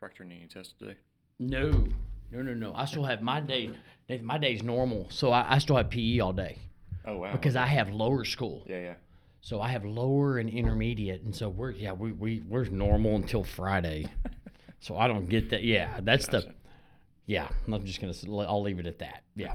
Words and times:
proctoring 0.00 0.34
any 0.36 0.46
tests 0.46 0.74
today? 0.78 0.94
No, 1.38 1.70
no, 2.32 2.42
no, 2.42 2.54
no. 2.54 2.72
I 2.74 2.84
still 2.84 3.04
have 3.04 3.22
my 3.22 3.40
day. 3.40 3.70
My 4.22 4.38
day's 4.38 4.62
normal, 4.62 5.06
so 5.10 5.30
I, 5.32 5.54
I 5.54 5.58
still 5.58 5.76
have 5.76 5.90
PE 5.90 6.18
all 6.20 6.32
day 6.32 6.58
Oh 7.06 7.18
wow. 7.18 7.32
because 7.32 7.54
I 7.56 7.66
have 7.66 7.90
lower 7.90 8.24
school. 8.24 8.64
yeah, 8.68 8.80
yeah. 8.80 8.94
So 9.42 9.60
I 9.60 9.68
have 9.68 9.84
lower 9.86 10.36
and 10.38 10.50
intermediate, 10.50 11.22
and 11.22 11.34
so 11.34 11.48
we're 11.48 11.70
yeah 11.70 11.92
we 11.92 12.12
we 12.12 12.42
we're 12.46 12.64
normal 12.66 13.16
until 13.16 13.42
Friday. 13.42 14.06
so 14.80 14.98
I 14.98 15.08
don't 15.08 15.28
get 15.28 15.48
that. 15.50 15.62
Yeah, 15.62 16.00
that's 16.02 16.26
the. 16.28 16.52
Yeah, 17.26 17.48
I'm 17.72 17.84
just 17.86 18.00
gonna. 18.00 18.12
s- 18.12 18.26
I'll 18.28 18.60
leave 18.62 18.78
it 18.80 18.86
at 18.86 18.98
that. 18.98 19.22
Yeah. 19.36 19.54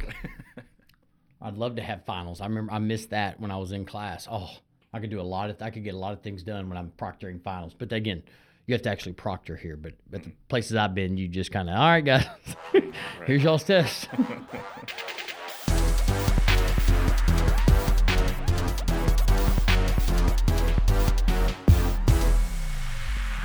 I'd 1.41 1.57
love 1.57 1.75
to 1.75 1.83
have 1.83 2.05
finals. 2.05 2.41
I 2.41 2.45
remember 2.47 2.71
I 2.71 2.79
missed 2.79 3.11
that 3.11 3.39
when 3.39 3.51
I 3.51 3.57
was 3.57 3.71
in 3.73 3.85
class. 3.85 4.27
Oh, 4.31 4.49
I 4.93 4.99
could 4.99 5.09
do 5.11 5.19
a 5.19 5.23
lot 5.23 5.49
of. 5.51 5.61
I 5.61 5.69
could 5.69 5.83
get 5.83 5.93
a 5.93 5.97
lot 5.97 6.13
of 6.13 6.21
things 6.21 6.41
done 6.41 6.67
when 6.69 6.77
I'm 6.77 6.91
proctoring 6.97 7.43
finals. 7.43 7.75
But 7.77 7.91
again, 7.91 8.23
you 8.67 8.73
have 8.73 8.81
to 8.83 8.89
actually 8.89 9.13
proctor 9.13 9.55
here. 9.55 9.77
But 9.77 9.93
at 10.13 10.23
the 10.23 10.31
places 10.49 10.75
I've 10.75 10.95
been, 10.95 11.17
you 11.17 11.27
just 11.27 11.51
kind 11.51 11.69
of 11.69 11.75
all 11.75 11.87
right, 11.87 12.03
guys. 12.03 12.25
Here's 13.25 13.43
y'all's 13.43 13.63
test. 13.63 14.09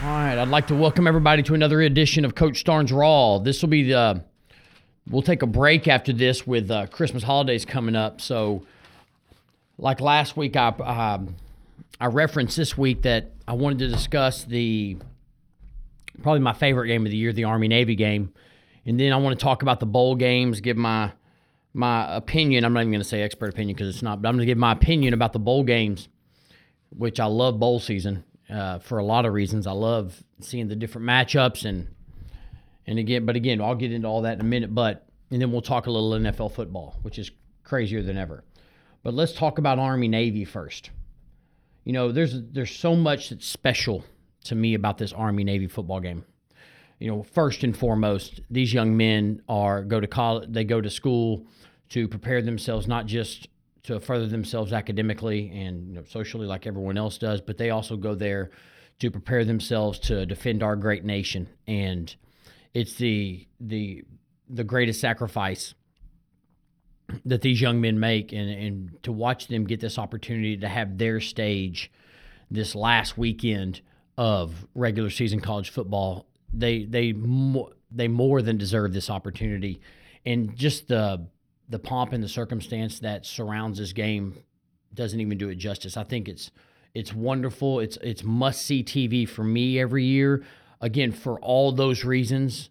All 0.03 0.17
right, 0.17 0.39
I'd 0.39 0.49
like 0.49 0.67
to 0.69 0.75
welcome 0.75 1.07
everybody 1.07 1.43
to 1.43 1.55
another 1.55 1.83
edition 1.83 2.25
of 2.25 2.35
Coach 2.35 2.65
Starnes 2.65 2.91
Raw. 2.91 3.39
This 3.39 3.61
will 3.61 3.69
be 3.69 3.83
the. 3.83 4.25
We'll 5.09 5.23
take 5.23 5.43
a 5.43 5.47
break 5.47 5.89
after 5.89 6.13
this 6.13 6.47
with 6.47 6.71
uh, 6.71 6.87
Christmas 6.87 7.23
holidays 7.23 7.67
coming 7.67 7.95
up. 7.95 8.21
So, 8.21 8.65
like 9.77 10.01
last 10.01 10.39
week, 10.39 10.57
I 10.57 10.69
um, 10.69 11.37
I 12.01 12.07
referenced 12.07 12.57
this 12.57 12.79
week 12.79 13.03
that 13.03 13.33
I 13.47 13.53
wanted 13.53 13.81
to 13.81 13.89
discuss 13.89 14.45
the 14.45 14.97
probably 16.23 16.41
my 16.41 16.53
favorite 16.53 16.89
game 16.89 17.05
of 17.05 17.11
the 17.11 17.17
year, 17.17 17.33
the 17.33 17.45
Army 17.45 17.69
Navy 17.69 17.95
game, 17.95 18.33
and 18.87 18.99
then 18.99 19.13
I 19.13 19.17
want 19.17 19.39
to 19.39 19.43
talk 19.43 19.63
about 19.63 19.81
the 19.81 19.87
bowl 19.87 20.15
games, 20.17 20.61
give 20.61 20.77
my 20.77 21.13
my 21.73 22.17
opinion. 22.17 22.65
I'm 22.65 22.73
not 22.73 22.81
even 22.81 22.93
going 22.93 23.03
to 23.03 23.09
say 23.09 23.23
expert 23.23 23.51
opinion 23.51 23.77
because 23.77 23.95
it's 23.95 24.03
not, 24.03 24.21
but 24.21 24.29
I'm 24.29 24.35
going 24.35 24.47
to 24.47 24.51
give 24.51 24.59
my 24.59 24.73
opinion 24.73 25.15
about 25.15 25.33
the 25.33 25.39
bowl 25.39 25.63
games 25.63 26.09
which 26.91 27.21
I 27.21 27.27
love 27.27 27.59
bowl 27.59 27.81
season 27.81 28.25
uh, 28.49 28.79
for 28.81 28.99
a 28.99 29.05
lot 29.05 29.25
of 29.25 29.33
reasons. 29.33 29.67
I 29.67 29.73
love 29.73 30.23
seeing 30.41 30.69
the 30.69 30.77
different 30.77 31.07
matchups 31.07 31.65
and 31.65 31.89
and 32.87 32.99
again, 32.99 33.25
but 33.25 33.37
again, 33.37 33.61
I'll 33.61 33.75
get 33.75 33.93
into 33.93 34.09
all 34.09 34.23
that 34.23 34.35
in 34.35 34.41
a 34.41 34.45
minute. 34.45 34.75
But 34.75 35.07
and 35.31 35.41
then 35.41 35.53
we'll 35.53 35.63
talk 35.63 35.87
a 35.87 35.91
little 35.91 36.11
NFL 36.11 36.53
football, 36.53 36.97
which 37.03 37.19
is 37.19 37.31
crazier 37.63 38.03
than 38.03 38.17
ever. 38.17 38.45
But 39.03 39.15
let's 39.15 39.33
talk 39.33 39.59
about 39.59 39.79
Army 39.79 40.09
Navy 40.09 40.45
first. 40.45 40.91
You 41.85 41.93
know, 41.93 42.11
there's 42.11 42.35
there's 42.51 42.75
so 42.75 42.97
much 42.97 43.31
that's 43.31 43.47
special 43.47 44.05
to 44.45 44.55
me 44.55 44.75
about 44.75 44.99
this 44.99 45.13
Army 45.13 45.45
Navy 45.45 45.67
football 45.67 46.01
game. 46.01 46.25
You 46.99 47.11
know, 47.11 47.23
first 47.23 47.65
and 47.65 47.77
foremost, 47.77 48.41
these 48.51 48.73
young 48.73 48.97
men 48.97 49.43
are 49.49 49.83
go 49.83 50.01
to 50.01 50.07
college, 50.07 50.49
they 50.53 50.65
go 50.65 50.81
to 50.81 50.91
school 50.91 51.47
to 51.91 52.07
prepare 52.09 52.43
themselves 52.43 52.87
not 52.87 53.07
just 53.07 53.49
to 53.85 53.99
further 54.01 54.27
themselves 54.27 54.73
academically 54.73 55.51
and 55.51 55.89
you 55.89 55.95
know, 55.95 56.05
socially 56.05 56.47
like 56.47 56.67
everyone 56.67 56.99
else 56.99 57.17
does, 57.19 57.41
but 57.41 57.57
they 57.57 57.71
also 57.71 57.97
go 57.97 58.15
there 58.15 58.51
to 58.99 59.11
prepare 59.11 59.45
themselves 59.45 59.99
to 59.99 60.27
defend 60.27 60.63
our 60.63 60.77
great 60.77 61.05
nation. 61.05 61.49
And 61.67 62.15
it's 62.75 62.95
the 62.95 63.47
the 63.59 64.05
the 64.49 64.65
greatest 64.65 65.01
sacrifice 65.01 65.75
that 67.25 67.43
these 67.43 67.61
young 67.61 67.81
men 67.81 67.99
make 67.99 68.33
and, 68.33 68.51
and 68.51 69.03
to 69.03 69.13
watch 69.13 69.49
them 69.49 69.65
get 69.65 69.81
this 69.81 69.99
opportunity 69.99 70.57
to 70.57 70.69
have 70.69 70.99
their 70.99 71.21
stage 71.21 71.91
this 72.51 72.75
last 72.75 73.17
weekend 73.17 73.81
of 74.21 74.67
regular 74.75 75.09
season 75.09 75.41
college 75.41 75.71
football 75.71 76.27
they 76.53 76.85
they 76.85 77.15
mo- 77.15 77.73
they 77.91 78.07
more 78.07 78.43
than 78.43 78.59
deserve 78.59 78.93
this 78.93 79.09
opportunity. 79.09 79.81
And 80.27 80.55
just 80.55 80.89
the 80.89 81.27
the 81.71 81.79
pomp 81.79 82.13
and 82.13 82.23
the 82.23 82.29
circumstance 82.29 83.01
that 83.01 83.25
surrounds 83.25 83.79
this 83.79 83.95
game 83.95 84.37
doesn't 84.93 85.19
even 85.19 85.39
do 85.39 85.49
it 85.49 85.55
justice. 85.55 85.97
I 85.97 86.05
think 86.05 86.29
it's 86.29 86.51
it's 86.95 87.15
wonderful. 87.15 87.81
It's 87.81 87.97
it's 88.03 88.23
must 88.23 88.61
see 88.61 88.85
tv 88.85 89.27
for 89.27 89.43
me 89.43 89.81
every 89.81 90.05
year. 90.05 90.45
Again 90.83 91.13
for 91.13 91.41
all 91.41 91.73
those 91.73 92.05
reasons 92.05 92.69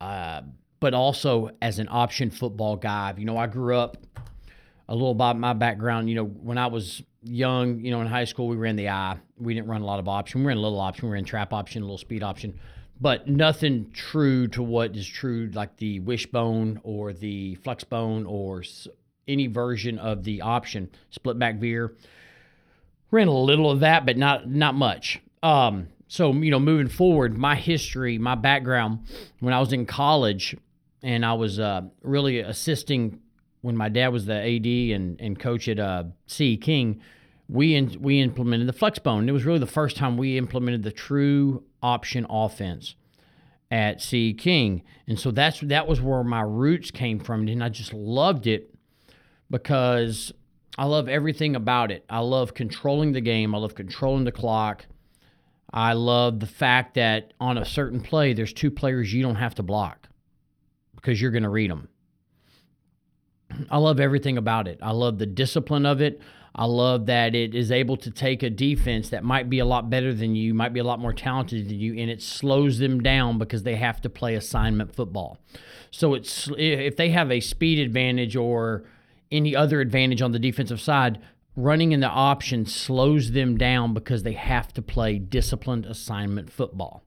uh, 0.00 0.42
but 0.80 0.94
also 0.94 1.50
as 1.60 1.78
an 1.78 1.88
option 1.90 2.30
football 2.30 2.76
guy. 2.76 3.12
You 3.18 3.26
know 3.26 3.36
i 3.36 3.46
grew 3.46 3.76
up 3.76 3.98
a 4.88 4.94
little 4.94 5.10
about 5.10 5.38
my 5.38 5.52
background. 5.52 6.08
You 6.08 6.14
know, 6.16 6.24
when 6.24 6.56
I 6.56 6.68
was 6.68 7.02
young, 7.28 7.80
you 7.80 7.90
know, 7.90 8.00
in 8.00 8.06
high 8.06 8.24
school, 8.24 8.48
we 8.48 8.56
ran 8.56 8.76
the 8.76 8.88
I. 8.88 9.18
We 9.36 9.54
didn't 9.54 9.68
run 9.68 9.82
a 9.82 9.86
lot 9.86 9.98
of 9.98 10.08
option. 10.08 10.40
We 10.40 10.46
ran 10.48 10.56
a 10.56 10.60
little 10.60 10.80
option. 10.80 11.08
We 11.08 11.14
ran 11.14 11.24
trap 11.24 11.52
option, 11.52 11.82
a 11.82 11.84
little 11.84 11.98
speed 11.98 12.22
option, 12.22 12.58
but 13.00 13.28
nothing 13.28 13.90
true 13.92 14.48
to 14.48 14.62
what 14.62 14.96
is 14.96 15.06
true, 15.06 15.50
like 15.52 15.76
the 15.76 16.00
wishbone 16.00 16.80
or 16.82 17.12
the 17.12 17.56
flex 17.56 17.84
bone 17.84 18.26
or 18.26 18.62
any 19.26 19.46
version 19.46 19.98
of 19.98 20.24
the 20.24 20.40
option 20.40 20.90
split 21.10 21.38
back 21.38 21.56
veer. 21.56 21.94
Ran 23.10 23.28
a 23.28 23.32
little 23.32 23.70
of 23.70 23.80
that, 23.80 24.04
but 24.04 24.16
not 24.16 24.48
not 24.48 24.74
much. 24.74 25.20
Um, 25.42 25.88
so 26.08 26.32
you 26.32 26.50
know, 26.50 26.60
moving 26.60 26.88
forward, 26.88 27.38
my 27.38 27.54
history, 27.54 28.18
my 28.18 28.34
background, 28.34 29.00
when 29.40 29.54
I 29.54 29.60
was 29.60 29.72
in 29.72 29.86
college, 29.86 30.56
and 31.02 31.24
I 31.24 31.34
was 31.34 31.60
uh, 31.60 31.82
really 32.02 32.40
assisting 32.40 33.20
when 33.60 33.76
my 33.76 33.88
dad 33.88 34.08
was 34.08 34.26
the 34.26 34.34
AD 34.34 34.96
and, 34.96 35.20
and 35.20 35.38
coach 35.38 35.68
at 35.68 35.78
uh, 35.78 36.04
C 36.26 36.56
King, 36.56 37.00
we 37.48 37.74
in, 37.74 37.96
we 38.00 38.20
implemented 38.20 38.68
the 38.68 38.72
flex 38.72 38.98
bone. 38.98 39.28
It 39.28 39.32
was 39.32 39.44
really 39.44 39.58
the 39.58 39.66
first 39.66 39.96
time 39.96 40.16
we 40.16 40.36
implemented 40.36 40.82
the 40.82 40.92
true 40.92 41.64
option 41.82 42.26
offense 42.28 42.94
at 43.70 44.00
C 44.00 44.34
King, 44.34 44.82
and 45.06 45.18
so 45.18 45.30
that's 45.30 45.60
that 45.60 45.86
was 45.86 46.00
where 46.00 46.24
my 46.24 46.42
roots 46.42 46.90
came 46.90 47.20
from, 47.20 47.48
and 47.48 47.62
I 47.62 47.68
just 47.68 47.92
loved 47.92 48.46
it 48.46 48.74
because 49.50 50.32
I 50.76 50.84
love 50.84 51.08
everything 51.08 51.56
about 51.56 51.90
it. 51.90 52.04
I 52.08 52.20
love 52.20 52.54
controlling 52.54 53.12
the 53.12 53.20
game. 53.20 53.54
I 53.54 53.58
love 53.58 53.74
controlling 53.74 54.24
the 54.24 54.32
clock. 54.32 54.86
I 55.70 55.92
love 55.92 56.40
the 56.40 56.46
fact 56.46 56.94
that 56.94 57.34
on 57.40 57.58
a 57.58 57.64
certain 57.64 58.00
play, 58.00 58.32
there's 58.32 58.52
two 58.52 58.70
players 58.70 59.12
you 59.12 59.22
don't 59.22 59.34
have 59.34 59.54
to 59.56 59.62
block 59.62 60.08
because 60.94 61.20
you're 61.20 61.30
going 61.30 61.42
to 61.42 61.48
read 61.50 61.70
them. 61.70 61.88
I 63.70 63.78
love 63.78 64.00
everything 64.00 64.38
about 64.38 64.68
it. 64.68 64.78
I 64.82 64.92
love 64.92 65.18
the 65.18 65.26
discipline 65.26 65.84
of 65.84 66.00
it. 66.00 66.22
I 66.54 66.64
love 66.64 67.06
that 67.06 67.34
it 67.34 67.54
is 67.54 67.70
able 67.70 67.96
to 67.98 68.10
take 68.10 68.42
a 68.42 68.50
defense 68.50 69.10
that 69.10 69.22
might 69.22 69.48
be 69.48 69.58
a 69.58 69.64
lot 69.64 69.90
better 69.90 70.12
than 70.12 70.34
you, 70.34 70.54
might 70.54 70.72
be 70.72 70.80
a 70.80 70.84
lot 70.84 70.98
more 70.98 71.12
talented 71.12 71.68
than 71.68 71.78
you, 71.78 71.94
and 71.98 72.10
it 72.10 72.22
slows 72.22 72.78
them 72.78 73.00
down 73.00 73.38
because 73.38 73.62
they 73.62 73.76
have 73.76 74.00
to 74.02 74.10
play 74.10 74.34
assignment 74.34 74.94
football. 74.94 75.38
So 75.90 76.14
it's 76.14 76.50
if 76.56 76.96
they 76.96 77.10
have 77.10 77.30
a 77.30 77.40
speed 77.40 77.78
advantage 77.78 78.36
or 78.36 78.84
any 79.30 79.54
other 79.54 79.80
advantage 79.80 80.22
on 80.22 80.32
the 80.32 80.38
defensive 80.38 80.80
side, 80.80 81.20
running 81.56 81.92
in 81.92 82.00
the 82.00 82.08
option 82.08 82.64
slows 82.66 83.32
them 83.32 83.56
down 83.58 83.92
because 83.92 84.22
they 84.22 84.32
have 84.32 84.72
to 84.72 84.82
play 84.82 85.18
disciplined 85.18 85.84
assignment 85.86 86.50
football. 86.50 87.02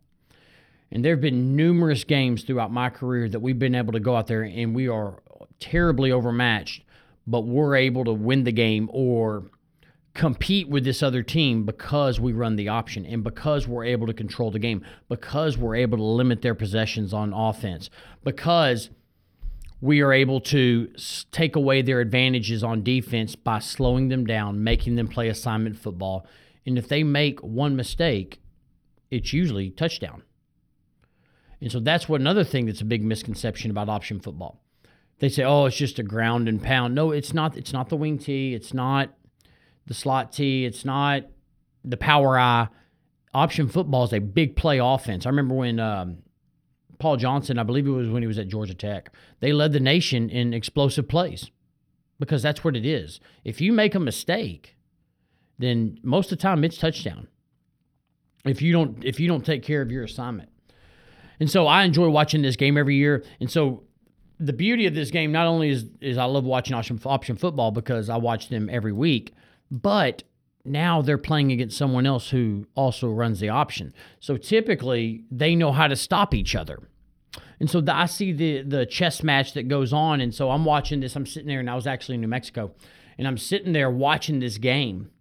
And 0.91 1.05
there 1.05 1.13
have 1.13 1.21
been 1.21 1.55
numerous 1.55 2.03
games 2.03 2.43
throughout 2.43 2.71
my 2.71 2.89
career 2.89 3.29
that 3.29 3.39
we've 3.39 3.57
been 3.57 3.75
able 3.75 3.93
to 3.93 3.99
go 3.99 4.15
out 4.15 4.27
there 4.27 4.43
and 4.43 4.75
we 4.75 4.89
are 4.89 5.19
terribly 5.59 6.11
overmatched, 6.11 6.83
but 7.31 7.41
we're 7.41 7.75
able 7.75 8.03
to 8.05 8.13
win 8.13 8.43
the 8.43 8.51
game 8.51 8.89
or 8.91 9.45
compete 10.13 10.67
with 10.67 10.83
this 10.83 11.01
other 11.01 11.23
team 11.23 11.63
because 11.65 12.19
we 12.19 12.33
run 12.33 12.57
the 12.57 12.67
option 12.67 13.05
and 13.05 13.23
because 13.23 13.67
we're 13.67 13.85
able 13.85 14.05
to 14.07 14.13
control 14.13 14.51
the 14.51 14.59
game, 14.59 14.85
because 15.07 15.57
we're 15.57 15.75
able 15.75 15.97
to 15.97 16.03
limit 16.03 16.41
their 16.41 16.53
possessions 16.53 17.13
on 17.13 17.33
offense, 17.33 17.89
because 18.23 18.89
we 19.79 20.01
are 20.01 20.13
able 20.13 20.41
to 20.41 20.93
take 21.31 21.55
away 21.55 21.81
their 21.81 22.01
advantages 22.01 22.63
on 22.63 22.83
defense 22.83 23.35
by 23.35 23.59
slowing 23.59 24.09
them 24.09 24.25
down, 24.25 24.63
making 24.63 24.95
them 24.95 25.07
play 25.07 25.29
assignment 25.29 25.77
football. 25.77 26.25
And 26.65 26.77
if 26.77 26.87
they 26.87 27.03
make 27.03 27.39
one 27.39 27.75
mistake, 27.75 28.41
it's 29.09 29.33
usually 29.33 29.71
touchdown. 29.71 30.23
And 31.61 31.71
so 31.71 31.79
that's 31.79 32.09
what 32.09 32.21
another 32.21 32.43
thing 32.43 32.65
that's 32.65 32.81
a 32.81 32.85
big 32.85 33.03
misconception 33.03 33.71
about 33.71 33.89
option 33.89 34.19
football. 34.19 34.61
They 35.21 35.29
say, 35.29 35.43
"Oh, 35.43 35.67
it's 35.67 35.77
just 35.77 35.99
a 35.99 36.03
ground 36.03 36.49
and 36.49 36.61
pound." 36.61 36.95
No, 36.95 37.11
it's 37.11 37.31
not. 37.31 37.55
It's 37.55 37.71
not 37.71 37.89
the 37.89 37.95
wing 37.95 38.17
tee. 38.17 38.55
It's 38.55 38.73
not 38.73 39.13
the 39.85 39.93
slot 39.93 40.33
tee. 40.33 40.65
It's 40.65 40.83
not 40.83 41.25
the 41.85 41.95
power 41.95 42.39
eye. 42.39 42.69
Option 43.31 43.69
football 43.69 44.03
is 44.03 44.13
a 44.13 44.19
big 44.19 44.55
play 44.55 44.79
offense. 44.79 45.27
I 45.27 45.29
remember 45.29 45.53
when 45.53 45.79
um, 45.79 46.23
Paul 46.97 47.17
Johnson, 47.17 47.59
I 47.59 47.63
believe 47.63 47.85
it 47.85 47.91
was 47.91 48.09
when 48.09 48.23
he 48.23 48.27
was 48.27 48.39
at 48.39 48.47
Georgia 48.47 48.73
Tech, 48.73 49.13
they 49.41 49.53
led 49.53 49.73
the 49.73 49.79
nation 49.79 50.27
in 50.27 50.55
explosive 50.55 51.07
plays 51.07 51.51
because 52.19 52.41
that's 52.41 52.63
what 52.63 52.75
it 52.75 52.85
is. 52.85 53.19
If 53.43 53.61
you 53.61 53.73
make 53.73 53.93
a 53.93 53.99
mistake, 53.99 54.75
then 55.59 55.99
most 56.01 56.31
of 56.31 56.39
the 56.39 56.41
time 56.41 56.63
it's 56.63 56.77
touchdown. 56.77 57.27
If 58.43 58.59
you 58.59 58.73
don't, 58.73 59.05
if 59.05 59.19
you 59.19 59.27
don't 59.27 59.45
take 59.45 59.61
care 59.61 59.83
of 59.83 59.91
your 59.91 60.03
assignment. 60.03 60.49
And 61.39 61.49
so 61.49 61.67
I 61.67 61.83
enjoy 61.83 62.09
watching 62.09 62.41
this 62.41 62.55
game 62.55 62.75
every 62.75 62.95
year. 62.95 63.23
And 63.39 63.51
so 63.51 63.83
the 64.41 64.53
beauty 64.53 64.87
of 64.87 64.95
this 64.95 65.11
game 65.11 65.31
not 65.31 65.45
only 65.45 65.69
is 65.69 65.85
is 66.01 66.17
I 66.17 66.25
love 66.25 66.43
watching 66.43 66.75
option, 66.75 66.99
option 67.05 67.37
football 67.37 67.71
because 67.71 68.09
I 68.09 68.17
watch 68.17 68.49
them 68.49 68.69
every 68.69 68.91
week, 68.91 69.33
but 69.69 70.23
now 70.65 71.01
they're 71.01 71.17
playing 71.17 71.51
against 71.51 71.77
someone 71.77 72.05
else 72.05 72.29
who 72.29 72.67
also 72.75 73.09
runs 73.09 73.39
the 73.39 73.49
option. 73.49 73.93
So 74.19 74.37
typically 74.37 75.23
they 75.31 75.55
know 75.55 75.71
how 75.71 75.87
to 75.87 75.95
stop 75.95 76.33
each 76.33 76.55
other. 76.55 76.79
And 77.59 77.69
so 77.69 77.79
the, 77.79 77.95
I 77.95 78.07
see 78.07 78.31
the 78.31 78.63
the 78.63 78.85
chess 78.85 79.21
match 79.21 79.53
that 79.53 79.67
goes 79.67 79.93
on, 79.93 80.19
and 80.19 80.33
so 80.33 80.49
I'm 80.49 80.65
watching 80.65 80.99
this. 80.99 81.15
I'm 81.15 81.27
sitting 81.27 81.47
there, 81.47 81.59
and 81.59 81.69
I 81.69 81.75
was 81.75 81.85
actually 81.85 82.15
in 82.15 82.21
New 82.21 82.27
Mexico, 82.27 82.71
and 83.19 83.27
I'm 83.27 83.37
sitting 83.37 83.73
there 83.73 83.91
watching 83.91 84.39
this 84.39 84.57
game, 84.57 85.11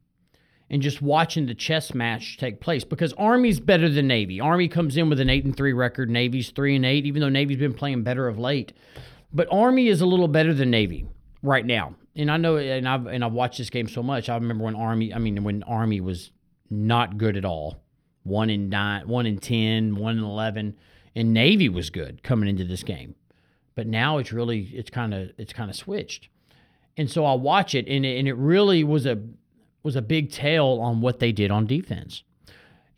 and 0.71 0.81
just 0.81 1.03
watching 1.03 1.47
the 1.47 1.55
chess 1.55 1.93
match 1.95 2.37
take 2.39 2.61
place 2.61 2.85
because 2.85 3.13
Army's 3.15 3.61
better 3.61 3.89
than 3.89 4.07
Navy. 4.07 4.41
Army 4.41 4.69
comes 4.69 4.97
in 4.97 5.09
with 5.11 5.21
an 5.21 5.29
eight 5.29 5.45
and 5.45 5.57
three 5.57 5.73
record. 5.73 6.09
Navy's 6.09 6.51
three 6.51 6.77
and 6.77 6.87
eight, 6.87 7.07
even 7.07 7.21
though 7.21 7.29
Navy's 7.29 7.59
been 7.59 7.75
playing 7.75 8.03
better 8.03 8.29
of 8.29 8.39
late. 8.39 8.73
But 9.33 9.49
Army 9.51 9.89
is 9.89 10.01
a 10.01 10.07
little 10.07 10.29
better 10.29 10.55
than 10.55 10.71
Navy 10.71 11.07
right 11.43 11.67
now. 11.67 11.95
And 12.17 12.31
I 12.31 12.37
know, 12.37 12.57
and 12.57 12.89
I've 12.89 13.07
and 13.07 13.25
I've 13.25 13.33
watched 13.33 13.59
this 13.59 13.71
game 13.71 13.89
so 13.89 14.03
much. 14.03 14.29
I 14.29 14.35
remember 14.35 14.65
when 14.65 14.77
Army. 14.77 15.13
I 15.13 15.19
mean, 15.19 15.43
when 15.45 15.63
Army 15.65 16.01
was 16.01 16.31
not 16.71 17.19
good 17.19 17.37
at 17.37 17.45
all. 17.45 17.83
One 18.23 18.51
in 18.51 18.69
nine, 18.69 19.09
one 19.09 19.27
in 19.27 19.39
ten, 19.39 19.97
one 19.97 20.19
in 20.19 20.25
eleven 20.25 20.77
and 21.15 21.33
Navy 21.33 21.69
was 21.69 21.91
good 21.91 22.23
coming 22.23 22.49
into 22.49 22.65
this 22.65 22.83
game. 22.83 23.15
But 23.75 23.87
now 23.87 24.19
it's 24.19 24.33
really 24.33 24.71
it's 24.75 24.91
kind 24.91 25.15
of 25.15 25.31
it's 25.39 25.53
kind 25.53 25.71
of 25.71 25.77
switched. 25.77 26.29
And 26.97 27.11
so 27.11 27.25
I 27.25 27.35
watch 27.35 27.75
it 27.75 27.87
and 27.89 28.05
it, 28.05 28.19
and 28.19 28.29
it 28.29 28.35
really 28.35 28.85
was 28.85 29.07
a 29.07 29.19
was 29.83 29.97
a 29.97 30.03
big 30.03 30.31
tell 30.31 30.81
on 30.81 31.01
what 31.01 31.19
they 31.19 31.33
did 31.33 31.51
on 31.51 31.67
defense. 31.67 32.23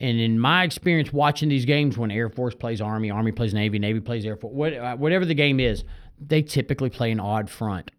And 0.01 0.19
in 0.19 0.39
my 0.39 0.65
experience 0.65 1.13
watching 1.13 1.49
these 1.49 1.65
games 1.65 1.97
when 1.97 2.11
Air 2.11 2.29
Force 2.29 2.55
plays 2.55 2.81
Army, 2.81 3.11
Army 3.11 3.31
plays 3.31 3.55
Navy, 3.55 3.79
Navy 3.79 4.01
plays 4.01 4.27
Air 4.27 4.37
Force, 4.37 4.53
what, 4.53 4.75
uh, 4.75 4.97
whatever 4.97 5.25
the 5.25 5.35
game 5.35 5.61
is, 5.61 5.85
they 6.21 6.43
typically 6.43 6.91
play 6.91 7.11
an 7.13 7.21
odd 7.21 7.49
front. 7.49 7.91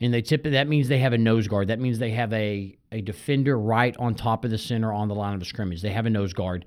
And 0.00 0.12
they 0.12 0.22
tip 0.22 0.44
that 0.44 0.68
means 0.68 0.88
they 0.88 0.98
have 0.98 1.14
a 1.14 1.18
nose 1.18 1.48
guard. 1.48 1.68
That 1.68 1.78
means 1.78 1.98
they 1.98 2.10
have 2.10 2.32
a, 2.32 2.76
a 2.92 3.00
defender 3.00 3.58
right 3.58 3.96
on 3.98 4.14
top 4.14 4.44
of 4.44 4.50
the 4.50 4.58
center 4.58 4.92
on 4.92 5.08
the 5.08 5.14
line 5.14 5.34
of 5.34 5.40
the 5.40 5.46
scrimmage. 5.46 5.82
They 5.82 5.92
have 5.92 6.06
a 6.06 6.10
nose 6.10 6.32
guard 6.32 6.64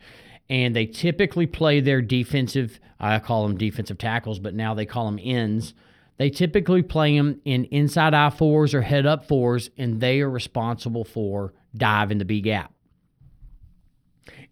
and 0.49 0.75
they 0.75 0.85
typically 0.85 1.45
play 1.45 1.79
their 1.79 2.01
defensive, 2.01 2.79
I 2.99 3.19
call 3.19 3.47
them 3.47 3.57
defensive 3.57 3.97
tackles, 3.97 4.39
but 4.39 4.55
now 4.55 4.73
they 4.73 4.85
call 4.85 5.05
them 5.05 5.19
ends. 5.21 5.73
They 6.19 6.29
typically 6.29 6.83
play 6.83 7.17
them 7.17 7.39
in 7.45 7.63
inside 7.65 8.13
I 8.13 8.29
fours 8.29 8.73
or 8.73 8.81
head 8.81 9.05
up 9.05 9.25
fours, 9.25 9.69
and 9.77 10.01
they 10.01 10.19
are 10.19 10.29
responsible 10.29 11.05
for 11.05 11.53
dive 11.75 12.11
in 12.11 12.17
the 12.17 12.25
B 12.25 12.41
gap. 12.41 12.73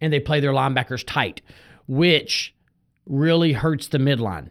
And 0.00 0.10
they 0.10 0.18
play 0.18 0.40
their 0.40 0.52
linebackers 0.52 1.04
tight, 1.06 1.42
which 1.86 2.54
really 3.04 3.52
hurts 3.52 3.88
the 3.88 3.98
midline. 3.98 4.48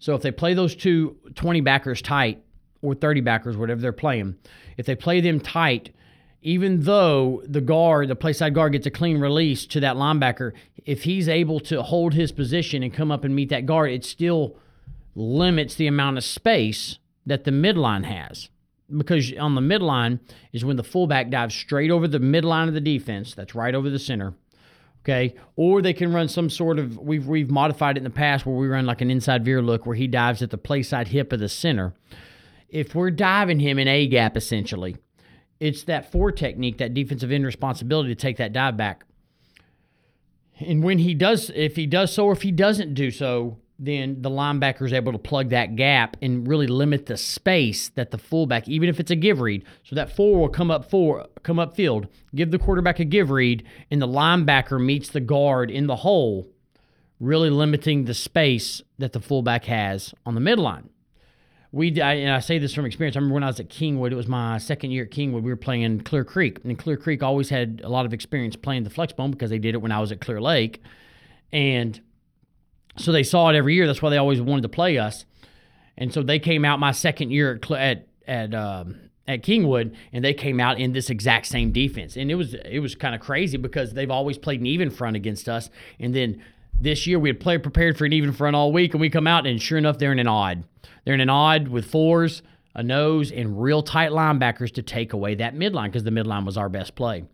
So 0.00 0.16
if 0.16 0.22
they 0.22 0.32
play 0.32 0.52
those 0.52 0.74
two 0.74 1.16
20 1.36 1.60
backers 1.60 2.02
tight 2.02 2.42
or 2.82 2.96
30 2.96 3.20
backers, 3.20 3.56
whatever 3.56 3.80
they're 3.80 3.92
playing, 3.92 4.36
if 4.76 4.84
they 4.84 4.96
play 4.96 5.20
them 5.20 5.38
tight, 5.38 5.94
even 6.42 6.80
though 6.80 7.40
the 7.46 7.60
guard, 7.60 8.08
the 8.08 8.16
play 8.16 8.32
side 8.32 8.52
guard, 8.52 8.72
gets 8.72 8.86
a 8.86 8.90
clean 8.90 9.18
release 9.18 9.64
to 9.66 9.80
that 9.80 9.94
linebacker, 9.94 10.52
if 10.84 11.04
he's 11.04 11.28
able 11.28 11.60
to 11.60 11.82
hold 11.84 12.14
his 12.14 12.32
position 12.32 12.82
and 12.82 12.92
come 12.92 13.12
up 13.12 13.22
and 13.22 13.34
meet 13.34 13.50
that 13.50 13.64
guard, 13.64 13.92
it's 13.92 14.08
still 14.08 14.56
limits 15.14 15.74
the 15.74 15.86
amount 15.86 16.18
of 16.18 16.24
space 16.24 16.98
that 17.26 17.44
the 17.44 17.50
midline 17.50 18.04
has. 18.04 18.48
Because 18.94 19.32
on 19.38 19.54
the 19.54 19.60
midline 19.60 20.20
is 20.52 20.64
when 20.64 20.76
the 20.76 20.84
fullback 20.84 21.30
dives 21.30 21.54
straight 21.54 21.90
over 21.90 22.06
the 22.06 22.18
midline 22.18 22.68
of 22.68 22.74
the 22.74 22.80
defense, 22.80 23.34
that's 23.34 23.54
right 23.54 23.74
over 23.74 23.88
the 23.88 23.98
center. 23.98 24.34
Okay. 25.04 25.34
Or 25.56 25.82
they 25.82 25.92
can 25.92 26.12
run 26.12 26.28
some 26.28 26.48
sort 26.48 26.78
of 26.78 26.98
we've 26.98 27.26
we've 27.26 27.50
modified 27.50 27.96
it 27.96 28.00
in 28.00 28.04
the 28.04 28.10
past 28.10 28.46
where 28.46 28.56
we 28.56 28.66
run 28.66 28.86
like 28.86 29.00
an 29.00 29.10
inside 29.10 29.44
veer 29.44 29.60
look 29.60 29.84
where 29.84 29.96
he 29.96 30.06
dives 30.06 30.42
at 30.42 30.50
the 30.50 30.58
play 30.58 30.82
side 30.82 31.08
hip 31.08 31.32
of 31.32 31.40
the 31.40 31.48
center. 31.48 31.94
If 32.68 32.94
we're 32.94 33.10
diving 33.10 33.60
him 33.60 33.78
in 33.78 33.86
A 33.86 34.06
gap 34.06 34.36
essentially, 34.36 34.96
it's 35.60 35.84
that 35.84 36.10
four 36.10 36.32
technique, 36.32 36.78
that 36.78 36.94
defensive 36.94 37.30
end 37.30 37.44
responsibility 37.44 38.08
to 38.08 38.14
take 38.14 38.38
that 38.38 38.52
dive 38.52 38.76
back. 38.76 39.04
And 40.60 40.82
when 40.82 40.98
he 40.98 41.14
does, 41.14 41.50
if 41.54 41.76
he 41.76 41.86
does 41.86 42.12
so 42.12 42.26
or 42.26 42.32
if 42.32 42.42
he 42.42 42.52
doesn't 42.52 42.94
do 42.94 43.10
so, 43.10 43.58
then 43.78 44.22
the 44.22 44.30
linebacker 44.30 44.86
is 44.86 44.92
able 44.92 45.12
to 45.12 45.18
plug 45.18 45.50
that 45.50 45.76
gap 45.76 46.16
and 46.22 46.46
really 46.46 46.66
limit 46.66 47.06
the 47.06 47.16
space 47.16 47.88
that 47.90 48.10
the 48.10 48.18
fullback, 48.18 48.68
even 48.68 48.88
if 48.88 49.00
it's 49.00 49.10
a 49.10 49.16
give 49.16 49.40
read, 49.40 49.64
so 49.82 49.96
that 49.96 50.14
four 50.14 50.40
will 50.40 50.48
come 50.48 50.70
up 50.70 50.88
four, 50.88 51.26
come 51.42 51.58
up 51.58 51.74
field, 51.74 52.06
give 52.34 52.50
the 52.50 52.58
quarterback 52.58 53.00
a 53.00 53.04
give 53.04 53.30
read, 53.30 53.64
and 53.90 54.00
the 54.00 54.08
linebacker 54.08 54.82
meets 54.84 55.08
the 55.08 55.20
guard 55.20 55.70
in 55.70 55.86
the 55.86 55.96
hole, 55.96 56.46
really 57.18 57.50
limiting 57.50 58.04
the 58.04 58.14
space 58.14 58.82
that 58.98 59.12
the 59.12 59.20
fullback 59.20 59.64
has 59.64 60.14
on 60.24 60.34
the 60.34 60.40
midline 60.40 60.88
we 61.74 62.00
I, 62.00 62.14
and 62.14 62.30
I 62.30 62.38
say 62.38 62.58
this 62.58 62.72
from 62.72 62.86
experience. 62.86 63.16
I 63.16 63.18
remember 63.18 63.34
when 63.34 63.42
I 63.42 63.48
was 63.48 63.58
at 63.58 63.68
Kingwood, 63.68 64.12
it 64.12 64.14
was 64.14 64.28
my 64.28 64.58
second 64.58 64.92
year 64.92 65.04
at 65.04 65.10
Kingwood. 65.10 65.42
We 65.42 65.50
were 65.50 65.56
playing 65.56 65.82
in 65.82 66.04
Clear 66.04 66.24
Creek, 66.24 66.60
and 66.62 66.78
Clear 66.78 66.96
Creek 66.96 67.22
always 67.22 67.48
had 67.48 67.80
a 67.82 67.88
lot 67.88 68.06
of 68.06 68.14
experience 68.14 68.54
playing 68.54 68.84
the 68.84 68.90
flexbone 68.90 69.32
because 69.32 69.50
they 69.50 69.58
did 69.58 69.74
it 69.74 69.78
when 69.82 69.90
I 69.90 69.98
was 69.98 70.12
at 70.12 70.20
Clear 70.20 70.40
Lake, 70.40 70.80
and 71.52 72.00
so 72.96 73.12
they 73.12 73.22
saw 73.22 73.48
it 73.50 73.56
every 73.56 73.74
year. 73.74 73.86
That's 73.86 74.02
why 74.02 74.10
they 74.10 74.16
always 74.16 74.40
wanted 74.40 74.62
to 74.62 74.68
play 74.68 74.98
us, 74.98 75.24
and 75.96 76.12
so 76.12 76.22
they 76.22 76.38
came 76.38 76.64
out 76.64 76.78
my 76.78 76.92
second 76.92 77.30
year 77.30 77.54
at 77.54 77.70
at 77.70 78.06
at, 78.26 78.54
um, 78.54 79.10
at 79.26 79.42
Kingwood, 79.42 79.94
and 80.12 80.24
they 80.24 80.34
came 80.34 80.60
out 80.60 80.78
in 80.78 80.92
this 80.92 81.10
exact 81.10 81.46
same 81.46 81.72
defense, 81.72 82.16
and 82.16 82.30
it 82.30 82.34
was 82.34 82.54
it 82.54 82.80
was 82.80 82.94
kind 82.94 83.14
of 83.14 83.20
crazy 83.20 83.56
because 83.56 83.92
they've 83.92 84.10
always 84.10 84.38
played 84.38 84.60
an 84.60 84.66
even 84.66 84.90
front 84.90 85.16
against 85.16 85.48
us, 85.48 85.70
and 85.98 86.14
then 86.14 86.42
this 86.80 87.06
year 87.06 87.18
we 87.18 87.28
had 87.28 87.40
played 87.40 87.62
prepared 87.62 87.96
for 87.96 88.04
an 88.04 88.12
even 88.12 88.32
front 88.32 88.56
all 88.56 88.72
week, 88.72 88.94
and 88.94 89.00
we 89.00 89.10
come 89.10 89.26
out 89.26 89.46
and 89.46 89.60
sure 89.60 89.78
enough 89.78 89.98
they're 89.98 90.12
in 90.12 90.18
an 90.18 90.28
odd. 90.28 90.64
They're 91.04 91.14
in 91.14 91.20
an 91.20 91.30
odd 91.30 91.68
with 91.68 91.86
fours, 91.86 92.42
a 92.74 92.82
nose, 92.82 93.30
and 93.30 93.62
real 93.62 93.82
tight 93.82 94.10
linebackers 94.10 94.72
to 94.74 94.82
take 94.82 95.12
away 95.12 95.36
that 95.36 95.54
midline 95.54 95.86
because 95.86 96.04
the 96.04 96.10
midline 96.10 96.44
was 96.44 96.56
our 96.56 96.68
best 96.68 96.94
play. 96.94 97.24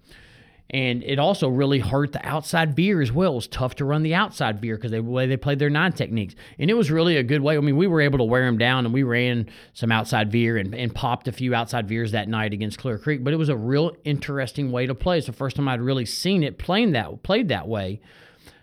And 0.72 1.02
it 1.02 1.18
also 1.18 1.48
really 1.48 1.80
hurt 1.80 2.12
the 2.12 2.24
outside 2.24 2.76
veer 2.76 3.02
as 3.02 3.10
well. 3.10 3.32
It 3.32 3.36
was 3.36 3.48
tough 3.48 3.74
to 3.76 3.84
run 3.84 4.04
the 4.04 4.14
outside 4.14 4.60
veer 4.60 4.76
because 4.76 4.92
the 4.92 5.02
way 5.02 5.26
they 5.26 5.36
played 5.36 5.58
their 5.58 5.68
nine 5.68 5.92
techniques. 5.92 6.36
And 6.60 6.70
it 6.70 6.74
was 6.74 6.92
really 6.92 7.16
a 7.16 7.24
good 7.24 7.40
way. 7.40 7.56
I 7.56 7.60
mean, 7.60 7.76
we 7.76 7.88
were 7.88 8.00
able 8.00 8.18
to 8.18 8.24
wear 8.24 8.44
them 8.44 8.56
down 8.56 8.84
and 8.84 8.94
we 8.94 9.02
ran 9.02 9.50
some 9.72 9.90
outside 9.90 10.30
veer 10.30 10.56
and, 10.56 10.72
and 10.72 10.94
popped 10.94 11.26
a 11.26 11.32
few 11.32 11.56
outside 11.56 11.88
veers 11.88 12.12
that 12.12 12.28
night 12.28 12.52
against 12.52 12.78
Clear 12.78 12.98
Creek. 12.98 13.24
But 13.24 13.32
it 13.32 13.36
was 13.36 13.48
a 13.48 13.56
real 13.56 13.96
interesting 14.04 14.70
way 14.70 14.86
to 14.86 14.94
play. 14.94 15.18
It's 15.18 15.26
the 15.26 15.32
first 15.32 15.56
time 15.56 15.66
I'd 15.66 15.80
really 15.80 16.06
seen 16.06 16.44
it 16.44 16.56
playing 16.56 16.92
that 16.92 17.24
played 17.24 17.48
that 17.48 17.66
way 17.66 18.00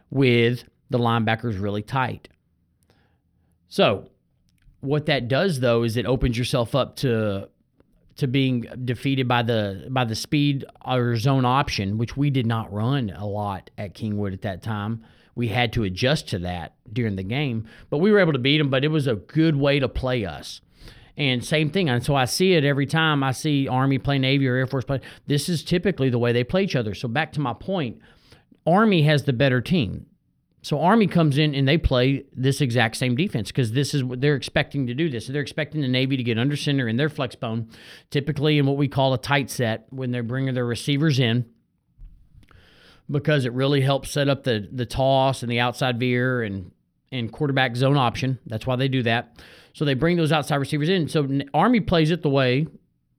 with 0.09 0.63
the 0.89 0.98
linebackers 0.98 1.62
really 1.62 1.81
tight. 1.81 2.30
So 3.68 4.09
what 4.80 5.07
that 5.07 5.27
does 5.27 5.59
though 5.59 5.83
is 5.83 5.98
it 5.98 6.06
opens 6.06 6.38
yourself 6.38 6.74
up 6.74 6.95
to 6.98 7.50
to 8.18 8.28
being 8.28 8.66
defeated 8.84 9.28
by 9.28 9.44
the 9.44 9.88
by 9.90 10.04
the 10.04 10.16
speed 10.16 10.66
or 10.86 11.16
zone 11.16 11.46
option, 11.46 11.98
which 11.98 12.18
we 12.18 12.30
did 12.30 12.46
not 12.46 12.72
run 12.72 13.10
a 13.12 13.25
lot 13.25 13.69
at 13.78 13.94
Kingwood 13.94 14.34
at 14.34 14.42
that 14.42 14.62
time. 14.62 15.04
We 15.36 15.50
had 15.50 15.71
to 15.74 15.83
adjust 15.83 16.28
to 16.30 16.40
that 16.40 16.74
during 16.92 17.16
the 17.16 17.24
game, 17.24 17.68
but 17.90 18.00
we 18.00 18.12
were 18.12 18.19
able 18.19 18.33
to 18.33 18.40
beat 18.40 18.57
them. 18.57 18.69
But 18.69 18.83
it 18.83 18.90
was 18.90 19.07
a 19.07 19.16
good 19.16 19.56
way 19.56 19.80
to 19.80 19.88
play 19.88 20.26
us. 20.26 20.62
And 21.16 21.44
same 21.44 21.71
thing. 21.71 21.90
And 21.90 22.04
so 22.04 22.16
I 22.16 22.26
see 22.26 22.54
it 22.54 22.64
every 22.64 22.86
time 22.86 23.24
I 23.24 23.31
see 23.31 23.68
Army 23.68 23.97
play 23.97 24.19
Navy 24.19 24.47
or 24.47 24.56
Air 24.56 24.68
Force 24.68 24.86
play. 24.86 25.02
This 25.26 25.50
is 25.50 25.64
typically 25.64 26.09
the 26.09 26.19
way 26.19 26.31
they 26.31 26.44
play 26.44 26.64
each 26.64 26.76
other. 26.76 26.94
So 26.94 27.07
back 27.07 27.33
to 27.33 27.40
my 27.40 27.54
point, 27.54 28.00
Army 28.68 29.04
has 29.04 29.24
the 29.24 29.33
better 29.33 29.62
team. 29.62 30.06
So 30.64 30.81
Army 30.81 31.07
comes 31.07 31.37
in 31.37 31.54
and 31.54 31.68
they 31.68 31.78
play 31.78 32.26
this 32.35 32.61
exact 32.61 32.97
same 32.97 33.16
defense 33.16 33.49
because 33.49 33.71
this 33.71 33.94
is 33.94 34.04
what 34.04 34.21
they're 34.21 34.35
expecting 34.35 34.87
to 34.87 34.94
do. 34.94 35.09
This 35.09 35.28
they're 35.28 35.42
expecting 35.42 35.81
the 35.81 35.87
Navy 35.87 36.18
to 36.18 36.23
get 36.23 36.37
under 36.37 36.57
center 36.57 36.87
in 36.87 36.97
their 36.97 37.09
flex 37.09 37.35
bone, 37.35 37.69
typically 38.09 38.57
in 38.57 38.66
what 38.66 38.78
we 38.78 38.87
call 38.87 39.14
a 39.14 39.18
tight 39.18 39.49
set 39.49 39.85
when 39.92 40.11
they're 40.11 40.23
bringing 40.23 40.56
their 40.56 40.66
receivers 40.66 41.19
in, 41.19 41.45
because 43.09 43.45
it 43.45 43.54
really 43.54 43.81
helps 43.81 44.11
set 44.11 44.28
up 44.28 44.44
the 44.44 44.68
the 44.71 44.85
toss 44.85 45.44
and 45.44 45.52
the 45.52 45.59
outside 45.59 45.99
veer 45.99 46.42
and 46.42 46.71
and 47.11 47.31
quarterback 47.31 47.76
zone 47.76 47.95
option. 47.95 48.40
That's 48.47 48.66
why 48.68 48.76
they 48.76 48.87
do 48.87 49.04
that. 49.04 49.37
So 49.73 49.85
they 49.85 49.94
bring 49.94 50.18
those 50.18 50.31
outside 50.31 50.56
receivers 50.56 50.90
in. 50.90 51.07
So 51.07 51.30
Army 51.54 51.80
plays 51.80 52.11
it 52.11 52.23
the 52.23 52.30
way 52.30 52.68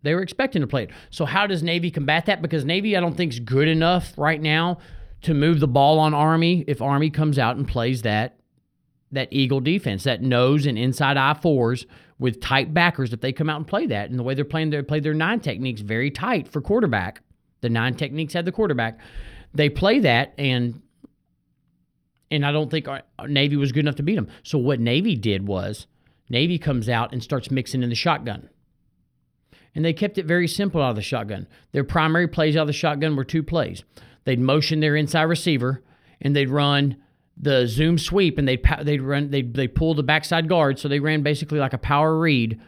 they 0.03 0.15
were 0.15 0.23
expecting 0.23 0.61
to 0.61 0.67
play 0.67 0.85
it. 0.85 0.91
So 1.11 1.25
how 1.25 1.47
does 1.47 1.63
Navy 1.63 1.91
combat 1.91 2.27
that? 2.27 2.43
Because 2.43 2.65
Navy, 2.65 2.97
I 2.97 3.01
don't 3.01 3.17
think, 3.17 3.33
is 3.33 3.41
good 3.41 3.69
enough 3.69 4.13
right 4.17 4.41
now 4.41 4.79
to 5.23 5.35
move 5.35 5.61
the 5.61 5.69
ball 5.69 5.99
on 5.99 6.15
Army 6.15 6.65
if 6.67 6.81
Army 6.81 7.11
comes 7.11 7.39
out 7.39 7.57
and 7.57 7.67
plays 7.67 8.03
that 8.03 8.39
that 9.11 9.29
Eagle 9.31 9.61
defense, 9.61 10.05
that 10.05 10.21
nose 10.23 10.67
and 10.67 10.77
inside 10.77 11.17
I 11.17 11.33
fours 11.33 11.87
with 12.19 12.43
tight 12.43 12.75
backers. 12.75 13.13
If 13.13 13.21
they 13.23 13.33
come 13.33 13.49
out 13.49 13.57
and 13.57 13.67
play 13.67 13.87
that, 13.87 14.11
and 14.11 14.19
the 14.19 14.23
way 14.23 14.35
they're 14.35 14.45
playing, 14.45 14.71
they 14.71 14.83
play 14.83 15.01
their 15.01 15.15
nine 15.15 15.41
techniques 15.41 15.81
very 15.81 16.11
tight 16.11 16.47
for 16.47 16.61
quarterback. 16.61 17.23
The 17.63 17.71
nine 17.71 17.95
techniques 17.95 18.35
had 18.35 18.45
the 18.45 18.53
quarterback. 18.53 18.99
They 19.55 19.71
play 19.71 20.01
that, 20.01 20.35
and 20.37 20.83
and 22.31 22.45
I 22.45 22.53
don't 22.53 22.71
think 22.71 22.87
our 22.87 23.03
Navy 23.27 23.57
was 23.57 23.73
good 23.73 23.81
enough 23.81 23.97
to 23.97 24.03
beat 24.03 24.17
them. 24.17 24.29
So 24.43 24.59
what 24.59 24.81
Navy 24.81 25.17
did 25.17 25.47
was 25.47 25.87
Navy 26.29 26.59
comes 26.59 26.89
out 26.89 27.13
and 27.13 27.23
starts 27.23 27.51
mixing 27.51 27.83
in 27.83 27.89
the 27.89 27.95
shotgun. 27.95 28.51
And 29.75 29.85
they 29.85 29.93
kept 29.93 30.19
it 30.19 30.27
very 30.27 30.49
simple 30.49 30.83
out 30.83 30.91
of 30.91 30.97
the 30.97 31.03
shotgun. 31.03 31.47
Their 31.73 31.85
primary 31.85 32.29
plays 32.29 32.57
out 32.57 32.63
of 32.63 32.67
the 32.67 32.73
shotgun 32.73 33.17
were 33.17 33.25
two 33.25 33.43
plays. 33.43 33.85
They'd 34.29 34.39
motion 34.39 34.81
their 34.81 34.95
inside 34.95 35.23
receiver 35.23 35.83
and 36.21 36.37
they'd 36.37 36.51
run 36.51 36.99
the 37.35 37.67
zoom 37.67 37.97
sweep 37.97 38.37
and 38.37 38.47
they'd 38.47 38.63
they'd 38.83 39.01
run 39.01 39.31
they 39.31 39.41
they 39.41 39.67
pull 39.67 39.95
the 39.95 40.03
backside 40.03 40.51
guard 40.51 40.79
so 40.79 40.87
they 40.87 41.01
ran 41.01 41.23
basically 41.23 41.59
like 41.59 41.73
a 41.73 41.79
power 41.79 42.19
read 42.19 42.61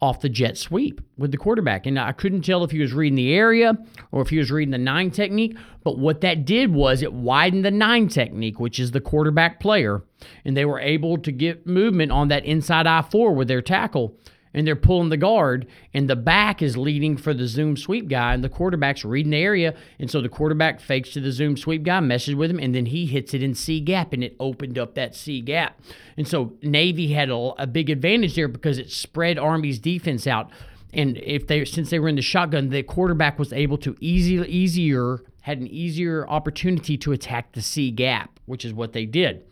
off 0.00 0.22
the 0.22 0.30
jet 0.30 0.56
sweep 0.56 1.02
with 1.18 1.32
the 1.32 1.36
quarterback. 1.36 1.84
And 1.84 2.00
I 2.00 2.12
couldn't 2.12 2.46
tell 2.46 2.64
if 2.64 2.70
he 2.70 2.78
was 2.78 2.94
reading 2.94 3.16
the 3.16 3.34
area 3.34 3.76
or 4.10 4.22
if 4.22 4.30
he 4.30 4.38
was 4.38 4.50
reading 4.50 4.72
the 4.72 4.78
nine 4.78 5.10
technique. 5.10 5.54
But 5.84 5.98
what 5.98 6.22
that 6.22 6.46
did 6.46 6.72
was 6.72 7.02
it 7.02 7.12
widened 7.12 7.66
the 7.66 7.70
nine 7.70 8.08
technique, 8.08 8.58
which 8.58 8.80
is 8.80 8.92
the 8.92 9.02
quarterback 9.02 9.60
player. 9.60 10.02
And 10.46 10.56
they 10.56 10.64
were 10.64 10.80
able 10.80 11.18
to 11.18 11.30
get 11.30 11.66
movement 11.66 12.10
on 12.10 12.28
that 12.28 12.46
inside 12.46 12.86
I 12.86 13.02
4 13.02 13.34
with 13.34 13.48
their 13.48 13.60
tackle 13.60 14.16
and 14.54 14.66
they're 14.66 14.76
pulling 14.76 15.08
the 15.08 15.16
guard, 15.16 15.66
and 15.94 16.08
the 16.08 16.16
back 16.16 16.62
is 16.62 16.76
leading 16.76 17.16
for 17.16 17.32
the 17.32 17.46
zoom 17.46 17.76
sweep 17.76 18.08
guy, 18.08 18.34
and 18.34 18.44
the 18.44 18.48
quarterback's 18.48 19.04
reading 19.04 19.30
the 19.30 19.38
area, 19.38 19.74
and 19.98 20.10
so 20.10 20.20
the 20.20 20.28
quarterback 20.28 20.80
fakes 20.80 21.10
to 21.10 21.20
the 21.20 21.32
zoom 21.32 21.56
sweep 21.56 21.82
guy, 21.82 22.00
messes 22.00 22.34
with 22.34 22.50
him, 22.50 22.58
and 22.58 22.74
then 22.74 22.86
he 22.86 23.06
hits 23.06 23.34
it 23.34 23.42
in 23.42 23.54
C 23.54 23.80
gap, 23.80 24.12
and 24.12 24.22
it 24.22 24.36
opened 24.38 24.78
up 24.78 24.94
that 24.94 25.14
C 25.14 25.40
gap, 25.40 25.80
and 26.16 26.26
so 26.26 26.52
Navy 26.62 27.12
had 27.12 27.30
a, 27.30 27.52
a 27.58 27.66
big 27.66 27.90
advantage 27.90 28.34
there 28.34 28.48
because 28.48 28.78
it 28.78 28.90
spread 28.90 29.38
Army's 29.38 29.78
defense 29.78 30.26
out, 30.26 30.50
and 30.92 31.18
if 31.18 31.46
they 31.46 31.64
since 31.64 31.90
they 31.90 31.98
were 31.98 32.08
in 32.08 32.16
the 32.16 32.22
shotgun, 32.22 32.68
the 32.68 32.82
quarterback 32.82 33.38
was 33.38 33.52
able 33.52 33.78
to 33.78 33.96
easy 34.00 34.36
easier 34.48 35.22
had 35.42 35.58
an 35.58 35.66
easier 35.66 36.26
opportunity 36.28 36.96
to 36.96 37.12
attack 37.12 37.52
the 37.52 37.60
C 37.60 37.90
gap, 37.90 38.38
which 38.46 38.64
is 38.64 38.72
what 38.72 38.92
they 38.92 39.06
did. 39.06 39.44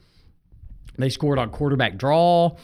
They 0.96 1.08
scored 1.08 1.38
on 1.38 1.50
quarterback 1.50 1.96
draw. 1.96 2.56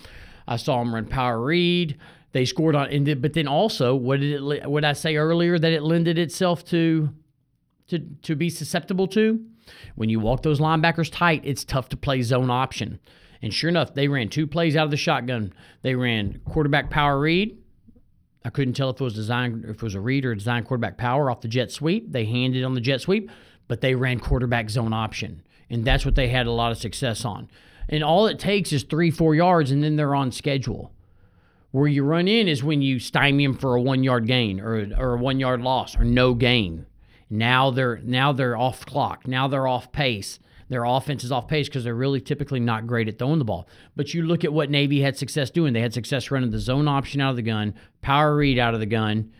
I 0.47 0.57
saw 0.57 0.79
them 0.79 0.95
run 0.95 1.07
power 1.07 1.41
read. 1.41 1.99
They 2.37 2.45
scored 2.45 2.77
on, 2.77 2.91
and 2.91 3.23
but 3.23 3.33
then 3.33 3.49
also, 3.49 3.95
what 3.95 4.21
did 4.21 4.43
it? 4.43 4.71
What 4.71 4.85
I 4.85 4.93
say 4.93 5.17
earlier 5.17 5.59
that 5.59 5.73
it 5.73 5.83
lended 5.83 6.19
itself 6.19 6.67
to, 6.67 7.09
to 7.89 7.99
to 7.99 8.37
be 8.37 8.51
susceptible 8.51 9.07
to? 9.09 9.43
When 9.95 10.11
you 10.11 10.21
walk 10.21 10.43
those 10.43 10.61
linebackers 10.61 11.11
tight, 11.11 11.41
it's 11.45 11.65
tough 11.65 11.89
to 11.89 11.97
play 11.97 12.21
zone 12.21 12.51
option. 12.51 13.01
And 13.41 13.55
sure 13.55 13.71
enough, 13.71 13.95
they 13.95 14.07
ran 14.09 14.29
two 14.29 14.47
plays 14.47 14.77
out 14.77 14.85
of 14.85 14.91
the 14.91 14.99
shotgun. 14.99 15.55
They 15.81 15.95
ran 15.95 16.43
quarterback 16.45 16.91
power 16.91 17.19
read. 17.19 17.57
I 18.45 18.51
couldn't 18.51 18.75
tell 18.75 18.91
if 18.91 19.01
it 19.01 19.05
was 19.05 19.15
design 19.15 19.65
if 19.67 19.77
it 19.77 19.83
was 19.83 19.95
a 19.95 20.01
read 20.01 20.27
or 20.27 20.33
a 20.33 20.63
quarterback 20.63 20.99
power 20.99 21.31
off 21.31 21.41
the 21.41 21.49
jet 21.49 21.73
sweep. 21.73 22.13
They 22.13 22.27
handed 22.27 22.65
on 22.65 22.75
the 22.75 22.83
jet 22.83 23.01
sweep, 23.01 23.31
but 23.67 23.81
they 23.81 23.95
ran 23.95 24.21
quarterback 24.21 24.69
zone 24.69 24.93
option, 24.93 25.43
and 25.71 25.87
that's 25.87 26.05
what 26.05 26.17
they 26.17 26.29
had 26.29 26.47
a 26.47 26.53
lot 26.53 26.71
of 26.71 26.77
success 26.77 27.25
on. 27.25 27.49
And 27.89 28.05
all 28.05 28.27
it 28.27 28.39
takes 28.39 28.75
is 28.75 28.83
three, 28.83 29.11
four 29.11 29.35
yards, 29.35 29.71
and 29.71 29.83
then 29.83 29.97
they're 29.97 30.15
on 30.15 30.33
schedule. 30.33 30.93
Where 31.77 31.89
you 31.89 32.05
run 32.05 32.27
in 32.27 32.49
is 32.49 32.65
when 32.65 32.81
you 32.81 32.99
stymie 32.99 33.45
them 33.45 33.55
for 33.55 33.75
a 33.75 33.83
one 33.83 34.03
yard 34.03 34.27
gain 34.27 34.61
or, 34.61 34.89
or 34.97 35.13
a 35.13 35.19
one 35.19 35.39
yard 35.39 35.61
loss 35.61 35.95
or 35.95 36.05
no 36.05 36.33
gain. 36.33 36.87
Now 37.29 37.71
they're 37.71 37.99
now 37.99 38.33
they're 38.33 38.57
off 38.57 38.87
clock. 38.87 39.29
Now 39.29 39.47
they're 39.47 39.67
off 39.67 39.93
pace. 39.93 40.39
Their 40.71 40.85
offense 40.85 41.23
is 41.23 41.31
off 41.31 41.49
pace 41.49 41.69
because 41.69 41.85
they're 41.85 41.95
really 41.95 42.23
typically 42.23 42.61
not 42.61 42.87
great 42.87 43.09
at 43.09 43.19
throwing 43.19 43.39
the 43.39 43.45
ball. 43.45 43.69
But 43.95 44.15
you 44.15 44.23
look 44.23 44.43
at 44.43 44.55
what 44.55 44.71
Navy 44.71 45.03
had 45.03 45.19
success 45.19 45.51
doing. 45.51 45.75
They 45.75 45.83
had 45.83 45.93
success 45.93 46.31
running 46.31 46.51
the 46.51 46.59
zone 46.61 46.89
option 46.89 47.21
out 47.21 47.29
of 47.29 47.37
the 47.37 47.43
gun, 47.43 47.75
power 48.01 48.35
read 48.35 48.59
out 48.59 48.73
of 48.73 48.81
the 48.81 48.87
gun. 48.87 49.31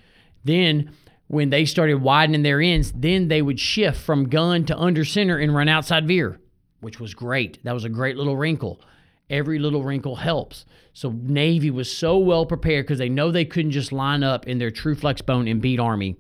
Then 0.45 0.91
when 1.29 1.49
they 1.49 1.65
started 1.65 2.03
widening 2.03 2.43
their 2.43 2.61
ends, 2.61 2.93
then 2.95 3.29
they 3.29 3.41
would 3.41 3.59
shift 3.59 3.99
from 3.99 4.29
gun 4.29 4.67
to 4.67 4.77
under 4.79 5.07
center 5.07 5.39
and 5.39 5.55
run 5.55 5.71
outside 5.71 6.07
veer, 6.07 6.39
which 6.81 7.01
was 7.01 7.15
great. 7.15 7.65
That 7.65 7.73
was 7.73 7.85
a 7.85 7.89
great 7.89 8.19
little 8.19 8.37
wrinkle. 8.37 8.83
Every 9.29 9.59
little 9.59 9.83
wrinkle 9.83 10.17
helps. 10.17 10.65
So 10.93 11.11
Navy 11.11 11.71
was 11.71 11.95
so 11.95 12.17
well 12.17 12.47
prepared 12.47 12.87
because 12.87 12.99
they 12.99 13.09
know 13.09 13.31
they 13.31 13.45
couldn't 13.45 13.73
just 13.73 13.93
line 13.93 14.23
up 14.23 14.47
in 14.47 14.59
their 14.59 14.71
true 14.71 14.95
flex 14.95 15.21
bone 15.21 15.49
and 15.49 15.61
beat 15.61 15.81
Army. 15.81 16.17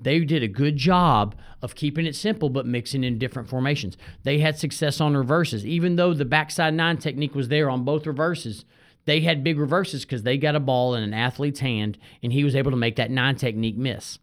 They 0.00 0.20
did 0.20 0.42
a 0.42 0.48
good 0.48 0.76
job 0.76 1.34
of 1.62 1.74
keeping 1.74 2.06
it 2.06 2.14
simple 2.14 2.50
but 2.50 2.66
mixing 2.66 3.04
in 3.04 3.18
different 3.18 3.48
formations. 3.48 3.96
They 4.22 4.38
had 4.38 4.58
success 4.58 5.00
on 5.00 5.16
reverses. 5.16 5.66
Even 5.66 5.96
though 5.96 6.14
the 6.14 6.24
backside 6.24 6.74
nine 6.74 6.98
technique 6.98 7.34
was 7.34 7.48
there 7.48 7.70
on 7.70 7.84
both 7.84 8.06
reverses, 8.06 8.64
they 9.04 9.20
had 9.20 9.44
big 9.44 9.58
reverses 9.58 10.04
because 10.04 10.22
they 10.22 10.38
got 10.38 10.56
a 10.56 10.60
ball 10.60 10.94
in 10.94 11.02
an 11.02 11.14
athlete's 11.14 11.60
hand 11.60 11.98
and 12.22 12.32
he 12.32 12.44
was 12.44 12.54
able 12.54 12.70
to 12.70 12.76
make 12.76 12.96
that 12.96 13.10
nine 13.10 13.36
technique 13.36 13.76
miss. 13.76 14.18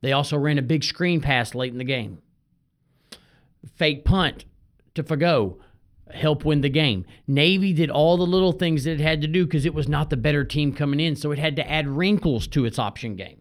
They 0.00 0.12
also 0.12 0.36
ran 0.36 0.58
a 0.58 0.62
big 0.62 0.84
screen 0.84 1.20
pass 1.20 1.54
late 1.54 1.72
in 1.72 1.78
the 1.78 1.84
game. 1.84 2.18
Fake 3.76 4.04
punt 4.04 4.44
to 4.94 5.02
Fagot 5.02 5.58
help 6.14 6.44
win 6.44 6.60
the 6.60 6.68
game. 6.68 7.04
Navy 7.26 7.72
did 7.72 7.90
all 7.90 8.16
the 8.16 8.26
little 8.26 8.52
things 8.52 8.84
that 8.84 8.92
it 8.92 9.00
had 9.00 9.20
to 9.22 9.28
do 9.28 9.44
because 9.44 9.64
it 9.64 9.74
was 9.74 9.88
not 9.88 10.10
the 10.10 10.16
better 10.16 10.44
team 10.44 10.72
coming 10.72 11.00
in, 11.00 11.16
so 11.16 11.30
it 11.32 11.38
had 11.38 11.56
to 11.56 11.70
add 11.70 11.88
wrinkles 11.88 12.46
to 12.48 12.64
its 12.64 12.78
option 12.78 13.16
game. 13.16 13.40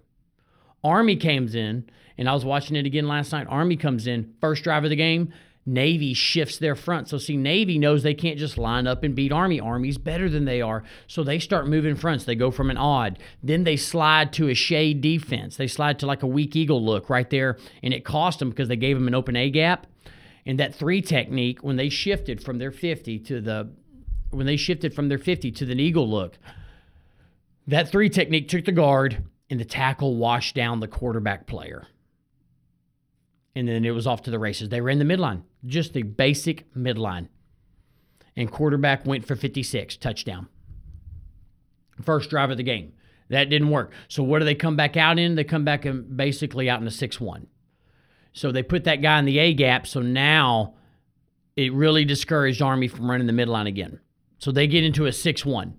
Army 0.83 1.15
comes 1.15 1.55
in, 1.55 1.89
and 2.17 2.29
I 2.29 2.33
was 2.33 2.45
watching 2.45 2.75
it 2.75 2.85
again 2.85 3.07
last 3.07 3.31
night. 3.31 3.47
Army 3.49 3.75
comes 3.75 4.07
in, 4.07 4.33
first 4.39 4.63
drive 4.63 4.83
of 4.83 4.89
the 4.89 4.95
game. 4.95 5.33
Navy 5.65 6.13
shifts 6.13 6.57
their 6.57 6.75
front. 6.75 7.09
So, 7.09 7.17
see, 7.17 7.37
Navy 7.37 7.77
knows 7.77 8.01
they 8.01 8.13
can't 8.15 8.39
just 8.39 8.57
line 8.57 8.87
up 8.87 9.03
and 9.03 9.13
beat 9.13 9.31
Army. 9.31 9.59
Army's 9.59 9.97
better 9.99 10.27
than 10.27 10.45
they 10.45 10.61
are. 10.61 10.83
So, 11.05 11.23
they 11.23 11.37
start 11.37 11.67
moving 11.67 11.95
fronts. 11.95 12.23
They 12.23 12.35
go 12.35 12.49
from 12.49 12.71
an 12.71 12.77
odd. 12.77 13.19
Then 13.43 13.65
they 13.65 13.75
slide 13.75 14.33
to 14.33 14.47
a 14.49 14.55
shade 14.55 15.01
defense. 15.01 15.57
They 15.57 15.67
slide 15.67 15.99
to 15.99 16.07
like 16.07 16.23
a 16.23 16.27
weak 16.27 16.55
eagle 16.55 16.83
look 16.83 17.09
right 17.09 17.29
there. 17.29 17.57
And 17.83 17.93
it 17.93 18.03
cost 18.03 18.39
them 18.39 18.49
because 18.49 18.67
they 18.67 18.77
gave 18.77 18.95
them 18.95 19.07
an 19.07 19.13
open 19.13 19.35
A 19.35 19.49
gap. 19.51 19.85
And 20.45 20.59
that 20.59 20.75
three 20.75 21.01
technique, 21.01 21.63
when 21.63 21.75
they 21.75 21.89
shifted 21.89 22.41
from 22.43 22.57
their 22.57 22.71
50 22.71 23.19
to 23.19 23.41
the 23.41 23.69
when 24.31 24.45
they 24.45 24.57
shifted 24.57 24.93
from 24.93 25.09
their 25.09 25.17
50 25.17 25.51
to 25.51 25.65
the 25.65 25.73
eagle 25.73 26.09
look, 26.09 26.37
that 27.67 27.89
three 27.89 28.09
technique 28.09 28.47
took 28.47 28.65
the 28.65 28.71
guard 28.71 29.23
and 29.49 29.59
the 29.59 29.65
tackle 29.65 30.15
washed 30.15 30.55
down 30.55 30.79
the 30.79 30.87
quarterback 30.87 31.47
player. 31.47 31.87
And 33.55 33.67
then 33.67 33.83
it 33.83 33.91
was 33.91 34.05
off 34.05 34.21
to 34.23 34.31
the 34.31 34.39
races. 34.39 34.69
They 34.69 34.81
ran 34.81 34.99
the 34.99 35.05
midline, 35.05 35.41
just 35.65 35.93
the 35.93 36.03
basic 36.03 36.71
midline. 36.75 37.27
And 38.35 38.51
quarterback 38.51 39.05
went 39.05 39.25
for 39.25 39.35
56, 39.35 39.97
touchdown. 39.97 40.47
First 42.03 42.29
drive 42.29 42.51
of 42.51 42.57
the 42.57 42.63
game. 42.63 42.93
That 43.29 43.49
didn't 43.49 43.69
work. 43.69 43.91
So 44.07 44.23
what 44.23 44.39
do 44.39 44.45
they 44.45 44.55
come 44.55 44.75
back 44.75 44.97
out 44.97 45.19
in? 45.19 45.35
They 45.35 45.43
come 45.43 45.65
back 45.65 45.85
and 45.85 46.15
basically 46.15 46.69
out 46.69 46.81
in 46.81 46.87
a 46.87 46.91
6 46.91 47.19
1. 47.19 47.47
So 48.33 48.51
they 48.51 48.63
put 48.63 48.83
that 48.85 49.01
guy 49.01 49.19
in 49.19 49.25
the 49.25 49.39
A 49.39 49.53
gap. 49.53 49.87
So 49.87 50.01
now 50.01 50.75
it 51.55 51.73
really 51.73 52.05
discouraged 52.05 52.61
Army 52.61 52.87
from 52.87 53.09
running 53.09 53.27
the 53.27 53.33
midline 53.33 53.67
again. 53.67 53.99
So 54.37 54.51
they 54.51 54.67
get 54.67 54.83
into 54.83 55.05
a 55.05 55.11
6 55.11 55.45
1. 55.45 55.77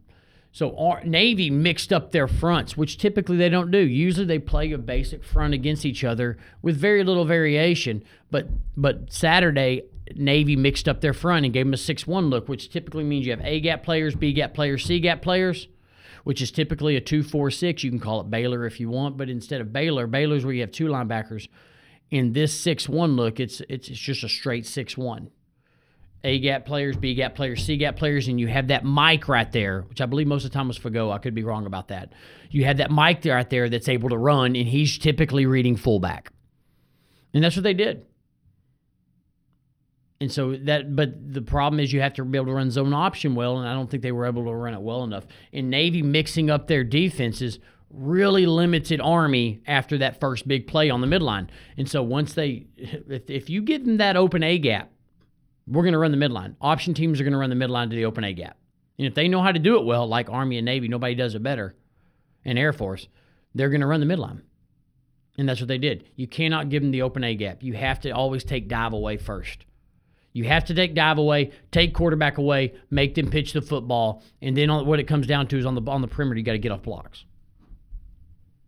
So 0.52 0.76
our, 0.76 1.02
Navy 1.04 1.48
mixed 1.48 1.92
up 1.92 2.10
their 2.10 2.26
fronts, 2.26 2.76
which 2.76 2.98
typically 2.98 3.36
they 3.36 3.48
don't 3.48 3.70
do. 3.70 3.78
Usually 3.78 4.26
they 4.26 4.40
play 4.40 4.72
a 4.72 4.78
basic 4.78 5.22
front 5.22 5.54
against 5.54 5.86
each 5.86 6.02
other 6.02 6.38
with 6.60 6.76
very 6.76 7.04
little 7.04 7.24
variation. 7.24 8.02
But 8.30 8.48
but 8.76 9.12
Saturday 9.12 9.84
Navy 10.16 10.56
mixed 10.56 10.88
up 10.88 11.00
their 11.00 11.12
front 11.12 11.44
and 11.44 11.54
gave 11.54 11.66
them 11.66 11.74
a 11.74 11.76
6-1 11.76 12.30
look, 12.30 12.48
which 12.48 12.70
typically 12.70 13.04
means 13.04 13.26
you 13.26 13.32
have 13.32 13.44
A 13.44 13.60
gap 13.60 13.82
players, 13.82 14.14
B 14.14 14.32
gap 14.32 14.54
players, 14.54 14.84
C 14.84 14.98
gap 14.98 15.22
players, 15.22 15.68
which 16.24 16.42
is 16.42 16.50
typically 16.50 16.96
a 16.96 17.00
2-4-6. 17.00 17.84
You 17.84 17.90
can 17.90 18.00
call 18.00 18.20
it 18.20 18.30
Baylor 18.30 18.66
if 18.66 18.80
you 18.80 18.90
want, 18.90 19.16
but 19.16 19.30
instead 19.30 19.60
of 19.60 19.72
Baylor, 19.72 20.06
Baylor's 20.06 20.44
where 20.44 20.54
you 20.54 20.62
have 20.62 20.72
two 20.72 20.88
linebackers 20.88 21.48
in 22.10 22.32
this 22.32 22.58
six 22.58 22.88
one 22.88 23.16
look, 23.16 23.40
it's 23.40 23.60
it's 23.68 23.88
it's 23.88 23.98
just 23.98 24.24
a 24.24 24.28
straight 24.28 24.66
six 24.66 24.96
one. 24.96 25.30
A 26.22 26.38
gap 26.38 26.66
players, 26.66 26.96
B 26.96 27.14
gap 27.14 27.34
players, 27.34 27.64
C 27.64 27.78
gap 27.78 27.96
players, 27.96 28.28
and 28.28 28.38
you 28.38 28.46
have 28.48 28.68
that 28.68 28.84
Mike 28.84 29.26
right 29.26 29.50
there, 29.50 29.82
which 29.88 30.02
I 30.02 30.06
believe 30.06 30.26
most 30.26 30.44
of 30.44 30.50
the 30.50 30.54
time 30.54 30.68
was 30.68 30.78
Fagot. 30.78 31.12
I 31.12 31.18
could 31.18 31.34
be 31.34 31.44
wrong 31.44 31.64
about 31.64 31.88
that. 31.88 32.12
You 32.50 32.66
have 32.66 32.76
that 32.76 32.90
Mike 32.90 33.24
right 33.24 33.48
there 33.48 33.70
that's 33.70 33.88
able 33.88 34.10
to 34.10 34.18
run, 34.18 34.54
and 34.54 34.68
he's 34.68 34.98
typically 34.98 35.46
reading 35.46 35.76
fullback. 35.76 36.30
And 37.32 37.42
that's 37.42 37.56
what 37.56 37.62
they 37.62 37.72
did. 37.72 38.04
And 40.20 40.30
so 40.30 40.56
that, 40.64 40.94
but 40.94 41.32
the 41.32 41.40
problem 41.40 41.80
is 41.80 41.90
you 41.90 42.02
have 42.02 42.12
to 42.14 42.24
be 42.24 42.36
able 42.36 42.48
to 42.48 42.52
run 42.52 42.70
zone 42.70 42.92
option 42.92 43.34
well, 43.34 43.56
and 43.58 43.66
I 43.66 43.72
don't 43.72 43.90
think 43.90 44.02
they 44.02 44.12
were 44.12 44.26
able 44.26 44.44
to 44.44 44.52
run 44.52 44.74
it 44.74 44.82
well 44.82 45.04
enough. 45.04 45.26
And 45.54 45.70
Navy 45.70 46.02
mixing 46.02 46.50
up 46.50 46.66
their 46.66 46.84
defenses 46.84 47.58
really 47.92 48.46
limited 48.46 49.00
Army 49.00 49.60
after 49.66 49.98
that 49.98 50.20
first 50.20 50.46
big 50.46 50.66
play 50.66 50.90
on 50.90 51.00
the 51.00 51.06
midline. 51.06 51.48
And 51.76 51.88
so 51.88 52.02
once 52.02 52.34
they, 52.34 52.66
if, 52.76 53.28
if 53.28 53.50
you 53.50 53.62
give 53.62 53.84
them 53.84 53.98
that 53.98 54.16
open 54.16 54.42
A 54.42 54.58
gap, 54.58 54.90
we're 55.66 55.82
going 55.82 55.92
to 55.92 55.98
run 55.98 56.12
the 56.12 56.16
midline. 56.16 56.56
Option 56.60 56.94
teams 56.94 57.20
are 57.20 57.24
going 57.24 57.32
to 57.32 57.38
run 57.38 57.50
the 57.50 57.56
midline 57.56 57.90
to 57.90 57.96
the 57.96 58.04
open 58.04 58.24
A 58.24 58.32
gap. 58.32 58.56
And 58.98 59.06
if 59.06 59.14
they 59.14 59.28
know 59.28 59.42
how 59.42 59.52
to 59.52 59.58
do 59.58 59.78
it 59.78 59.84
well, 59.84 60.06
like 60.06 60.28
Army 60.28 60.58
and 60.58 60.64
Navy, 60.64 60.88
nobody 60.88 61.14
does 61.14 61.34
it 61.34 61.42
better, 61.42 61.74
and 62.44 62.58
Air 62.58 62.72
Force, 62.72 63.08
they're 63.54 63.70
going 63.70 63.80
to 63.80 63.86
run 63.86 64.00
the 64.00 64.06
midline. 64.06 64.42
And 65.38 65.48
that's 65.48 65.60
what 65.60 65.68
they 65.68 65.78
did. 65.78 66.04
You 66.16 66.26
cannot 66.26 66.68
give 66.68 66.82
them 66.82 66.90
the 66.90 67.02
open 67.02 67.24
A 67.24 67.34
gap. 67.34 67.62
You 67.62 67.72
have 67.74 68.00
to 68.00 68.10
always 68.10 68.44
take 68.44 68.68
dive 68.68 68.92
away 68.92 69.16
first. 69.16 69.64
You 70.32 70.44
have 70.44 70.66
to 70.66 70.74
take 70.74 70.94
dive 70.94 71.18
away, 71.18 71.52
take 71.72 71.94
quarterback 71.94 72.38
away, 72.38 72.74
make 72.90 73.14
them 73.14 73.30
pitch 73.30 73.52
the 73.52 73.62
football, 73.62 74.22
and 74.42 74.56
then 74.56 74.68
what 74.86 75.00
it 75.00 75.04
comes 75.04 75.26
down 75.26 75.48
to 75.48 75.58
is 75.58 75.66
on 75.66 75.74
the 75.74 75.82
on 75.90 76.02
the 76.02 76.08
perimeter, 76.08 76.38
you 76.38 76.44
got 76.44 76.52
to 76.52 76.58
get 76.58 76.70
off 76.70 76.82
blocks. 76.82 77.24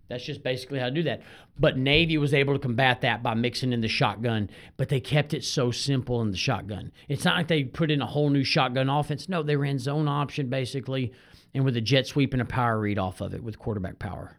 That's 0.08 0.24
just 0.24 0.42
basically 0.42 0.78
how 0.78 0.86
to 0.86 0.90
do 0.90 1.02
that. 1.04 1.22
But 1.58 1.78
Navy 1.78 2.18
was 2.18 2.34
able 2.34 2.52
to 2.52 2.58
combat 2.58 3.00
that 3.00 3.22
by 3.22 3.34
mixing 3.34 3.72
in 3.72 3.80
the 3.80 3.88
shotgun, 3.88 4.50
but 4.76 4.88
they 4.88 5.00
kept 5.00 5.32
it 5.32 5.44
so 5.44 5.70
simple 5.70 6.20
in 6.20 6.30
the 6.30 6.36
shotgun. 6.36 6.92
It's 7.08 7.24
not 7.24 7.36
like 7.36 7.48
they 7.48 7.64
put 7.64 7.90
in 7.90 8.02
a 8.02 8.06
whole 8.06 8.28
new 8.28 8.44
shotgun 8.44 8.88
offense. 8.88 9.28
No, 9.28 9.42
they 9.42 9.56
ran 9.56 9.78
zone 9.78 10.08
option 10.08 10.48
basically 10.48 11.12
and 11.54 11.64
with 11.64 11.76
a 11.76 11.80
jet 11.80 12.06
sweep 12.06 12.32
and 12.32 12.42
a 12.42 12.46
power 12.46 12.78
read 12.78 12.98
off 12.98 13.20
of 13.20 13.34
it 13.34 13.42
with 13.42 13.58
quarterback 13.58 13.98
power. 13.98 14.38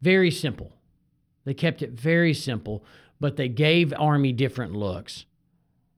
Very 0.00 0.30
simple. 0.30 0.72
They 1.44 1.54
kept 1.54 1.82
it 1.82 1.92
very 1.92 2.34
simple, 2.34 2.84
but 3.20 3.36
they 3.36 3.48
gave 3.48 3.92
Army 3.96 4.32
different 4.32 4.74
looks. 4.74 5.24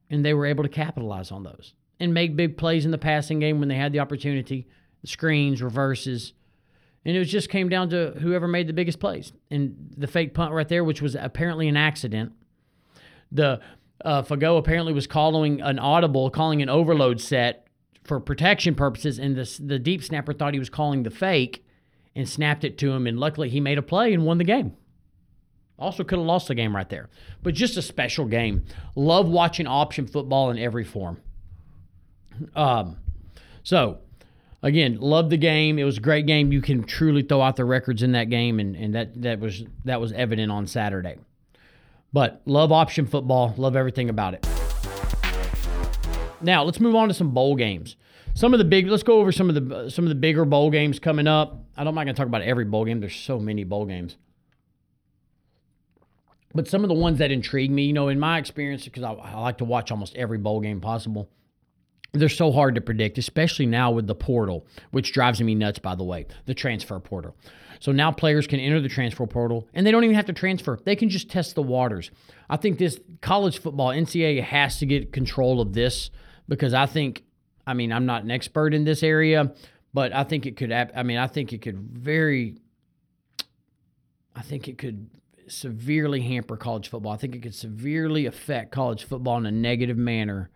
And 0.09 0.25
they 0.25 0.35
were 0.35 0.47
able 0.47 0.65
to 0.65 0.69
capitalize 0.69 1.31
on 1.31 1.45
those 1.45 1.75
and 2.01 2.13
make 2.13 2.35
big 2.35 2.57
plays 2.57 2.85
in 2.85 2.91
the 2.91 2.99
passing 2.99 3.39
game 3.39 3.61
when 3.61 3.69
they 3.69 3.77
had 3.77 3.93
the 3.93 4.01
opportunity. 4.01 4.67
Screens, 5.05 5.63
reverses, 5.63 6.33
And 7.05 7.17
it 7.17 7.25
just 7.25 7.49
came 7.49 7.69
down 7.69 7.89
to 7.91 8.13
whoever 8.21 8.47
made 8.47 8.67
the 8.67 8.73
biggest 8.73 9.01
plays. 9.01 9.33
And 9.51 9.95
the 9.97 10.07
fake 10.07 10.35
punt 10.35 10.53
right 10.53 10.69
there, 10.69 10.85
which 10.85 11.01
was 11.01 11.15
apparently 11.15 11.67
an 11.69 11.77
accident. 11.77 12.33
The 13.33 13.61
uh, 14.05 14.23
Fagot 14.23 14.59
apparently 14.59 14.93
was 14.93 15.07
calling 15.07 15.61
an 15.61 15.79
audible, 15.79 16.31
calling 16.31 16.63
an 16.63 16.69
overload 16.69 17.21
set 17.21 17.67
for 18.05 18.21
protection 18.21 18.75
purposes, 18.75 19.19
and 19.19 19.37
the, 19.37 19.61
the 19.63 19.79
deep 19.79 20.03
snapper 20.03 20.33
thought 20.33 20.53
he 20.55 20.59
was 20.59 20.71
calling 20.71 21.03
the 21.03 21.11
fake 21.11 21.65
and 22.17 22.29
snapped 22.29 22.65
it 22.65 22.79
to 22.79 22.91
him. 22.93 23.07
And 23.07 23.19
luckily, 23.19 23.49
he 23.49 23.61
made 23.61 23.79
a 23.79 23.83
play 23.83 24.13
and 24.13 24.25
won 24.25 24.39
the 24.39 24.45
game. 24.45 24.75
Also, 25.79 26.05
could 26.05 26.19
have 26.19 26.27
lost 26.27 26.49
the 26.49 26.55
game 26.55 26.77
right 26.77 26.89
there. 26.89 27.09
But 27.43 27.55
just 27.55 27.77
a 27.77 27.83
special 27.83 28.27
game. 28.27 28.65
Love 28.95 29.29
watching 29.29 29.67
option 29.67 30.07
football 30.07 30.51
in 30.51 30.59
every 30.59 30.85
form. 30.85 31.21
Um, 32.55 32.99
so, 33.63 33.99
again, 34.63 34.99
love 35.01 35.31
the 35.31 35.37
game. 35.37 35.79
It 35.79 35.85
was 35.85 35.99
a 35.99 36.01
great 36.01 36.27
game. 36.27 36.53
You 36.53 36.61
can 36.61 36.85
truly 36.85 37.23
throw 37.23 37.43
out 37.43 37.57
the 37.57 37.65
records 37.65 38.03
in 38.03 38.13
that 38.13 38.31
game, 38.31 38.61
and, 38.61 38.77
and 38.77 38.95
that, 38.95 39.21
that 39.23 39.41
was 39.41 39.65
that 39.85 40.01
was 40.01 40.13
evident 40.13 40.51
on 40.51 40.67
Saturday. 40.67 41.17
But 42.13 42.43
love 42.45 42.73
option 42.73 43.07
football. 43.07 43.55
Love 43.57 43.77
everything 43.77 44.09
about 44.09 44.35
it. 44.35 44.47
Now 46.41 46.65
let's 46.65 46.81
move 46.81 46.95
on 46.95 47.09
to 47.09 47.15
some 47.15 47.31
bowl 47.31 47.55
games. 47.55 47.97
Some 48.35 48.55
of 48.55 48.59
the 48.59 48.65
big. 48.65 48.87
Let's 48.87 49.03
go 49.03 49.19
over 49.21 49.33
some 49.33 49.49
of 49.49 49.55
the 49.55 49.91
some 49.91 50.05
of 50.05 50.09
the 50.09 50.15
bigger 50.15 50.45
bowl 50.45 50.71
games 50.71 50.99
coming 50.99 51.27
up. 51.27 51.65
I'm 51.77 51.85
not 51.85 51.95
going 51.95 52.09
to 52.09 52.13
talk 52.15 52.27
about 52.27 52.43
every 52.43 52.65
bowl 52.65 52.85
game. 52.85 53.01
There's 53.01 53.17
so 53.17 53.39
many 53.39 53.65
bowl 53.65 53.87
games. 53.87 54.17
But 56.53 56.67
some 56.67 56.83
of 56.83 56.89
the 56.89 56.95
ones 56.95 57.19
that 57.19 57.31
intrigue 57.31 57.71
me, 57.71 57.85
you 57.85 57.93
know, 57.93 58.09
in 58.09 58.19
my 58.19 58.39
experience, 58.39 58.85
because 58.85 59.05
I, 59.05 59.13
I 59.13 59.39
like 59.41 59.59
to 59.59 59.65
watch 59.65 59.91
almost 59.91 60.17
every 60.17 60.39
bowl 60.39 60.61
game 60.61 60.81
possible, 60.81 61.31
they're 62.13 62.29
so 62.29 62.51
hard 62.51 62.75
to 62.75 62.81
predict, 62.81 63.19
especially 63.19 63.67
now 63.67 63.91
with 63.91 64.07
the 64.07 64.15
portal, 64.15 64.67
which 64.91 65.13
drives 65.13 65.41
me 65.41 65.55
nuts, 65.55 65.79
by 65.79 65.95
the 65.95 66.05
way, 66.05 66.27
the 66.47 66.55
transfer 66.55 66.99
portal. 66.99 67.37
So 67.79 67.93
now 67.93 68.13
players 68.13 68.47
can 68.47 68.61
enter 68.61 68.81
the 68.81 68.89
transfer 68.89 69.27
portal 69.27 69.67
and 69.73 69.87
they 69.87 69.91
don't 69.91 70.05
even 70.05 70.17
have 70.17 70.27
to 70.27 70.33
transfer. 70.33 70.79
They 70.85 70.97
can 70.97 71.09
just 71.09 71.31
test 71.31 71.55
the 71.55 71.63
waters. 71.63 72.11
I 72.49 72.57
think 72.57 72.79
this 72.79 73.01
college 73.23 73.59
football, 73.59 73.89
NCAA 73.89 74.43
has 74.43 74.79
to 74.81 74.87
get 74.87 75.13
control 75.13 75.61
of 75.61 75.73
this 75.73 76.11
because 76.47 76.75
I 76.75 76.87
think, 76.87 77.23
I 77.67 77.75
mean, 77.75 77.93
I'm 77.93 78.07
not 78.07 78.25
an 78.25 78.31
expert 78.31 78.75
in 78.75 78.85
this 78.85 79.03
area, 79.03 79.53
but 79.95 80.13
I 80.13 80.25
think 80.25 80.47
it 80.47 80.57
could, 80.57 80.73
I 80.73 81.03
mean, 81.03 81.17
I 81.17 81.27
think 81.27 81.53
it 81.53 81.63
could 81.63 81.79
very, 81.79 82.57
I 84.37 84.43
think 84.43 84.69
it 84.69 84.77
could 84.77 85.09
severely 85.47 86.21
hamper 86.21 86.57
college 86.57 86.89
football. 86.89 87.13
I 87.13 87.17
think 87.17 87.35
it 87.35 87.43
could 87.43 87.55
severely 87.55 88.27
affect 88.27 88.73
college 88.73 89.05
football 89.05 89.39
in 89.39 89.47
a 89.47 89.51
negative 89.51 89.97
manner 89.97 90.51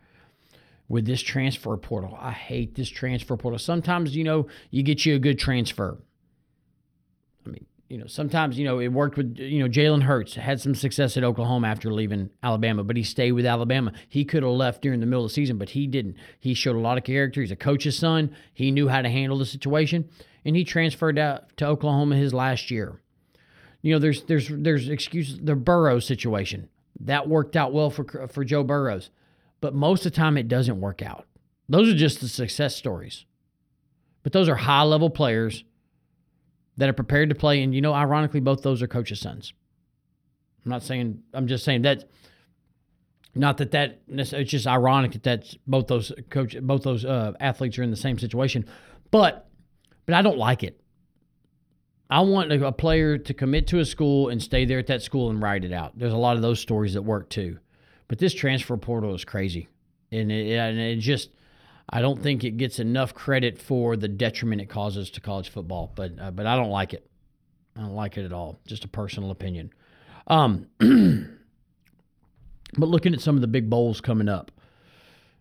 with 0.89 1.07
this 1.07 1.23
transfer 1.23 1.77
portal. 1.77 2.17
I 2.21 2.33
hate 2.33 2.75
this 2.75 2.89
transfer 2.89 3.37
portal. 3.37 3.59
Sometimes, 3.59 4.15
you 4.15 4.25
know, 4.25 4.47
you 4.71 4.83
get 4.83 5.07
you 5.07 5.15
a 5.15 5.19
good 5.19 5.39
transfer. 5.39 5.99
I 7.47 7.51
mean, 7.51 7.67
you 7.89 7.99
know, 7.99 8.07
sometimes, 8.07 8.59
you 8.59 8.65
know, 8.65 8.81
it 8.81 8.89
worked 8.89 9.17
with, 9.17 9.37
you 9.39 9.63
know, 9.63 9.69
Jalen 9.69 10.03
Hurts 10.03 10.35
had 10.35 10.61
some 10.61 10.75
success 10.75 11.17
at 11.17 11.25
Oklahoma 11.25 11.69
after 11.69 11.93
leaving 11.93 12.31
Alabama, 12.43 12.83
but 12.83 12.97
he 12.97 13.03
stayed 13.03 13.33
with 13.33 13.47
Alabama. 13.47 13.93
He 14.09 14.25
could 14.25 14.43
have 14.43 14.53
left 14.53 14.83
during 14.83 15.01
the 15.01 15.07
middle 15.07 15.25
of 15.25 15.31
the 15.31 15.35
season, 15.35 15.59
but 15.59 15.71
he 15.71 15.87
didn't. 15.87 16.17
He 16.41 16.55
showed 16.55 16.77
a 16.77 16.81
lot 16.81 16.99
of 16.99 17.05
character. 17.05 17.41
He's 17.41 17.51
a 17.51 17.57
coach's 17.57 17.99
son. 17.99 18.35
He 18.53 18.71
knew 18.71 18.89
how 18.89 19.03
to 19.03 19.09
handle 19.09 19.39
the 19.39 19.47
situation, 19.47 20.09
and 20.45 20.57
he 20.57 20.65
transferred 20.65 21.19
out 21.19 21.57
to 21.59 21.67
Oklahoma 21.67 22.17
his 22.17 22.35
last 22.35 22.71
year. 22.71 23.01
You 23.83 23.93
know, 23.93 23.99
there's 23.99 24.23
there's 24.25 24.49
there's 24.51 24.89
excuses. 24.89 25.41
The 25.43 25.55
Burrow 25.55 25.99
situation 25.99 26.71
that 27.01 27.29
worked 27.29 27.55
out 27.55 27.73
well 27.73 27.91
for 27.91 28.29
for 28.29 28.45
Joe 28.45 28.65
Burrows, 28.65 29.11
but 29.65 29.75
most 29.75 30.05
of 30.05 30.13
the 30.13 30.17
time 30.17 30.37
it 30.37 30.47
doesn't 30.47 30.79
work 30.79 31.01
out. 31.01 31.25
Those 31.71 31.89
are 31.89 31.97
just 31.97 32.21
the 32.21 32.29
success 32.29 32.77
stories, 32.77 33.25
but 34.23 34.35
those 34.35 34.47
are 34.47 34.57
high 34.57 34.83
level 34.83 35.09
players 35.09 35.65
that 36.77 36.91
are 36.91 36.93
prepared 36.93 37.31
to 37.31 37.35
play. 37.35 37.63
And 37.63 37.75
you 37.75 37.81
know, 37.81 37.95
ironically, 37.95 38.41
both 38.41 38.61
those 38.61 38.83
are 38.83 38.87
coaches' 38.87 39.21
sons. 39.21 39.55
I'm 40.63 40.71
not 40.71 40.83
saying. 40.83 41.23
I'm 41.33 41.47
just 41.47 41.65
saying 41.65 41.81
that. 41.81 42.11
Not 43.35 43.57
that 43.57 43.71
that 43.71 44.03
it's 44.07 44.51
just 44.51 44.67
ironic 44.67 45.13
that 45.13 45.23
that's 45.23 45.57
both 45.67 45.87
those 45.87 46.13
coach 46.29 46.55
both 46.61 46.83
those 46.83 47.07
uh, 47.07 47.33
athletes 47.41 47.79
are 47.79 47.83
in 47.83 47.91
the 47.91 47.97
same 47.97 48.19
situation, 48.19 48.67
but 49.11 49.49
but 50.05 50.15
I 50.15 50.21
don't 50.21 50.37
like 50.37 50.63
it. 50.63 50.79
I 52.11 52.21
want 52.21 52.53
a 52.53 52.71
player 52.71 53.17
to 53.17 53.33
commit 53.33 53.69
to 53.69 53.79
a 53.79 53.87
school 53.87 54.29
and 54.29 54.43
stay 54.43 54.67
there 54.67 54.79
at 54.79 54.89
that 54.89 55.01
school 55.01 55.31
and 55.31 55.41
ride 55.41 55.65
it 55.65 55.73
out. 55.73 55.99
There's 55.99 56.13
a 56.13 56.19
lot 56.19 56.37
of 56.37 56.43
those 56.43 56.61
stories 56.61 56.93
that 56.93 57.03
work 57.03 57.31
too, 57.31 57.61
but 58.09 58.19
this 58.19 58.35
transfer 58.35 58.77
portal 58.77 59.15
is 59.15 59.25
crazy, 59.25 59.69
and 60.11 60.31
it, 60.31 60.57
and 60.57 60.79
it 60.79 60.97
just 60.97 61.31
I 61.89 62.01
don't 62.01 62.23
think 62.23 62.45
it 62.45 62.57
gets 62.57 62.79
enough 62.79 63.15
credit 63.15 63.59
for 63.59 63.97
the 63.97 64.09
detriment 64.09 64.61
it 64.61 64.69
causes 64.69 65.11
to 65.11 65.21
college 65.21 65.51
football. 65.51 65.93
But 65.95 66.13
uh, 66.21 66.31
but 66.31 66.47
I 66.47 66.57
don't 66.57 66.71
like 66.71 66.95
it. 66.95 67.07
I 67.77 67.81
don't 67.81 67.95
like 67.95 68.17
it 68.17 68.25
at 68.25 68.33
all. 68.33 68.61
Just 68.67 68.85
a 68.85 68.89
personal 68.89 69.31
opinion. 69.31 69.71
Um, 70.27 70.67
but 70.79 72.89
looking 72.89 73.15
at 73.15 73.21
some 73.21 73.35
of 73.35 73.41
the 73.41 73.49
big 73.49 73.69
bowls 73.69 74.01
coming 74.01 74.29
up, 74.29 74.51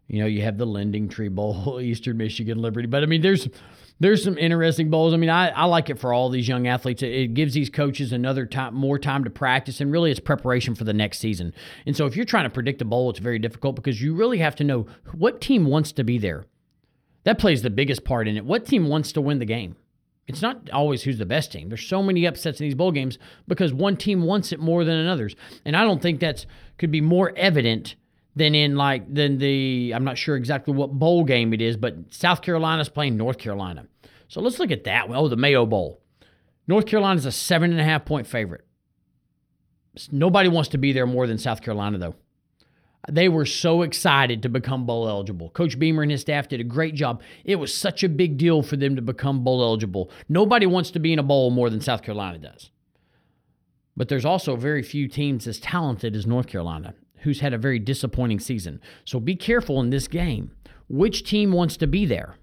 you 0.08 0.20
know, 0.20 0.26
you 0.26 0.42
have 0.42 0.58
the 0.58 0.66
Lending 0.66 1.08
Tree 1.08 1.30
Bowl, 1.30 1.80
Eastern 1.82 2.18
Michigan 2.18 2.60
Liberty. 2.60 2.88
But 2.88 3.04
I 3.04 3.06
mean, 3.06 3.22
there's 3.22 3.48
there's 4.00 4.24
some 4.24 4.38
interesting 4.38 4.90
bowls. 4.90 5.14
I 5.14 5.18
mean, 5.18 5.30
I, 5.30 5.50
I 5.50 5.66
like 5.66 5.90
it 5.90 6.00
for 6.00 6.14
all 6.14 6.30
these 6.30 6.48
young 6.48 6.68
athletes. 6.68 7.04
It, 7.04 7.12
it, 7.12 7.34
gives 7.34 7.54
these 7.54 7.70
coaches 7.70 8.12
another 8.12 8.46
time, 8.46 8.74
more 8.74 9.00
time 9.00 9.24
to 9.24 9.30
practice, 9.30 9.80
and 9.80 9.92
really 9.92 10.12
it's 10.12 10.20
preparation 10.20 10.76
for 10.76 10.84
the 10.84 10.94
next 10.94 11.20
season. 11.20 11.54
And 11.86 11.96
so, 11.96 12.06
if 12.06 12.16
you're 12.16 12.26
trying 12.26 12.46
to 12.46 12.50
predict 12.50 12.82
a 12.82 12.86
bowl, 12.86 13.10
it's 13.10 13.20
very 13.20 13.40
difficult 13.40 13.76
because 13.76 14.02
you 14.02 14.14
really 14.14 14.40
have 14.40 14.56
to 14.58 14.64
know 14.64 14.88
what 15.14 15.42
team 15.42 15.66
wants 15.66 15.92
to 15.94 16.04
be 16.04 16.18
there. 16.18 16.46
That 17.24 17.40
plays 17.40 17.62
the 17.62 17.70
biggest 17.70 18.04
part 18.04 18.28
in 18.28 18.36
it. 18.36 18.46
What 18.46 18.66
team 18.66 18.88
wants 18.88 19.14
to 19.14 19.22
win 19.22 19.40
the 19.40 19.46
game? 19.46 19.78
It's 20.28 20.42
not 20.42 20.70
always 20.72 21.04
who's 21.04 21.18
the 21.18 21.26
best 21.26 21.52
team. 21.52 21.70
There's 21.70 21.86
so 21.86 22.02
many 22.02 22.26
upsets 22.26 22.60
in 22.60 22.66
these 22.66 22.76
bowl 22.76 22.92
games 22.92 23.18
because 23.48 23.74
one 23.74 23.98
team 23.98 24.24
wants 24.24 24.52
it 24.52 24.60
more 24.60 24.84
than 24.84 24.96
another's, 24.96 25.36
and 25.66 25.76
I 25.76 25.84
don't 25.84 26.02
think 26.02 26.20
that's 26.20 26.46
could 26.78 26.92
be 26.92 27.02
more 27.02 27.34
evident 27.36 27.96
than 28.36 28.56
in 28.56 28.76
like 28.76 29.14
than 29.14 29.38
the 29.38 29.94
I'm 29.96 30.04
not 30.04 30.18
sure 30.18 30.36
exactly 30.36 30.74
what 30.74 30.92
bowl 30.92 31.24
game 31.24 31.54
it 31.54 31.62
is, 31.62 31.78
but 31.78 32.14
South 32.14 32.42
Carolina's 32.42 32.90
playing 32.90 33.18
North 33.18 33.38
Carolina. 33.38 33.88
So 34.28 34.42
let's 34.42 34.60
look 34.60 34.72
at 34.72 34.86
that. 34.86 35.06
Oh, 35.10 35.28
the 35.28 35.36
Mayo 35.36 35.66
Bowl. 35.66 36.02
North 36.68 36.86
Carolina's 36.86 37.26
a 37.26 37.32
seven 37.32 37.72
and 37.72 37.80
a 37.80 37.84
half 37.84 38.06
point 38.06 38.26
favorite. 38.26 38.66
Nobody 40.12 40.50
wants 40.50 40.70
to 40.70 40.78
be 40.78 40.92
there 40.92 41.06
more 41.06 41.28
than 41.28 41.38
South 41.38 41.62
Carolina, 41.62 42.00
though. 42.00 42.16
They 43.12 43.28
were 43.28 43.46
so 43.46 43.82
excited 43.82 44.42
to 44.42 44.50
become 44.50 44.86
bowl 44.86 45.10
eligible. 45.10 45.50
Coach 45.50 45.78
Beamer 45.78 46.04
and 46.04 46.12
his 46.12 46.22
staff 46.22 46.48
did 46.48 46.62
a 46.62 46.64
great 46.64 46.96
job. 46.96 47.22
It 47.44 47.58
was 47.58 47.76
such 47.76 48.02
a 48.02 48.10
big 48.10 48.38
deal 48.38 48.64
for 48.64 48.78
them 48.78 48.96
to 48.96 49.02
become 49.02 49.44
bowl 49.44 49.62
eligible. 49.62 50.10
Nobody 50.30 50.66
wants 50.66 50.90
to 50.92 51.00
be 51.00 51.12
in 51.12 51.20
a 51.20 51.24
bowl 51.24 51.52
more 51.52 51.70
than 51.70 51.82
South 51.82 52.02
Carolina 52.02 52.38
does. 52.38 52.72
But 53.96 54.08
there's 54.08 54.26
also 54.26 54.56
very 54.56 54.82
few 54.82 55.08
teams 55.10 55.48
as 55.48 55.60
talented 55.60 56.16
as 56.16 56.26
North 56.26 56.48
Carolina 56.48 56.96
who's 57.24 57.40
had 57.40 57.54
a 57.54 57.58
very 57.58 57.80
disappointing 57.80 58.40
season. 58.40 58.80
So 59.06 59.20
be 59.20 59.36
careful 59.36 59.80
in 59.80 59.90
this 59.90 60.08
game. 60.08 60.52
Which 60.88 61.24
team 61.24 61.52
wants 61.52 61.78
to 61.78 61.88
be 61.88 62.06
there? 62.06 62.36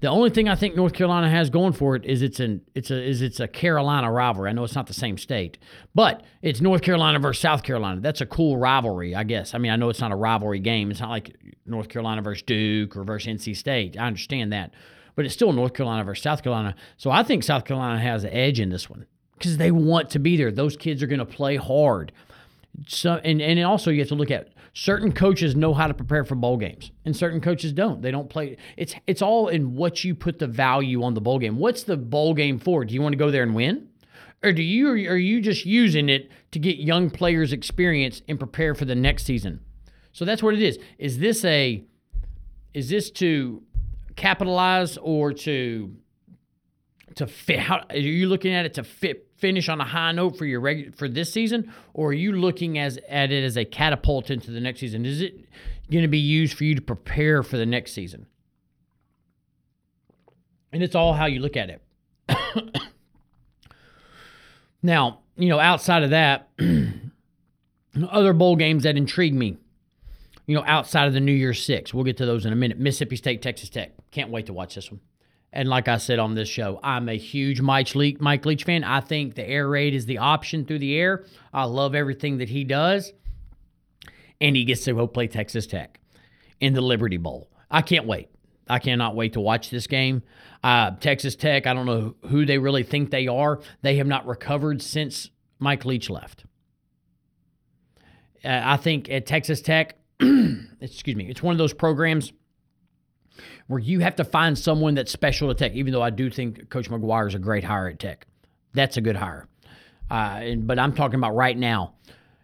The 0.00 0.08
only 0.08 0.30
thing 0.30 0.48
I 0.48 0.54
think 0.54 0.76
North 0.76 0.92
Carolina 0.92 1.30
has 1.30 1.50
going 1.50 1.72
for 1.72 1.96
it 1.96 2.04
is 2.04 2.20
it's 2.20 2.40
an 2.40 2.60
it's 2.74 2.90
a 2.90 3.02
is 3.02 3.22
it's 3.22 3.40
a 3.40 3.48
Carolina 3.48 4.10
rivalry. 4.10 4.50
I 4.50 4.52
know 4.52 4.64
it's 4.64 4.74
not 4.74 4.86
the 4.86 4.92
same 4.92 5.16
state, 5.16 5.56
but 5.94 6.22
it's 6.42 6.60
North 6.60 6.82
Carolina 6.82 7.18
versus 7.18 7.40
South 7.40 7.62
Carolina. 7.62 8.00
That's 8.00 8.20
a 8.20 8.26
cool 8.26 8.58
rivalry, 8.58 9.14
I 9.14 9.24
guess. 9.24 9.54
I 9.54 9.58
mean, 9.58 9.70
I 9.72 9.76
know 9.76 9.88
it's 9.88 10.00
not 10.00 10.12
a 10.12 10.16
rivalry 10.16 10.58
game. 10.58 10.90
It's 10.90 11.00
not 11.00 11.10
like 11.10 11.36
North 11.64 11.88
Carolina 11.88 12.22
versus 12.22 12.42
Duke 12.42 12.96
or 12.96 13.04
versus 13.04 13.40
NC 13.40 13.56
State. 13.56 13.96
I 13.98 14.06
understand 14.06 14.52
that, 14.52 14.74
but 15.14 15.24
it's 15.24 15.32
still 15.32 15.52
North 15.52 15.74
Carolina 15.74 16.04
versus 16.04 16.22
South 16.22 16.42
Carolina. 16.42 16.74
So 16.96 17.10
I 17.10 17.22
think 17.22 17.42
South 17.42 17.64
Carolina 17.64 18.00
has 18.00 18.24
an 18.24 18.30
edge 18.30 18.60
in 18.60 18.68
this 18.68 18.90
one 18.90 19.06
because 19.38 19.56
they 19.56 19.70
want 19.70 20.10
to 20.10 20.18
be 20.18 20.36
there. 20.36 20.50
Those 20.50 20.76
kids 20.76 21.02
are 21.02 21.06
going 21.06 21.18
to 21.18 21.24
play 21.24 21.56
hard. 21.56 22.12
So 22.86 23.14
and 23.24 23.40
and 23.40 23.60
also 23.60 23.90
you 23.90 24.00
have 24.00 24.08
to 24.08 24.14
look 24.14 24.30
at 24.30 24.48
certain 24.72 25.12
coaches 25.12 25.54
know 25.54 25.72
how 25.72 25.86
to 25.86 25.94
prepare 25.94 26.24
for 26.24 26.34
bowl 26.34 26.56
games 26.56 26.90
and 27.04 27.16
certain 27.16 27.40
coaches 27.40 27.72
don't. 27.72 28.02
They 28.02 28.10
don't 28.10 28.28
play 28.28 28.56
it's 28.76 28.94
it's 29.06 29.22
all 29.22 29.48
in 29.48 29.74
what 29.74 30.04
you 30.04 30.14
put 30.14 30.38
the 30.38 30.46
value 30.46 31.02
on 31.02 31.14
the 31.14 31.20
bowl 31.20 31.38
game. 31.38 31.58
What's 31.58 31.84
the 31.84 31.96
bowl 31.96 32.34
game 32.34 32.58
for? 32.58 32.84
Do 32.84 32.94
you 32.94 33.02
want 33.02 33.12
to 33.12 33.18
go 33.18 33.30
there 33.30 33.42
and 33.42 33.54
win? 33.54 33.88
Or 34.42 34.52
do 34.52 34.62
you 34.62 34.88
are 34.88 35.16
you 35.16 35.40
just 35.40 35.64
using 35.64 36.08
it 36.08 36.30
to 36.50 36.58
get 36.58 36.76
young 36.76 37.10
players 37.10 37.52
experience 37.52 38.22
and 38.28 38.38
prepare 38.38 38.74
for 38.74 38.84
the 38.84 38.94
next 38.94 39.24
season? 39.24 39.60
So 40.12 40.24
that's 40.24 40.42
what 40.42 40.54
it 40.54 40.62
is. 40.62 40.78
Is 40.98 41.18
this 41.18 41.44
a 41.44 41.84
is 42.74 42.90
this 42.90 43.10
to 43.12 43.62
capitalize 44.16 44.96
or 44.98 45.32
to 45.32 45.96
to 47.14 47.26
fit 47.26 47.60
how 47.60 47.84
are 47.90 47.96
you 47.96 48.28
looking 48.28 48.52
at 48.52 48.66
it 48.66 48.74
to 48.74 48.84
fit 48.84 49.23
finish 49.36 49.68
on 49.68 49.80
a 49.80 49.84
high 49.84 50.12
note 50.12 50.36
for 50.36 50.46
your 50.46 50.60
reg, 50.60 50.94
for 50.94 51.08
this 51.08 51.32
season, 51.32 51.72
or 51.92 52.08
are 52.08 52.12
you 52.12 52.32
looking 52.32 52.78
as 52.78 52.98
at 53.08 53.32
it 53.32 53.44
as 53.44 53.56
a 53.56 53.64
catapult 53.64 54.30
into 54.30 54.50
the 54.50 54.60
next 54.60 54.80
season? 54.80 55.04
Is 55.04 55.20
it 55.20 55.34
going 55.90 56.02
to 56.02 56.08
be 56.08 56.18
used 56.18 56.56
for 56.56 56.64
you 56.64 56.74
to 56.74 56.82
prepare 56.82 57.42
for 57.42 57.56
the 57.56 57.66
next 57.66 57.92
season? 57.92 58.26
And 60.72 60.82
it's 60.82 60.94
all 60.94 61.12
how 61.12 61.26
you 61.26 61.40
look 61.40 61.56
at 61.56 61.70
it. 61.70 61.82
now, 64.82 65.20
you 65.36 65.48
know, 65.48 65.60
outside 65.60 66.02
of 66.02 66.10
that, 66.10 66.48
other 68.10 68.32
bowl 68.32 68.56
games 68.56 68.82
that 68.82 68.96
intrigue 68.96 69.34
me, 69.34 69.56
you 70.46 70.54
know, 70.54 70.64
outside 70.66 71.06
of 71.06 71.14
the 71.14 71.20
New 71.20 71.32
Year's 71.32 71.64
Six, 71.64 71.94
we'll 71.94 72.04
get 72.04 72.16
to 72.18 72.26
those 72.26 72.44
in 72.44 72.52
a 72.52 72.56
minute. 72.56 72.78
Mississippi 72.78 73.16
State, 73.16 73.40
Texas 73.40 73.70
Tech. 73.70 73.92
Can't 74.10 74.30
wait 74.30 74.46
to 74.46 74.52
watch 74.52 74.74
this 74.74 74.90
one. 74.90 75.00
And 75.54 75.68
like 75.68 75.86
I 75.86 75.98
said 75.98 76.18
on 76.18 76.34
this 76.34 76.48
show, 76.48 76.80
I'm 76.82 77.08
a 77.08 77.16
huge 77.16 77.60
Mike 77.60 77.94
Leach, 77.94 78.18
Mike 78.18 78.44
Leach 78.44 78.64
fan. 78.64 78.82
I 78.82 79.00
think 79.00 79.36
the 79.36 79.48
air 79.48 79.68
raid 79.68 79.94
is 79.94 80.04
the 80.04 80.18
option 80.18 80.64
through 80.64 80.80
the 80.80 80.96
air. 80.96 81.24
I 81.52 81.64
love 81.64 81.94
everything 81.94 82.38
that 82.38 82.48
he 82.48 82.64
does. 82.64 83.12
And 84.40 84.56
he 84.56 84.64
gets 84.64 84.82
to 84.84 84.94
go 84.94 85.06
play 85.06 85.28
Texas 85.28 85.68
Tech 85.68 86.00
in 86.60 86.74
the 86.74 86.80
Liberty 86.80 87.18
Bowl. 87.18 87.48
I 87.70 87.82
can't 87.82 88.04
wait. 88.04 88.30
I 88.68 88.80
cannot 88.80 89.14
wait 89.14 89.34
to 89.34 89.40
watch 89.40 89.70
this 89.70 89.86
game. 89.86 90.24
Uh, 90.64 90.90
Texas 90.92 91.36
Tech, 91.36 91.68
I 91.68 91.72
don't 91.74 91.86
know 91.86 92.16
who 92.28 92.44
they 92.44 92.58
really 92.58 92.82
think 92.82 93.10
they 93.10 93.28
are. 93.28 93.60
They 93.82 93.96
have 93.98 94.08
not 94.08 94.26
recovered 94.26 94.82
since 94.82 95.30
Mike 95.60 95.84
Leach 95.84 96.10
left. 96.10 96.46
Uh, 98.44 98.60
I 98.64 98.76
think 98.76 99.08
at 99.08 99.24
Texas 99.24 99.62
Tech, 99.62 99.98
excuse 100.20 101.14
me, 101.14 101.28
it's 101.28 101.44
one 101.44 101.52
of 101.52 101.58
those 101.58 101.72
programs 101.72 102.32
where 103.66 103.80
you 103.80 104.00
have 104.00 104.16
to 104.16 104.24
find 104.24 104.58
someone 104.58 104.94
that's 104.94 105.12
special 105.12 105.48
to 105.48 105.54
Tech, 105.54 105.72
even 105.72 105.92
though 105.92 106.02
I 106.02 106.10
do 106.10 106.30
think 106.30 106.68
Coach 106.68 106.90
McGuire 106.90 107.28
is 107.28 107.34
a 107.34 107.38
great 107.38 107.64
hire 107.64 107.88
at 107.88 107.98
Tech. 107.98 108.26
That's 108.74 108.96
a 108.96 109.00
good 109.00 109.16
hire. 109.16 109.46
Uh, 110.10 110.40
and, 110.42 110.66
but 110.66 110.78
I'm 110.78 110.92
talking 110.92 111.18
about 111.18 111.34
right 111.34 111.56
now. 111.56 111.94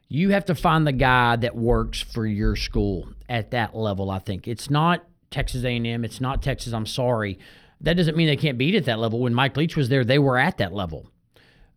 You 0.08 0.30
have 0.30 0.46
to 0.46 0.54
find 0.54 0.86
the 0.86 0.92
guy 0.92 1.36
that 1.36 1.54
works 1.54 2.00
for 2.00 2.26
your 2.26 2.56
school 2.56 3.08
at 3.28 3.52
that 3.52 3.76
level. 3.76 4.10
I 4.10 4.18
think 4.18 4.48
it's 4.48 4.70
not 4.70 5.04
Texas 5.30 5.62
A&M. 5.62 6.04
It's 6.04 6.20
not 6.20 6.42
Texas. 6.42 6.72
I'm 6.72 6.86
sorry. 6.86 7.38
That 7.80 7.96
doesn't 7.96 8.16
mean 8.16 8.26
they 8.26 8.36
can't 8.36 8.58
beat 8.58 8.74
at 8.74 8.86
that 8.86 8.98
level. 8.98 9.20
When 9.20 9.34
Mike 9.34 9.56
Leach 9.56 9.76
was 9.76 9.88
there, 9.88 10.04
they 10.04 10.18
were 10.18 10.36
at 10.36 10.58
that 10.58 10.72
level. 10.72 11.06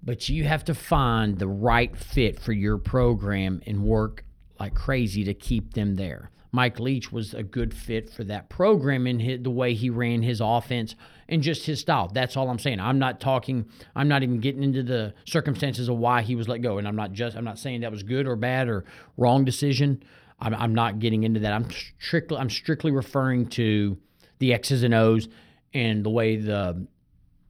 But 0.01 0.27
you 0.29 0.45
have 0.45 0.65
to 0.65 0.73
find 0.73 1.37
the 1.37 1.47
right 1.47 1.95
fit 1.95 2.39
for 2.39 2.53
your 2.53 2.77
program 2.77 3.61
and 3.65 3.83
work 3.83 4.25
like 4.59 4.73
crazy 4.73 5.23
to 5.25 5.33
keep 5.33 5.73
them 5.73 5.95
there. 5.95 6.31
Mike 6.55 6.79
Leach 6.79 7.11
was 7.11 7.33
a 7.33 7.41
good 7.41 7.73
fit 7.73 8.11
for 8.11 8.23
that 8.23 8.47
program 8.47 9.07
in 9.07 9.19
his, 9.19 9.41
the 9.41 9.49
way 9.49 9.73
he 9.73 9.89
ran 9.89 10.21
his 10.21 10.39
offense 10.39 10.95
and 11.27 11.41
just 11.41 11.65
his 11.65 11.79
style. 11.79 12.07
That's 12.13 12.37
all 12.37 12.47
I'm 12.47 12.59
saying. 12.59 12.79
I'm 12.79 12.99
not 12.99 13.19
talking. 13.19 13.65
I'm 13.95 14.07
not 14.07 14.21
even 14.21 14.39
getting 14.39 14.61
into 14.61 14.83
the 14.83 15.15
circumstances 15.25 15.89
of 15.89 15.97
why 15.97 16.21
he 16.21 16.35
was 16.35 16.47
let 16.47 16.61
go, 16.61 16.77
and 16.77 16.87
I'm 16.87 16.95
not 16.95 17.11
just. 17.11 17.35
I'm 17.35 17.43
not 17.43 17.57
saying 17.57 17.81
that 17.81 17.91
was 17.91 18.03
good 18.03 18.27
or 18.27 18.35
bad 18.35 18.69
or 18.69 18.85
wrong 19.17 19.43
decision. 19.43 20.03
I'm, 20.39 20.53
I'm 20.53 20.75
not 20.75 20.99
getting 20.99 21.23
into 21.23 21.39
that. 21.39 21.53
I'm 21.53 21.67
strictly. 21.99 22.37
I'm 22.37 22.51
strictly 22.51 22.91
referring 22.91 23.47
to 23.47 23.97
the 24.37 24.53
X's 24.53 24.83
and 24.83 24.93
O's 24.93 25.27
and 25.73 26.05
the 26.05 26.11
way 26.11 26.35
the 26.35 26.85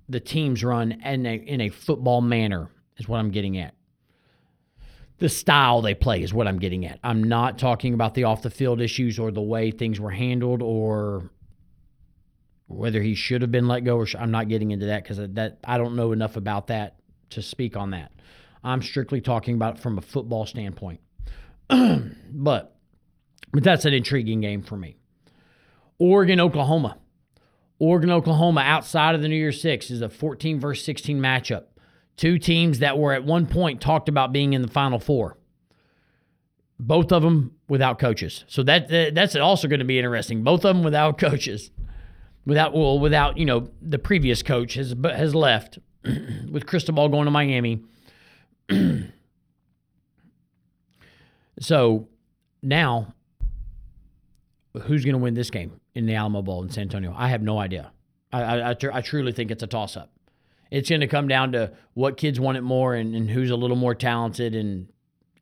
the 0.08 0.22
teams 0.22 0.64
run 0.64 0.94
in 0.94 1.26
a, 1.26 1.36
in 1.36 1.60
a 1.60 1.70
football 1.70 2.22
manner 2.22 2.70
is 2.98 3.08
what 3.08 3.20
I'm 3.20 3.32
getting 3.32 3.58
at 3.58 3.74
the 5.24 5.30
style 5.30 5.82
they 5.82 5.94
play 5.94 6.22
is 6.22 6.34
what 6.34 6.50
I'm 6.50 6.60
getting 6.60 6.86
at. 6.86 7.00
I'm 7.02 7.24
not 7.24 7.58
talking 7.58 7.94
about 7.94 8.14
the 8.14 8.26
off 8.26 8.42
the 8.42 8.50
field 8.50 8.82
issues 8.82 9.18
or 9.18 9.32
the 9.32 9.42
way 9.42 9.72
things 9.72 9.98
were 9.98 10.12
handled 10.12 10.62
or 10.62 11.32
whether 12.68 13.02
he 13.02 13.16
should 13.16 13.42
have 13.42 13.50
been 13.50 13.70
let 13.70 13.86
go 13.86 13.96
or 13.96 14.06
sh- 14.06 14.18
I'm 14.20 14.32
not 14.32 14.50
getting 14.50 14.72
into 14.72 14.88
that 14.88 15.02
because 15.02 15.20
that 15.36 15.60
I 15.64 15.78
don't 15.78 15.96
know 15.96 16.12
enough 16.12 16.36
about 16.36 16.68
that 16.68 16.98
to 17.30 17.42
speak 17.42 17.78
on 17.78 17.92
that. 17.92 18.12
I'm 18.66 18.82
strictly 18.82 19.22
talking 19.22 19.56
about 19.56 19.78
it 19.78 19.82
from 19.82 19.98
a 19.98 20.02
football 20.02 20.46
standpoint. 20.46 21.00
but 21.70 22.76
but 23.54 23.64
that's 23.64 23.86
an 23.86 23.94
intriguing 23.94 24.42
game 24.42 24.62
for 24.62 24.76
me. 24.76 24.98
Oregon, 26.00 26.42
Oklahoma. 26.42 26.98
Oregon, 27.80 28.12
Oklahoma 28.12 28.60
outside 28.60 29.16
of 29.16 29.22
the 29.22 29.30
New 29.30 29.38
Year's 29.38 29.62
Six 29.62 29.90
is 29.90 30.02
a 30.02 30.10
14 30.10 30.60
versus 30.60 30.84
16 30.84 31.18
matchup. 31.18 31.68
Two 32.16 32.38
teams 32.38 32.80
that 32.80 32.98
were 32.98 33.14
at 33.14 33.24
one 33.24 33.48
point 33.48 33.82
talked 33.82 34.08
about 34.08 34.32
being 34.32 34.54
in 34.54 34.62
the 34.62 34.68
Final 34.68 35.00
Four. 35.00 35.38
Both 36.80 37.12
of 37.12 37.24
them 37.24 37.56
without 37.68 37.98
coaches. 37.98 38.46
So 38.48 38.62
that, 38.64 38.88
that's 39.16 39.36
also 39.36 39.68
going 39.68 39.80
to 39.80 39.86
be 39.86 39.98
interesting. 39.98 40.44
Both 40.44 40.66
of 40.66 40.76
them 40.76 40.84
without 40.84 41.18
coaches. 41.20 41.72
Without 42.46 42.74
well, 42.74 43.00
without 43.00 43.38
you 43.38 43.46
know 43.46 43.70
the 43.82 43.98
previous 43.98 44.44
coach 44.44 44.74
has 44.74 44.94
has 45.04 45.34
left 45.34 45.80
with 46.04 46.66
Cristobal 46.66 47.08
going 47.08 47.24
to 47.24 47.32
Miami. 47.32 47.82
so 51.60 52.10
now, 52.62 53.14
who's 54.74 55.06
going 55.06 55.14
to 55.14 55.20
win 55.20 55.36
this 55.36 55.50
game 55.52 55.80
in 55.96 56.06
the 56.06 56.16
Alamo 56.16 56.42
Bowl 56.42 56.64
in 56.64 56.70
San 56.70 56.84
Antonio? 56.84 57.14
I 57.18 57.30
have 57.30 57.42
no 57.42 57.60
idea. 57.60 57.94
I, 58.34 58.42
I, 58.42 58.70
I, 58.72 58.74
tr- 58.74 58.92
I 58.92 59.00
truly 59.00 59.32
think 59.32 59.50
it's 59.50 59.64
a 59.64 59.68
toss 59.68 59.96
up 59.96 60.13
it's 60.74 60.90
going 60.90 61.02
to 61.02 61.08
come 61.08 61.28
down 61.28 61.52
to 61.52 61.72
what 61.94 62.18
kids 62.18 62.40
want 62.40 62.58
it 62.58 62.62
more 62.62 62.96
and, 62.96 63.16
and 63.16 63.30
who's 63.30 63.52
a 63.52 63.56
little 63.56 63.78
more 63.78 63.94
talented 63.94 64.56
and 64.56 64.88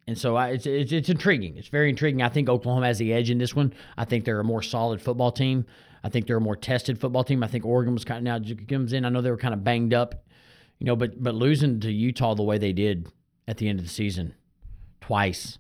and 0.08 0.18
so 0.18 0.36
I, 0.36 0.50
it's, 0.50 0.66
it's 0.66 0.92
it's 0.92 1.10
intriguing. 1.10 1.56
It's 1.58 1.70
very 1.70 1.90
intriguing. 1.90 2.22
I 2.22 2.28
think 2.28 2.50
Oklahoma 2.50 2.88
has 2.88 2.98
the 2.98 3.14
edge 3.14 3.30
in 3.30 3.38
this 3.38 3.56
one. 3.56 3.74
I 3.98 4.04
think 4.04 4.26
they're 4.26 4.40
a 4.40 4.44
more 4.44 4.62
solid 4.62 5.02
football 5.02 5.32
team. 5.32 5.66
I 6.04 6.10
think 6.10 6.28
they're 6.28 6.38
a 6.38 6.42
more 6.42 6.56
tested 6.56 7.00
football 7.00 7.24
team. 7.24 7.44
I 7.44 7.48
think 7.48 7.66
Oregon 7.66 7.94
was 7.94 8.04
kind 8.04 8.28
of 8.28 8.44
now 8.44 8.56
comes 8.68 8.92
in. 8.92 9.06
I 9.06 9.10
know 9.10 9.22
they 9.22 9.32
were 9.32 9.38
kind 9.38 9.54
of 9.54 9.64
banged 9.64 9.94
up, 9.94 10.26
you 10.80 10.86
know, 10.86 10.98
but 10.98 11.24
but 11.24 11.36
losing 11.36 11.80
to 11.82 11.92
Utah 11.92 12.34
the 12.34 12.44
way 12.44 12.58
they 12.58 12.74
did 12.74 13.08
at 13.48 13.58
the 13.58 13.70
end 13.70 13.80
of 13.80 13.86
the 13.86 13.92
season, 13.92 14.34
twice, 15.00 15.60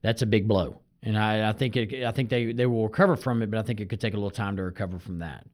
that's 0.00 0.22
a 0.22 0.26
big 0.26 0.48
blow. 0.48 0.80
And 1.02 1.18
I, 1.18 1.50
I 1.50 1.52
think 1.52 1.76
it, 1.76 2.04
I 2.04 2.12
think 2.12 2.30
they 2.30 2.52
they 2.52 2.66
will 2.66 2.84
recover 2.84 3.16
from 3.16 3.42
it, 3.42 3.50
but 3.50 3.58
I 3.58 3.62
think 3.62 3.80
it 3.80 3.90
could 3.90 4.00
take 4.00 4.14
a 4.14 4.16
little 4.16 4.30
time 4.30 4.56
to 4.56 4.62
recover 4.62 4.98
from 4.98 5.18
that. 5.18 5.44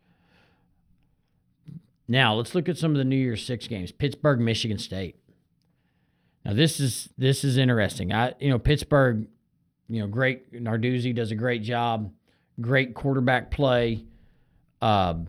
Now 2.12 2.34
let's 2.34 2.54
look 2.54 2.68
at 2.68 2.76
some 2.76 2.90
of 2.90 2.98
the 2.98 3.04
New 3.04 3.16
Year's 3.16 3.42
Six 3.42 3.66
games. 3.66 3.90
Pittsburgh, 3.90 4.38
Michigan 4.38 4.76
State. 4.76 5.16
Now 6.44 6.52
this 6.52 6.78
is 6.78 7.08
this 7.16 7.42
is 7.42 7.56
interesting. 7.56 8.12
I 8.12 8.34
you 8.38 8.50
know 8.50 8.58
Pittsburgh, 8.58 9.26
you 9.88 10.02
know 10.02 10.06
great 10.06 10.52
Narduzzi 10.52 11.14
does 11.14 11.30
a 11.30 11.34
great 11.34 11.62
job, 11.62 12.12
great 12.60 12.92
quarterback 12.92 13.50
play. 13.50 14.04
Uh, 14.82 15.20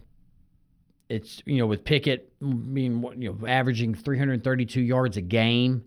it's 1.07 1.41
you 1.45 1.57
know 1.59 1.67
with 1.67 1.85
Pickett 1.85 2.33
being 2.41 3.01
you 3.17 3.29
know 3.31 3.47
averaging 3.47 3.95
332 3.95 4.81
yards 4.81 5.15
a 5.15 5.21
game. 5.21 5.85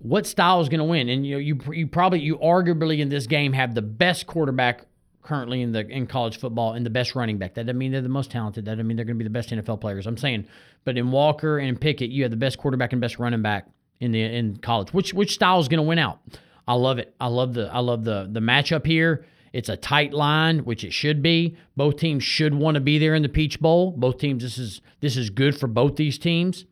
What 0.00 0.26
style 0.26 0.60
is 0.60 0.68
going 0.68 0.78
to 0.78 0.84
win? 0.84 1.08
And 1.08 1.24
you 1.24 1.36
know 1.36 1.38
you 1.38 1.60
you 1.72 1.86
probably 1.86 2.18
you 2.18 2.38
arguably 2.38 2.98
in 2.98 3.08
this 3.08 3.28
game 3.28 3.52
have 3.52 3.76
the 3.76 3.82
best 3.82 4.26
quarterback 4.26 4.86
currently 5.22 5.62
in 5.62 5.72
the 5.72 5.86
in 5.86 6.06
college 6.06 6.38
football 6.38 6.72
and 6.72 6.84
the 6.84 6.90
best 6.90 7.14
running 7.14 7.38
back. 7.38 7.54
That 7.54 7.66
doesn't 7.66 7.78
mean 7.78 7.92
they're 7.92 8.00
the 8.00 8.08
most 8.08 8.30
talented. 8.30 8.64
That 8.64 8.72
doesn't 8.72 8.86
mean 8.86 8.96
they're 8.96 9.04
going 9.04 9.16
to 9.16 9.22
be 9.22 9.28
the 9.28 9.30
best 9.30 9.50
NFL 9.50 9.80
players. 9.80 10.06
I'm 10.06 10.16
saying, 10.16 10.46
but 10.84 10.96
in 10.96 11.10
Walker 11.10 11.58
and 11.58 11.80
Pickett, 11.80 12.10
you 12.10 12.22
have 12.22 12.30
the 12.30 12.36
best 12.36 12.58
quarterback 12.58 12.92
and 12.92 13.00
best 13.00 13.18
running 13.18 13.42
back 13.42 13.68
in 14.00 14.12
the 14.12 14.22
in 14.22 14.56
college. 14.56 14.92
Which 14.92 15.14
which 15.14 15.34
style 15.34 15.60
is 15.60 15.68
going 15.68 15.78
to 15.78 15.82
win 15.82 15.98
out? 15.98 16.20
I 16.66 16.74
love 16.74 16.98
it. 16.98 17.14
I 17.20 17.28
love 17.28 17.54
the 17.54 17.70
I 17.72 17.80
love 17.80 18.04
the 18.04 18.28
the 18.30 18.40
matchup 18.40 18.86
here. 18.86 19.24
It's 19.52 19.68
a 19.68 19.76
tight 19.76 20.12
line, 20.12 20.60
which 20.60 20.84
it 20.84 20.92
should 20.92 21.22
be. 21.22 21.56
Both 21.76 21.96
teams 21.96 22.22
should 22.22 22.54
want 22.54 22.76
to 22.76 22.80
be 22.80 22.98
there 22.98 23.14
in 23.14 23.22
the 23.22 23.28
Peach 23.28 23.60
Bowl. 23.60 23.90
Both 23.90 24.18
teams. 24.18 24.42
This 24.42 24.58
is 24.58 24.80
this 25.00 25.16
is 25.16 25.30
good 25.30 25.58
for 25.58 25.66
both 25.66 25.96
these 25.96 26.18
teams. 26.18 26.66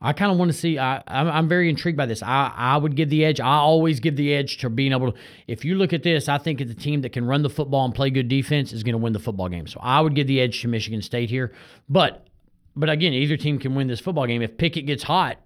I 0.00 0.12
kind 0.12 0.30
of 0.30 0.38
want 0.38 0.52
to 0.52 0.56
see. 0.56 0.78
I, 0.78 1.02
I'm, 1.08 1.28
I'm 1.28 1.48
very 1.48 1.68
intrigued 1.68 1.96
by 1.96 2.06
this. 2.06 2.22
I, 2.22 2.52
I 2.56 2.76
would 2.76 2.94
give 2.94 3.10
the 3.10 3.24
edge. 3.24 3.40
I 3.40 3.56
always 3.56 3.98
give 3.98 4.14
the 4.14 4.32
edge 4.32 4.58
to 4.58 4.70
being 4.70 4.92
able 4.92 5.12
to. 5.12 5.18
If 5.48 5.64
you 5.64 5.74
look 5.74 5.92
at 5.92 6.04
this, 6.04 6.28
I 6.28 6.38
think 6.38 6.58
the 6.58 6.74
team 6.74 7.02
that 7.02 7.12
can 7.12 7.26
run 7.26 7.42
the 7.42 7.50
football 7.50 7.84
and 7.84 7.94
play 7.94 8.10
good 8.10 8.28
defense 8.28 8.72
is 8.72 8.84
going 8.84 8.92
to 8.92 8.98
win 8.98 9.12
the 9.12 9.18
football 9.18 9.48
game. 9.48 9.66
So 9.66 9.80
I 9.82 10.00
would 10.00 10.14
give 10.14 10.28
the 10.28 10.40
edge 10.40 10.62
to 10.62 10.68
Michigan 10.68 11.02
State 11.02 11.30
here. 11.30 11.52
But 11.88 12.28
but 12.76 12.88
again, 12.88 13.12
either 13.12 13.36
team 13.36 13.58
can 13.58 13.74
win 13.74 13.88
this 13.88 13.98
football 13.98 14.26
game. 14.26 14.40
If 14.40 14.56
Pickett 14.56 14.86
gets 14.86 15.02
hot, 15.02 15.38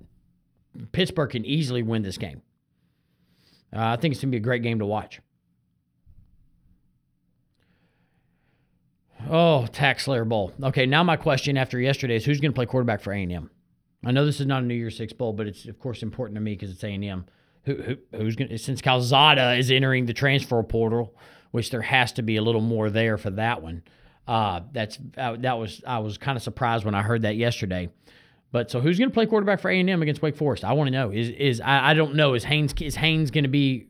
Pittsburgh 0.92 1.30
can 1.30 1.46
easily 1.46 1.82
win 1.82 2.02
this 2.02 2.18
game. 2.18 2.42
Uh, 3.74 3.80
I 3.80 3.96
think 3.96 4.12
it's 4.12 4.20
going 4.20 4.30
to 4.30 4.36
be 4.36 4.42
a 4.42 4.44
great 4.44 4.62
game 4.62 4.80
to 4.80 4.86
watch. 4.86 5.20
Oh, 9.30 9.66
TaxSlayer 9.72 10.28
Bowl. 10.28 10.52
Okay, 10.62 10.84
now 10.84 11.02
my 11.02 11.16
question 11.16 11.56
after 11.56 11.80
yesterday 11.80 12.16
is 12.16 12.24
who's 12.26 12.40
going 12.40 12.52
to 12.52 12.54
play 12.54 12.66
quarterback 12.66 13.00
for 13.00 13.14
A&M? 13.14 13.50
I 14.04 14.10
know 14.10 14.26
this 14.26 14.40
is 14.40 14.46
not 14.46 14.62
a 14.62 14.66
New 14.66 14.74
Year's 14.74 14.96
Six 14.96 15.12
bowl, 15.12 15.32
but 15.32 15.46
it's 15.46 15.66
of 15.66 15.78
course 15.78 16.02
important 16.02 16.36
to 16.36 16.40
me 16.40 16.54
because 16.54 16.70
it's 16.70 16.82
A 16.84 16.88
and 16.88 17.04
M. 17.04 17.26
Who, 17.64 17.74
who, 17.74 17.96
who's 18.16 18.34
going 18.34 18.56
since 18.58 18.82
Calzada 18.82 19.54
is 19.54 19.70
entering 19.70 20.06
the 20.06 20.12
transfer 20.12 20.60
portal, 20.64 21.14
which 21.52 21.70
there 21.70 21.82
has 21.82 22.12
to 22.12 22.22
be 22.22 22.36
a 22.36 22.42
little 22.42 22.60
more 22.60 22.90
there 22.90 23.16
for 23.16 23.30
that 23.30 23.62
one. 23.62 23.82
Uh, 24.26 24.60
that's 24.72 24.98
uh, 25.16 25.36
that 25.40 25.58
was 25.58 25.82
I 25.86 25.98
was 26.00 26.18
kind 26.18 26.36
of 26.36 26.42
surprised 26.42 26.84
when 26.84 26.94
I 26.94 27.02
heard 27.02 27.22
that 27.22 27.36
yesterday. 27.36 27.90
But 28.50 28.70
so 28.70 28.80
who's 28.80 28.98
going 28.98 29.08
to 29.08 29.14
play 29.14 29.26
quarterback 29.26 29.60
for 29.60 29.70
A 29.70 29.80
and 29.80 29.88
M 29.88 30.02
against 30.02 30.22
Wake 30.22 30.36
Forest? 30.36 30.64
I 30.64 30.72
want 30.72 30.88
to 30.88 30.92
know. 30.92 31.10
Is 31.10 31.30
is 31.30 31.60
I, 31.60 31.90
I 31.90 31.94
don't 31.94 32.14
know. 32.14 32.34
Is 32.34 32.44
Haynes 32.44 32.74
is 32.80 32.96
Haynes 32.96 33.30
going 33.30 33.44
to 33.44 33.50
be 33.50 33.88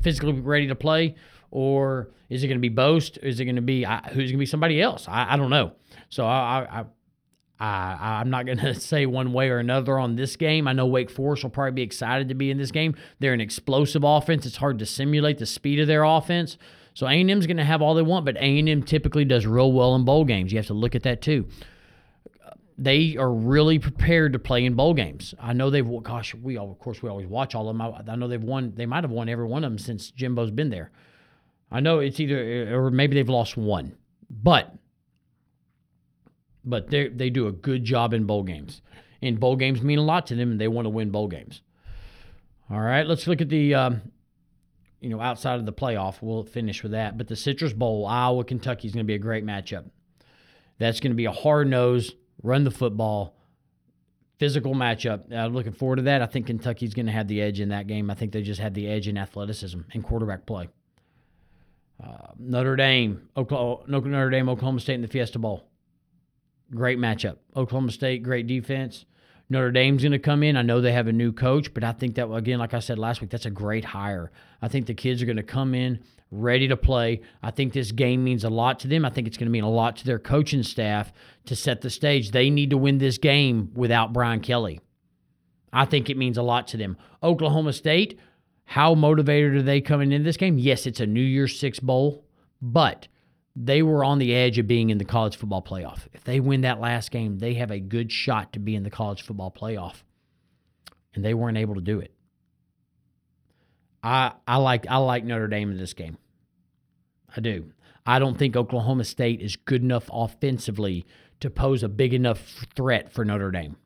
physically 0.00 0.32
ready 0.32 0.68
to 0.68 0.74
play, 0.74 1.16
or 1.50 2.10
is 2.28 2.44
it 2.44 2.48
going 2.48 2.58
to 2.58 2.62
be 2.62 2.68
Boast? 2.68 3.18
Is 3.22 3.40
it 3.40 3.44
going 3.44 3.56
to 3.56 3.62
be 3.62 3.84
uh, 3.84 4.00
who's 4.08 4.30
going 4.30 4.32
to 4.32 4.36
be 4.38 4.46
somebody 4.46 4.80
else? 4.80 5.08
I, 5.08 5.34
I 5.34 5.36
don't 5.36 5.50
know. 5.50 5.72
So 6.08 6.26
I, 6.26 6.66
I 6.70 6.84
I'm 7.58 8.30
not 8.30 8.46
going 8.46 8.58
to 8.58 8.74
say 8.74 9.06
one 9.06 9.32
way 9.32 9.48
or 9.48 9.58
another 9.58 9.98
on 9.98 10.16
this 10.16 10.36
game. 10.36 10.68
I 10.68 10.72
know 10.72 10.86
Wake 10.86 11.10
Forest 11.10 11.42
will 11.42 11.50
probably 11.50 11.72
be 11.72 11.82
excited 11.82 12.28
to 12.28 12.34
be 12.34 12.50
in 12.50 12.58
this 12.58 12.70
game. 12.70 12.94
They're 13.18 13.32
an 13.32 13.40
explosive 13.40 14.04
offense. 14.04 14.46
It's 14.46 14.56
hard 14.56 14.78
to 14.80 14.86
simulate 14.86 15.38
the 15.38 15.46
speed 15.46 15.80
of 15.80 15.86
their 15.86 16.04
offense. 16.04 16.58
So 16.94 17.06
A&M's 17.06 17.46
going 17.46 17.58
to 17.58 17.64
have 17.64 17.82
all 17.82 17.94
they 17.94 18.02
want, 18.02 18.24
but 18.24 18.36
A&M 18.36 18.82
typically 18.82 19.24
does 19.24 19.46
real 19.46 19.72
well 19.72 19.94
in 19.94 20.04
bowl 20.04 20.24
games. 20.24 20.52
You 20.52 20.58
have 20.58 20.66
to 20.68 20.74
look 20.74 20.94
at 20.94 21.02
that 21.02 21.20
too. 21.20 21.46
They 22.78 23.16
are 23.16 23.32
really 23.32 23.78
prepared 23.78 24.34
to 24.34 24.38
play 24.38 24.64
in 24.64 24.74
bowl 24.74 24.94
games. 24.94 25.34
I 25.40 25.54
know 25.54 25.70
they've. 25.70 25.86
Gosh, 26.02 26.34
we 26.34 26.58
all, 26.58 26.70
of 26.70 26.78
course 26.78 27.02
we 27.02 27.08
always 27.08 27.26
watch 27.26 27.54
all 27.54 27.68
of 27.70 27.76
them. 27.76 27.80
I, 27.80 28.02
I 28.06 28.16
know 28.16 28.28
they've 28.28 28.42
won. 28.42 28.72
They 28.76 28.84
might 28.84 29.02
have 29.04 29.10
won 29.10 29.30
every 29.30 29.46
one 29.46 29.64
of 29.64 29.70
them 29.70 29.78
since 29.78 30.10
Jimbo's 30.10 30.50
been 30.50 30.68
there. 30.68 30.90
I 31.70 31.80
know 31.80 32.00
it's 32.00 32.20
either 32.20 32.74
or 32.76 32.90
maybe 32.90 33.14
they've 33.14 33.28
lost 33.28 33.56
one, 33.56 33.96
but 34.30 34.74
but 36.66 36.90
they 36.90 37.08
they 37.08 37.30
do 37.30 37.46
a 37.46 37.52
good 37.52 37.84
job 37.84 38.12
in 38.12 38.24
bowl 38.24 38.42
games. 38.42 38.82
And 39.22 39.40
bowl 39.40 39.56
games 39.56 39.80
mean 39.80 39.98
a 39.98 40.02
lot 40.02 40.26
to 40.26 40.34
them, 40.34 40.50
and 40.52 40.60
they 40.60 40.68
want 40.68 40.84
to 40.84 40.90
win 40.90 41.10
bowl 41.10 41.28
games. 41.28 41.62
All 42.68 42.80
right, 42.80 43.06
let's 43.06 43.26
look 43.26 43.40
at 43.40 43.48
the 43.48 43.74
um, 43.74 44.02
you 45.00 45.08
know 45.08 45.20
outside 45.20 45.58
of 45.58 45.66
the 45.66 45.72
playoff. 45.72 46.16
We'll 46.20 46.44
finish 46.44 46.82
with 46.82 46.92
that. 46.92 47.16
But 47.16 47.28
the 47.28 47.36
Citrus 47.36 47.72
Bowl, 47.72 48.06
Iowa, 48.06 48.44
Kentucky 48.44 48.88
is 48.88 48.94
going 48.94 49.04
to 49.04 49.08
be 49.08 49.14
a 49.14 49.18
great 49.18 49.46
matchup. 49.46 49.88
That's 50.78 51.00
going 51.00 51.12
to 51.12 51.16
be 51.16 51.24
a 51.24 51.32
hard 51.32 51.68
nose, 51.68 52.12
run 52.42 52.64
the 52.64 52.70
football, 52.70 53.36
physical 54.38 54.74
matchup. 54.74 55.32
I'm 55.32 55.54
looking 55.54 55.72
forward 55.72 55.96
to 55.96 56.02
that. 56.02 56.20
I 56.20 56.26
think 56.26 56.48
Kentucky's 56.48 56.92
going 56.92 57.06
to 57.06 57.12
have 57.12 57.28
the 57.28 57.40
edge 57.40 57.60
in 57.60 57.70
that 57.70 57.86
game. 57.86 58.10
I 58.10 58.14
think 58.14 58.32
they 58.32 58.42
just 58.42 58.60
had 58.60 58.74
the 58.74 58.86
edge 58.88 59.08
in 59.08 59.16
athleticism 59.16 59.80
and 59.94 60.04
quarterback 60.04 60.44
play. 60.44 60.68
Uh, 62.02 62.32
Notre 62.38 62.76
Dame, 62.76 63.28
Oklahoma, 63.36 63.84
Notre 63.86 64.28
Dame, 64.28 64.50
Oklahoma 64.50 64.80
State 64.80 64.96
in 64.96 65.02
the 65.02 65.08
Fiesta 65.08 65.38
Bowl. 65.38 65.66
Great 66.74 66.98
matchup. 66.98 67.36
Oklahoma 67.54 67.92
State, 67.92 68.22
great 68.22 68.46
defense. 68.46 69.04
Notre 69.48 69.70
Dame's 69.70 70.02
going 70.02 70.12
to 70.12 70.18
come 70.18 70.42
in. 70.42 70.56
I 70.56 70.62
know 70.62 70.80
they 70.80 70.92
have 70.92 71.06
a 71.06 71.12
new 71.12 71.32
coach, 71.32 71.72
but 71.72 71.84
I 71.84 71.92
think 71.92 72.16
that, 72.16 72.32
again, 72.32 72.58
like 72.58 72.74
I 72.74 72.80
said 72.80 72.98
last 72.98 73.20
week, 73.20 73.30
that's 73.30 73.46
a 73.46 73.50
great 73.50 73.84
hire. 73.84 74.32
I 74.60 74.66
think 74.66 74.86
the 74.86 74.94
kids 74.94 75.22
are 75.22 75.26
going 75.26 75.36
to 75.36 75.44
come 75.44 75.74
in 75.74 76.00
ready 76.32 76.66
to 76.66 76.76
play. 76.76 77.20
I 77.42 77.52
think 77.52 77.72
this 77.72 77.92
game 77.92 78.24
means 78.24 78.42
a 78.42 78.50
lot 78.50 78.80
to 78.80 78.88
them. 78.88 79.04
I 79.04 79.10
think 79.10 79.28
it's 79.28 79.36
going 79.36 79.46
to 79.46 79.52
mean 79.52 79.62
a 79.62 79.70
lot 79.70 79.96
to 79.98 80.04
their 80.04 80.18
coaching 80.18 80.64
staff 80.64 81.12
to 81.44 81.54
set 81.54 81.80
the 81.80 81.90
stage. 81.90 82.32
They 82.32 82.50
need 82.50 82.70
to 82.70 82.76
win 82.76 82.98
this 82.98 83.18
game 83.18 83.70
without 83.74 84.12
Brian 84.12 84.40
Kelly. 84.40 84.80
I 85.72 85.84
think 85.84 86.10
it 86.10 86.16
means 86.16 86.38
a 86.38 86.42
lot 86.42 86.66
to 86.68 86.76
them. 86.76 86.96
Oklahoma 87.22 87.72
State, 87.72 88.18
how 88.64 88.94
motivated 88.94 89.54
are 89.54 89.62
they 89.62 89.80
coming 89.80 90.10
into 90.10 90.24
this 90.24 90.36
game? 90.36 90.58
Yes, 90.58 90.86
it's 90.86 91.00
a 91.00 91.06
New 91.06 91.20
Year's 91.20 91.58
Six 91.58 91.78
Bowl, 91.78 92.24
but 92.60 93.06
they 93.56 93.82
were 93.82 94.04
on 94.04 94.18
the 94.18 94.34
edge 94.34 94.58
of 94.58 94.66
being 94.66 94.90
in 94.90 94.98
the 94.98 95.04
college 95.04 95.36
football 95.36 95.62
playoff. 95.62 96.00
If 96.12 96.24
they 96.24 96.40
win 96.40 96.60
that 96.60 96.78
last 96.78 97.10
game, 97.10 97.38
they 97.38 97.54
have 97.54 97.70
a 97.70 97.80
good 97.80 98.12
shot 98.12 98.52
to 98.52 98.58
be 98.58 98.76
in 98.76 98.82
the 98.82 98.90
college 98.90 99.22
football 99.22 99.50
playoff. 99.50 100.02
And 101.14 101.24
they 101.24 101.32
weren't 101.32 101.56
able 101.56 101.74
to 101.76 101.80
do 101.80 101.98
it. 102.00 102.12
I 104.02 104.32
I 104.46 104.58
like 104.58 104.86
I 104.88 104.98
like 104.98 105.24
Notre 105.24 105.48
Dame 105.48 105.70
in 105.70 105.78
this 105.78 105.94
game. 105.94 106.18
I 107.34 107.40
do. 107.40 107.72
I 108.04 108.18
don't 108.18 108.38
think 108.38 108.54
Oklahoma 108.54 109.04
State 109.04 109.40
is 109.40 109.56
good 109.56 109.82
enough 109.82 110.08
offensively 110.12 111.06
to 111.40 111.48
pose 111.48 111.82
a 111.82 111.88
big 111.88 112.12
enough 112.12 112.66
threat 112.76 113.10
for 113.10 113.24
Notre 113.24 113.50
Dame. 113.50 113.76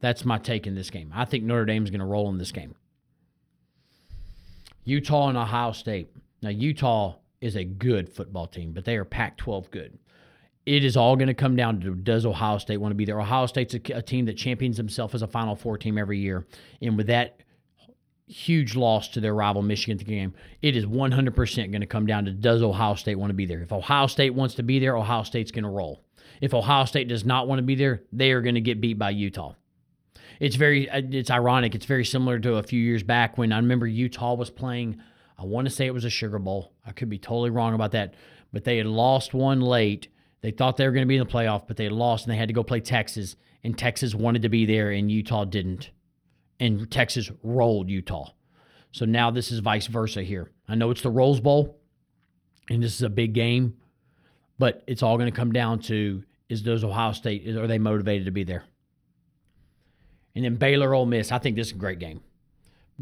That's 0.00 0.24
my 0.24 0.38
take 0.38 0.66
in 0.66 0.74
this 0.74 0.90
game. 0.90 1.12
I 1.14 1.26
think 1.26 1.44
Notre 1.44 1.66
Dame's 1.66 1.90
going 1.90 2.00
to 2.00 2.06
roll 2.06 2.30
in 2.30 2.38
this 2.38 2.52
game. 2.52 2.74
Utah 4.84 5.28
and 5.28 5.38
Ohio 5.38 5.72
State. 5.72 6.10
Now 6.42 6.50
Utah 6.50 7.16
is 7.44 7.56
a 7.56 7.64
good 7.64 8.08
football 8.08 8.46
team, 8.46 8.72
but 8.72 8.86
they 8.86 8.96
are 8.96 9.04
Pac 9.04 9.36
12 9.36 9.70
good. 9.70 9.98
It 10.64 10.82
is 10.82 10.96
all 10.96 11.14
going 11.14 11.28
to 11.28 11.34
come 11.34 11.56
down 11.56 11.78
to 11.82 11.94
does 11.94 12.24
Ohio 12.24 12.56
State 12.56 12.78
want 12.78 12.92
to 12.92 12.96
be 12.96 13.04
there? 13.04 13.20
Ohio 13.20 13.44
State's 13.44 13.74
a, 13.74 13.80
a 13.92 14.00
team 14.00 14.24
that 14.24 14.38
champions 14.38 14.78
themselves 14.78 15.14
as 15.14 15.20
a 15.20 15.26
Final 15.26 15.54
Four 15.54 15.76
team 15.76 15.98
every 15.98 16.18
year. 16.18 16.46
And 16.80 16.96
with 16.96 17.08
that 17.08 17.40
huge 18.26 18.74
loss 18.74 19.08
to 19.08 19.20
their 19.20 19.34
rival 19.34 19.60
Michigan 19.60 19.98
game, 19.98 20.32
it 20.62 20.74
is 20.74 20.86
100% 20.86 21.70
going 21.70 21.80
to 21.82 21.86
come 21.86 22.06
down 22.06 22.24
to 22.24 22.30
does 22.30 22.62
Ohio 22.62 22.94
State 22.94 23.16
want 23.16 23.28
to 23.28 23.34
be 23.34 23.44
there? 23.44 23.60
If 23.60 23.74
Ohio 23.74 24.06
State 24.06 24.30
wants 24.30 24.54
to 24.54 24.62
be 24.62 24.78
there, 24.78 24.96
Ohio 24.96 25.22
State's 25.22 25.50
going 25.50 25.64
to 25.64 25.70
roll. 25.70 26.02
If 26.40 26.54
Ohio 26.54 26.86
State 26.86 27.08
does 27.08 27.26
not 27.26 27.46
want 27.46 27.58
to 27.58 27.62
be 27.62 27.74
there, 27.74 28.04
they 28.10 28.32
are 28.32 28.40
going 28.40 28.54
to 28.54 28.62
get 28.62 28.80
beat 28.80 28.98
by 28.98 29.10
Utah. 29.10 29.52
It's 30.40 30.56
very 30.56 30.88
it's 30.90 31.30
ironic. 31.30 31.74
It's 31.74 31.84
very 31.84 32.06
similar 32.06 32.38
to 32.38 32.54
a 32.54 32.62
few 32.62 32.80
years 32.80 33.02
back 33.02 33.36
when 33.36 33.52
I 33.52 33.58
remember 33.58 33.86
Utah 33.86 34.32
was 34.32 34.48
playing– 34.48 34.98
I 35.38 35.44
want 35.44 35.66
to 35.66 35.74
say 35.74 35.86
it 35.86 35.94
was 35.94 36.04
a 36.04 36.10
Sugar 36.10 36.38
Bowl. 36.38 36.72
I 36.86 36.92
could 36.92 37.08
be 37.08 37.18
totally 37.18 37.50
wrong 37.50 37.74
about 37.74 37.92
that, 37.92 38.14
but 38.52 38.64
they 38.64 38.78
had 38.78 38.86
lost 38.86 39.34
one 39.34 39.60
late. 39.60 40.08
They 40.42 40.50
thought 40.50 40.76
they 40.76 40.86
were 40.86 40.92
going 40.92 41.04
to 41.04 41.08
be 41.08 41.16
in 41.16 41.26
the 41.26 41.32
playoff, 41.32 41.66
but 41.66 41.76
they 41.76 41.88
lost 41.88 42.26
and 42.26 42.32
they 42.32 42.38
had 42.38 42.48
to 42.48 42.54
go 42.54 42.62
play 42.62 42.80
Texas. 42.80 43.36
And 43.62 43.76
Texas 43.76 44.14
wanted 44.14 44.42
to 44.42 44.48
be 44.48 44.66
there, 44.66 44.90
and 44.90 45.10
Utah 45.10 45.44
didn't. 45.44 45.90
And 46.60 46.90
Texas 46.90 47.30
rolled 47.42 47.88
Utah. 47.88 48.30
So 48.92 49.06
now 49.06 49.30
this 49.30 49.50
is 49.50 49.58
vice 49.60 49.86
versa 49.86 50.22
here. 50.22 50.50
I 50.68 50.74
know 50.74 50.90
it's 50.90 51.02
the 51.02 51.10
Rose 51.10 51.40
Bowl, 51.40 51.80
and 52.68 52.82
this 52.82 52.94
is 52.94 53.02
a 53.02 53.08
big 53.08 53.32
game, 53.32 53.76
but 54.58 54.84
it's 54.86 55.02
all 55.02 55.16
going 55.16 55.30
to 55.30 55.36
come 55.36 55.52
down 55.52 55.80
to 55.80 56.22
is 56.48 56.62
those 56.62 56.84
Ohio 56.84 57.12
State 57.12 57.48
are 57.48 57.66
they 57.66 57.78
motivated 57.78 58.26
to 58.26 58.30
be 58.30 58.44
there? 58.44 58.64
And 60.34 60.44
then 60.44 60.56
Baylor 60.56 60.94
Ole 60.94 61.06
Miss. 61.06 61.32
I 61.32 61.38
think 61.38 61.56
this 61.56 61.68
is 61.68 61.72
a 61.72 61.76
great 61.76 61.98
game. 61.98 62.20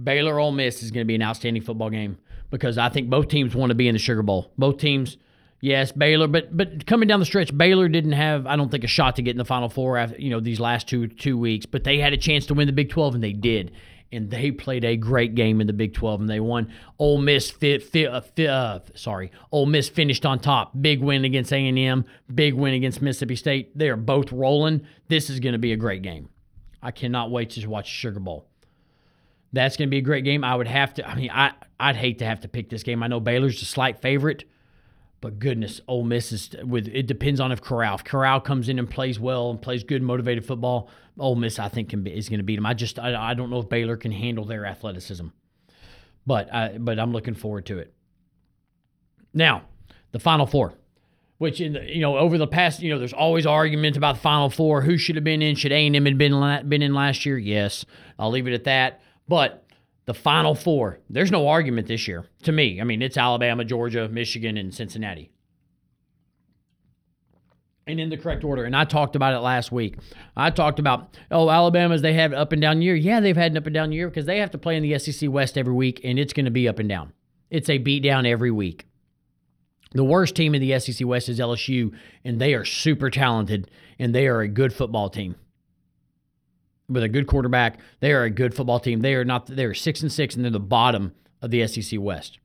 Baylor 0.01 0.39
Ole 0.39 0.53
Miss 0.53 0.83
is 0.83 0.91
going 0.91 1.05
to 1.05 1.09
be 1.09 1.15
an 1.15 1.23
outstanding 1.23 1.63
football 1.63 1.91
game 1.91 2.19
because 2.51 2.79
I 2.79 2.89
think 2.89 3.11
both 3.11 3.29
teams 3.29 3.55
want 3.55 3.71
to 3.71 3.75
be 3.75 3.89
in 3.89 3.95
the 3.95 3.99
Sugar 3.99 4.23
Bowl. 4.23 4.53
Both 4.57 4.79
teams, 4.79 5.17
yes, 5.61 5.93
Baylor, 5.93 6.29
but 6.29 6.57
but 6.57 6.87
coming 6.87 7.09
down 7.09 7.21
the 7.21 7.27
stretch, 7.27 7.57
Baylor 7.57 7.89
didn't 7.89 8.13
have 8.13 8.47
I 8.47 8.57
don't 8.57 8.71
think 8.71 8.85
a 8.85 8.89
shot 8.89 9.17
to 9.17 9.23
get 9.23 9.33
in 9.33 9.39
the 9.39 9.45
Final 9.45 9.69
Four 9.69 9.99
after 9.99 10.21
you 10.21 10.31
know 10.31 10.41
these 10.41 10.61
last 10.61 10.89
two 10.89 11.09
two 11.09 11.37
weeks, 11.37 11.67
but 11.67 11.85
they 11.85 11.99
had 11.99 12.13
a 12.13 12.17
chance 12.17 12.47
to 12.47 12.55
win 12.55 12.67
the 12.67 12.73
Big 12.73 12.91
Twelve 12.91 13.15
and 13.15 13.25
they 13.25 13.33
did. 13.33 13.73
And 14.15 14.31
they 14.31 14.51
played 14.51 14.85
a 14.85 14.95
great 14.95 15.35
game 15.35 15.63
in 15.63 15.67
the 15.67 15.73
Big 15.73 15.95
12, 15.95 16.21
and 16.21 16.29
they 16.29 16.39
won. 16.39 16.71
Ole 16.99 17.17
Miss, 17.17 17.51
fit, 17.51 17.97
uh, 17.97 18.21
uh, 18.43 18.81
sorry, 18.95 19.33
Ole 19.51 19.65
Miss 19.65 19.89
finished 19.89 20.27
on 20.27 20.39
top. 20.39 20.73
Big 20.79 21.01
win 21.01 21.25
against 21.25 21.51
A&M. 21.51 22.05
Big 22.35 22.53
win 22.53 22.75
against 22.75 23.01
Mississippi 23.01 23.37
State. 23.37 23.75
They 23.75 23.89
are 23.89 23.97
both 23.97 24.31
rolling. 24.31 24.83
This 25.09 25.31
is 25.31 25.41
going 25.41 25.55
to 25.55 25.59
be 25.59 25.73
a 25.73 25.79
great 25.79 26.03
game. 26.03 26.29
I 26.83 26.91
cannot 26.91 27.31
wait 27.31 27.49
to 27.53 27.67
watch 27.67 27.89
Sugar 27.89 28.21
Bowl. 28.21 28.52
That's 29.53 29.77
going 29.77 29.89
to 29.89 29.91
be 29.91 29.99
a 29.99 30.03
great 30.03 30.25
game. 30.25 30.45
I 30.45 30.55
would 30.55 30.67
have 30.67 30.95
to. 30.95 31.09
I 31.09 31.15
mean, 31.15 31.31
I 31.31 31.53
I'd 31.79 31.97
hate 31.97 32.19
to 32.21 32.25
have 32.25 32.41
to 32.41 32.49
pick 32.49 32.71
this 32.71 32.83
game. 32.83 33.03
I 33.03 33.07
know 33.07 33.21
Baylor's 33.21 33.61
a 33.61 33.67
slight 33.67 34.01
favorite, 34.01 34.45
but 35.21 35.39
goodness, 35.39 35.81
Ole 35.87 36.05
Miss 36.05 36.33
is 36.33 36.51
with. 36.65 36.89
It 36.89 37.07
depends 37.07 37.39
on 37.39 37.53
if 37.53 37.61
Corral. 37.61 37.97
If 37.97 38.05
Corral 38.05 38.41
comes 38.41 38.69
in 38.69 38.79
and 38.79 38.89
plays 38.89 39.21
well 39.21 39.51
and 39.51 39.61
plays 39.61 39.85
good, 39.85 40.03
motivated 40.03 40.47
football, 40.47 40.89
Ole 41.19 41.37
Miss 41.37 41.59
I 41.59 41.69
think 41.69 41.91
can 41.91 42.03
be, 42.03 42.17
is 42.17 42.29
going 42.29 42.41
to 42.41 42.45
beat 42.45 42.57
them. 42.57 42.67
I 42.67 42.75
just 42.75 42.99
I, 42.99 43.31
I 43.31 43.35
don't 43.35 43.51
know 43.51 43.61
if 43.61 43.69
Baylor 43.69 43.97
can 43.97 44.13
handle 44.13 44.45
their 44.45 44.65
athleticism, 44.65 45.27
but 46.27 46.53
I 46.53 46.79
but 46.79 46.99
I'm 46.99 47.13
looking 47.13 47.35
forward 47.35 47.67
to 47.67 47.79
it. 47.79 47.93
Now, 49.35 49.65
the 50.13 50.19
Final 50.19 50.47
Four 50.47 50.75
which 51.43 51.61
in 51.61 51.73
the, 51.73 51.83
you 51.93 52.01
know 52.01 52.17
over 52.17 52.39
the 52.39 52.47
past 52.47 52.81
you 52.81 52.93
know 52.93 53.01
there's 53.01 53.13
always 53.13 53.47
arguments 53.47 53.99
about 53.99 54.15
the 54.15 54.21
final 54.21 54.49
four 54.49 54.81
who 54.81 54.97
should 54.97 55.17
have 55.17 55.25
been 55.25 55.43
in 55.43 55.57
should 55.57 55.73
a&m 55.73 56.05
had 56.05 56.17
been 56.17 56.69
been 56.69 56.83
in 56.83 56.95
last 56.95 57.27
year 57.27 57.37
yes 57.37 57.85
i'll 58.17 58.31
leave 58.31 58.47
it 58.47 58.55
at 58.55 58.63
that 58.63 59.01
but 59.29 59.63
the 60.05 60.15
final 60.15 60.55
four, 60.55 60.99
there's 61.09 61.31
no 61.31 61.49
argument 61.49 61.87
this 61.87 62.09
year 62.09 62.27
to 62.43 62.53
me. 62.53 62.81
I 62.81 62.85
mean, 62.85 63.03
it's 63.03 63.17
Alabama, 63.17 63.65
Georgia, 63.65 64.09
Michigan, 64.09 64.57
and 64.57 64.75
Cincinnati. 64.75 65.31
And 67.87 67.99
in 67.99 68.11
the 68.11 68.17
correct 68.17 68.45
order. 68.45 68.65
And 68.65 68.77
I 68.77 68.85
talked 68.85 69.17
about 69.17 69.35
it 69.35 69.41
last 69.41 69.73
week. 69.73 69.97
I 70.37 70.51
talked 70.51 70.79
about, 70.79 71.17
oh, 71.31 71.51
Alabama's, 71.51 72.01
they 72.01 72.13
have 72.15 72.33
up 72.33 72.53
and 72.53 72.63
down 72.63 72.81
year. 72.81 72.95
Yeah, 72.95 73.21
they've 73.21 73.37
had 73.37 73.53
an 73.53 73.59
up 73.59 73.67
and 73.67 73.75
down 73.75 73.91
year 73.91 74.09
because 74.09 74.27
they 74.27 74.39
have 74.39 74.53
to 74.53 74.59
play 74.59 74.77
in 74.77 74.83
the 74.85 74.99
SEC 74.99 75.29
West 75.31 75.59
every 75.59 75.75
week, 75.75 76.01
and 76.05 76.19
it's 76.19 76.33
going 76.33 76.45
to 76.45 76.53
be 76.53 76.69
up 76.69 76.79
and 76.79 76.89
down. 76.89 77.13
It's 77.51 77.69
a 77.69 77.79
beat 77.79 78.05
down 78.05 78.25
every 78.25 78.53
week. 78.53 78.87
The 79.93 80.05
worst 80.05 80.37
team 80.37 80.55
in 80.55 80.63
the 80.63 80.79
SEC 80.79 81.07
West 81.07 81.29
is 81.29 81.39
LSU, 81.39 81.93
and 82.25 82.41
they 82.41 82.55
are 82.55 82.65
super 82.65 83.11
talented, 83.11 83.71
and 83.99 84.15
they 84.15 84.27
are 84.27 84.41
a 84.41 84.49
good 84.49 84.73
football 84.73 85.11
team 85.11 85.35
with 86.93 87.03
a 87.03 87.09
good 87.09 87.27
quarterback. 87.27 87.79
They 88.01 88.13
are 88.13 88.25
a 88.25 88.31
good 88.31 88.55
football 88.55 88.81
team. 88.81 89.01
They 89.01 89.15
are 89.15 89.25
not. 89.25 89.47
They 89.47 89.65
are 89.65 89.75
six 89.75 90.03
and 90.03 90.13
six, 90.13 90.35
and 90.35 90.45
they're 90.45 90.51
the 90.51 90.61
bottom 90.61 91.13
of 91.41 91.51
the 91.51 91.67
SEC 91.67 91.99
West. 92.01 92.39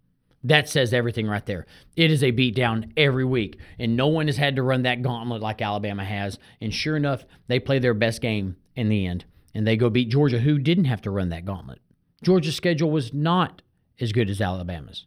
That 0.43 0.69
says 0.69 0.93
everything 0.93 1.27
right 1.27 1.45
there. 1.45 1.65
It 1.95 2.12
is 2.12 2.23
a 2.23 2.31
beatdown 2.31 2.91
every 2.95 3.25
week, 3.25 3.57
and 3.79 3.97
no 3.97 4.07
one 4.07 4.27
has 4.27 4.38
had 4.38 4.55
to 4.55 4.63
run 4.63 4.83
that 4.83 5.01
gauntlet 5.01 5.41
like 5.41 5.62
Alabama 5.62 6.05
has. 6.05 6.38
And 6.62 6.73
sure 6.73 6.95
enough, 6.95 7.25
they 7.47 7.60
play 7.60 7.79
their 7.79 7.93
best 7.93 8.21
game 8.21 8.55
in 8.75 8.89
the 8.89 9.07
end, 9.07 9.25
and 9.53 9.67
they 9.67 9.75
go 9.75 9.89
beat 9.89 10.10
Georgia, 10.10 10.39
who 10.39 10.60
didn't 10.60 10.86
have 10.86 11.01
to 11.01 11.12
run 11.12 11.29
that 11.29 11.45
gauntlet. 11.45 11.79
Georgia's 12.23 12.55
schedule 12.55 12.91
was 12.91 13.13
not 13.13 13.62
as 13.99 14.12
good 14.12 14.29
as 14.29 14.39
Alabama's. 14.39 15.05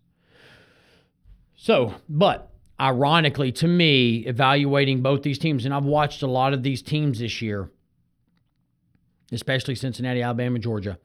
So, 1.56 1.94
but 2.08 2.50
ironically, 2.80 3.52
to 3.52 3.68
me, 3.68 4.18
evaluating 4.26 5.02
both 5.02 5.22
these 5.22 5.38
teams, 5.38 5.64
and 5.64 5.72
I've 5.72 5.84
watched 5.84 6.22
a 6.22 6.26
lot 6.26 6.52
of 6.52 6.62
these 6.62 6.82
teams 6.82 7.20
this 7.20 7.40
year 7.40 7.70
especially 9.32 9.74
Cincinnati, 9.74 10.22
Alabama, 10.22 10.58
Georgia. 10.58 10.98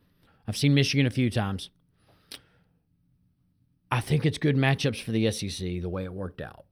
I've 0.47 0.57
seen 0.57 0.73
Michigan 0.73 1.05
a 1.05 1.11
few 1.11 1.29
times. 1.29 1.69
I 3.91 4.01
think 4.01 4.25
it's 4.25 4.37
good 4.37 4.55
matchups 4.55 5.01
for 5.01 5.11
the 5.11 5.29
SEC 5.31 5.81
the 5.81 5.89
way 5.89 6.03
it 6.03 6.13
worked 6.13 6.41
out. 6.41 6.65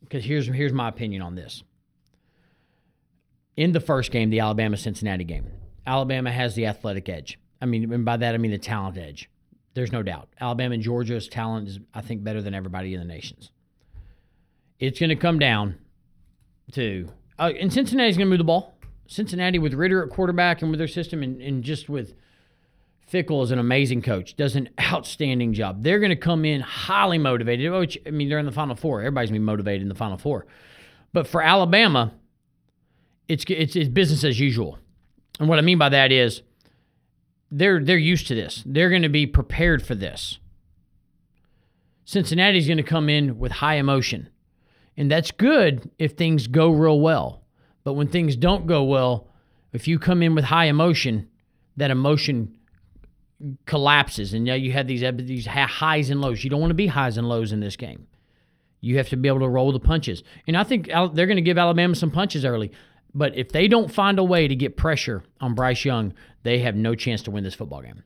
Because 0.00 0.24
here's 0.24 0.46
here's 0.46 0.72
my 0.72 0.88
opinion 0.88 1.22
on 1.22 1.34
this. 1.34 1.62
In 3.56 3.72
the 3.72 3.80
first 3.80 4.12
game, 4.12 4.30
the 4.30 4.40
Alabama 4.40 4.76
Cincinnati 4.76 5.24
game, 5.24 5.46
Alabama 5.86 6.30
has 6.30 6.54
the 6.54 6.66
athletic 6.66 7.08
edge. 7.08 7.38
I 7.60 7.66
mean, 7.66 7.92
and 7.92 8.04
by 8.04 8.16
that 8.16 8.34
I 8.34 8.38
mean 8.38 8.52
the 8.52 8.58
talent 8.58 8.96
edge. 8.96 9.28
There's 9.74 9.92
no 9.92 10.02
doubt. 10.02 10.28
Alabama 10.40 10.74
and 10.74 10.82
Georgia's 10.82 11.28
talent 11.28 11.68
is, 11.68 11.78
I 11.94 12.00
think, 12.00 12.24
better 12.24 12.42
than 12.42 12.54
everybody 12.54 12.94
in 12.94 13.00
the 13.00 13.06
nations. 13.06 13.50
It's 14.78 14.98
going 14.98 15.10
to 15.10 15.16
come 15.16 15.38
down 15.38 15.76
to, 16.72 17.08
uh, 17.38 17.52
and 17.58 17.72
Cincinnati's 17.72 18.16
going 18.16 18.26
to 18.26 18.30
move 18.30 18.38
the 18.38 18.44
ball. 18.44 18.77
Cincinnati 19.08 19.58
with 19.58 19.74
Ridder 19.74 20.04
at 20.04 20.10
quarterback 20.10 20.60
and 20.62 20.70
with 20.70 20.78
their 20.78 20.86
system 20.86 21.22
and, 21.22 21.40
and 21.40 21.64
just 21.64 21.88
with 21.88 22.14
Fickell 23.10 23.42
is 23.42 23.50
an 23.50 23.58
amazing 23.58 24.02
coach, 24.02 24.36
does 24.36 24.54
an 24.54 24.68
outstanding 24.80 25.54
job. 25.54 25.82
They're 25.82 25.98
going 25.98 26.10
to 26.10 26.16
come 26.16 26.44
in 26.44 26.60
highly 26.60 27.16
motivated, 27.16 27.72
which, 27.72 27.98
I 28.06 28.10
mean, 28.10 28.28
they're 28.28 28.38
in 28.38 28.44
the 28.44 28.52
Final 28.52 28.76
Four. 28.76 29.00
Everybody's 29.00 29.30
going 29.30 29.40
to 29.40 29.44
be 29.44 29.46
motivated 29.46 29.82
in 29.82 29.88
the 29.88 29.94
Final 29.94 30.18
Four. 30.18 30.46
But 31.14 31.26
for 31.26 31.42
Alabama, 31.42 32.12
it's 33.28 33.44
it's, 33.48 33.74
it's 33.74 33.88
business 33.88 34.24
as 34.24 34.38
usual. 34.38 34.78
And 35.40 35.48
what 35.48 35.58
I 35.58 35.62
mean 35.62 35.78
by 35.78 35.88
that 35.88 36.12
is 36.12 36.42
they're 37.50 37.82
they're 37.82 37.96
used 37.96 38.28
to 38.28 38.34
this. 38.34 38.62
They're 38.66 38.90
going 38.90 39.02
to 39.02 39.08
be 39.08 39.26
prepared 39.26 39.82
for 39.82 39.94
this. 39.94 40.38
Cincinnati's 42.04 42.66
going 42.66 42.76
to 42.76 42.82
come 42.82 43.08
in 43.08 43.38
with 43.38 43.52
high 43.52 43.76
emotion. 43.76 44.28
And 44.98 45.10
that's 45.10 45.30
good 45.30 45.90
if 45.98 46.12
things 46.12 46.46
go 46.46 46.70
real 46.70 47.00
well. 47.00 47.42
But 47.84 47.94
when 47.94 48.08
things 48.08 48.36
don't 48.36 48.66
go 48.66 48.84
well, 48.84 49.28
if 49.72 49.88
you 49.88 49.98
come 49.98 50.22
in 50.22 50.34
with 50.34 50.44
high 50.44 50.66
emotion, 50.66 51.28
that 51.76 51.90
emotion 51.90 52.58
collapses 53.66 54.34
and 54.34 54.44
now 54.44 54.54
you 54.54 54.72
have 54.72 54.88
these 54.88 55.04
these 55.24 55.46
highs 55.46 56.10
and 56.10 56.20
lows. 56.20 56.42
You 56.42 56.50
don't 56.50 56.60
want 56.60 56.70
to 56.70 56.74
be 56.74 56.88
highs 56.88 57.16
and 57.16 57.28
lows 57.28 57.52
in 57.52 57.60
this 57.60 57.76
game. 57.76 58.06
You 58.80 58.96
have 58.98 59.08
to 59.10 59.16
be 59.16 59.28
able 59.28 59.40
to 59.40 59.48
roll 59.48 59.72
the 59.72 59.80
punches. 59.80 60.22
And 60.46 60.56
I 60.56 60.64
think 60.64 60.86
they're 60.86 61.26
going 61.26 61.36
to 61.36 61.42
give 61.42 61.58
Alabama 61.58 61.94
some 61.94 62.10
punches 62.10 62.44
early. 62.44 62.72
But 63.14 63.36
if 63.36 63.50
they 63.50 63.68
don't 63.68 63.92
find 63.92 64.18
a 64.18 64.24
way 64.24 64.46
to 64.46 64.54
get 64.54 64.76
pressure 64.76 65.24
on 65.40 65.54
Bryce 65.54 65.84
Young, 65.84 66.14
they 66.42 66.60
have 66.60 66.76
no 66.76 66.94
chance 66.94 67.22
to 67.22 67.30
win 67.30 67.42
this 67.42 67.54
football 67.54 67.82
game. 67.82 68.04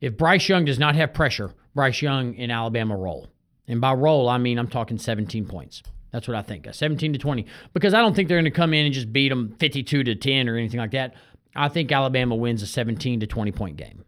If 0.00 0.16
Bryce 0.16 0.48
Young 0.48 0.64
does 0.64 0.78
not 0.78 0.94
have 0.94 1.12
pressure, 1.12 1.54
Bryce 1.74 2.02
Young 2.02 2.34
in 2.34 2.50
Alabama 2.50 2.96
roll. 2.96 3.28
And 3.66 3.80
by 3.80 3.92
roll, 3.94 4.28
I 4.28 4.38
mean 4.38 4.58
I'm 4.58 4.68
talking 4.68 4.98
17 4.98 5.46
points. 5.46 5.82
That's 6.12 6.26
what 6.26 6.36
I 6.36 6.42
think. 6.42 6.66
A 6.66 6.72
17 6.72 7.12
to 7.12 7.18
20. 7.18 7.46
Because 7.72 7.94
I 7.94 8.00
don't 8.00 8.14
think 8.14 8.28
they're 8.28 8.38
going 8.38 8.44
to 8.44 8.50
come 8.50 8.74
in 8.74 8.84
and 8.84 8.94
just 8.94 9.12
beat 9.12 9.28
them 9.28 9.54
52 9.58 10.04
to 10.04 10.14
10 10.14 10.48
or 10.48 10.56
anything 10.56 10.80
like 10.80 10.90
that. 10.92 11.14
I 11.54 11.68
think 11.68 11.90
Alabama 11.90 12.36
wins 12.36 12.62
a 12.62 12.66
17 12.66 13.20
to 13.20 13.26
20 13.26 13.52
point 13.52 13.76
game. 13.76 14.04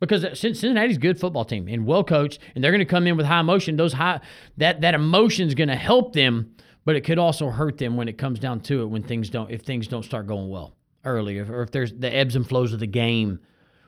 Because 0.00 0.24
uh, 0.24 0.34
Cincinnati's 0.34 0.96
a 0.96 1.00
good 1.00 1.18
football 1.18 1.44
team 1.44 1.68
and 1.68 1.86
well 1.86 2.04
coached, 2.04 2.38
and 2.54 2.62
they're 2.62 2.72
going 2.72 2.80
to 2.80 2.84
come 2.84 3.06
in 3.06 3.16
with 3.16 3.26
high 3.26 3.40
emotion. 3.40 3.76
Those 3.76 3.92
high 3.94 4.20
that 4.58 4.82
that 4.82 4.94
emotion 4.94 5.48
is 5.48 5.54
going 5.54 5.68
to 5.68 5.76
help 5.76 6.12
them, 6.12 6.54
but 6.84 6.96
it 6.96 7.02
could 7.02 7.18
also 7.18 7.48
hurt 7.48 7.78
them 7.78 7.96
when 7.96 8.08
it 8.08 8.18
comes 8.18 8.38
down 8.38 8.60
to 8.62 8.82
it 8.82 8.86
when 8.86 9.02
things 9.02 9.30
don't 9.30 9.50
if 9.50 9.62
things 9.62 9.88
don't 9.88 10.02
start 10.02 10.26
going 10.26 10.50
well 10.50 10.74
early, 11.04 11.38
or 11.38 11.62
if 11.62 11.70
there's 11.70 11.92
the 11.92 12.14
ebbs 12.14 12.36
and 12.36 12.46
flows 12.46 12.72
of 12.72 12.80
the 12.80 12.86
game 12.86 13.38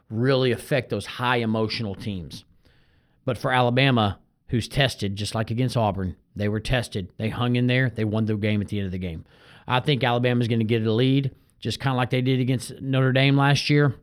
really 0.08 0.52
affect 0.52 0.90
those 0.90 1.04
high 1.04 1.38
emotional 1.38 1.94
teams. 1.94 2.44
But 3.24 3.36
for 3.36 3.52
Alabama, 3.52 4.20
who's 4.48 4.68
tested 4.68 5.16
just 5.16 5.34
like 5.34 5.50
against 5.50 5.76
Auburn, 5.76 6.16
they 6.34 6.48
were 6.48 6.60
tested. 6.60 7.10
They 7.16 7.28
hung 7.28 7.56
in 7.56 7.66
there. 7.66 7.90
They 7.90 8.04
won 8.04 8.26
the 8.26 8.36
game 8.36 8.60
at 8.60 8.68
the 8.68 8.78
end 8.78 8.86
of 8.86 8.92
the 8.92 8.98
game. 8.98 9.24
I 9.66 9.80
think 9.80 10.04
Alabama's 10.04 10.48
going 10.48 10.60
to 10.60 10.64
get 10.64 10.86
a 10.86 10.92
lead, 10.92 11.34
just 11.58 11.80
kind 11.80 11.94
of 11.94 11.96
like 11.96 12.10
they 12.10 12.20
did 12.20 12.40
against 12.40 12.80
Notre 12.80 13.12
Dame 13.12 13.36
last 13.36 13.68
year. 13.68 13.96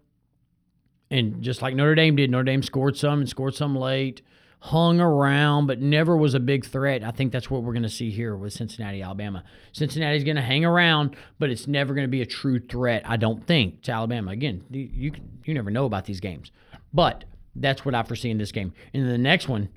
And 1.10 1.42
just 1.42 1.62
like 1.62 1.76
Notre 1.76 1.96
Dame 1.96 2.16
did, 2.16 2.32
Notre 2.32 2.44
Dame 2.44 2.64
scored 2.64 2.98
some 2.98 3.20
and 3.20 3.30
scored 3.30 3.56
some 3.56 3.76
late, 3.76 4.22
hung 4.60 5.00
around, 5.00 5.68
but 5.68 5.80
never 5.80 6.18
was 6.18 6.34
a 6.34 6.40
big 6.40 6.66
threat. 6.66 7.04
I 7.04 7.12
think 7.12 7.32
that's 7.32 7.50
what 7.50 7.64
we're 7.64 7.74
going 7.74 7.84
to 7.84 7.90
see 7.90 8.10
here 8.10 8.36
with 8.36 8.54
Cincinnati, 8.54 9.02
Alabama. 9.02 9.44
Cincinnati's 9.74 10.24
going 10.24 10.38
to 10.38 10.42
hang 10.42 10.66
around, 10.66 11.16
but 11.38 11.50
it's 11.50 11.68
never 11.68 11.94
going 11.94 12.06
to 12.06 12.12
be 12.12 12.22
a 12.22 12.26
true 12.26 12.60
threat, 12.60 13.04
I 13.06 13.18
don't 13.18 13.46
think, 13.46 13.84
to 13.84 13.92
Alabama. 13.92 14.32
Again, 14.32 14.64
you, 14.70 14.90
you, 14.92 15.12
you 15.46 15.54
never 15.54 15.70
know 15.70 15.86
about 15.86 16.06
these 16.06 16.20
games. 16.20 16.52
But 16.94 17.26
that's 17.56 17.86
what 17.86 17.94
I 17.94 18.04
foresee 18.04 18.32
in 18.32 18.38
this 18.38 18.52
game. 18.52 18.74
And 18.94 19.08
the 19.08 19.18
next 19.18 19.48
one, 19.48 19.70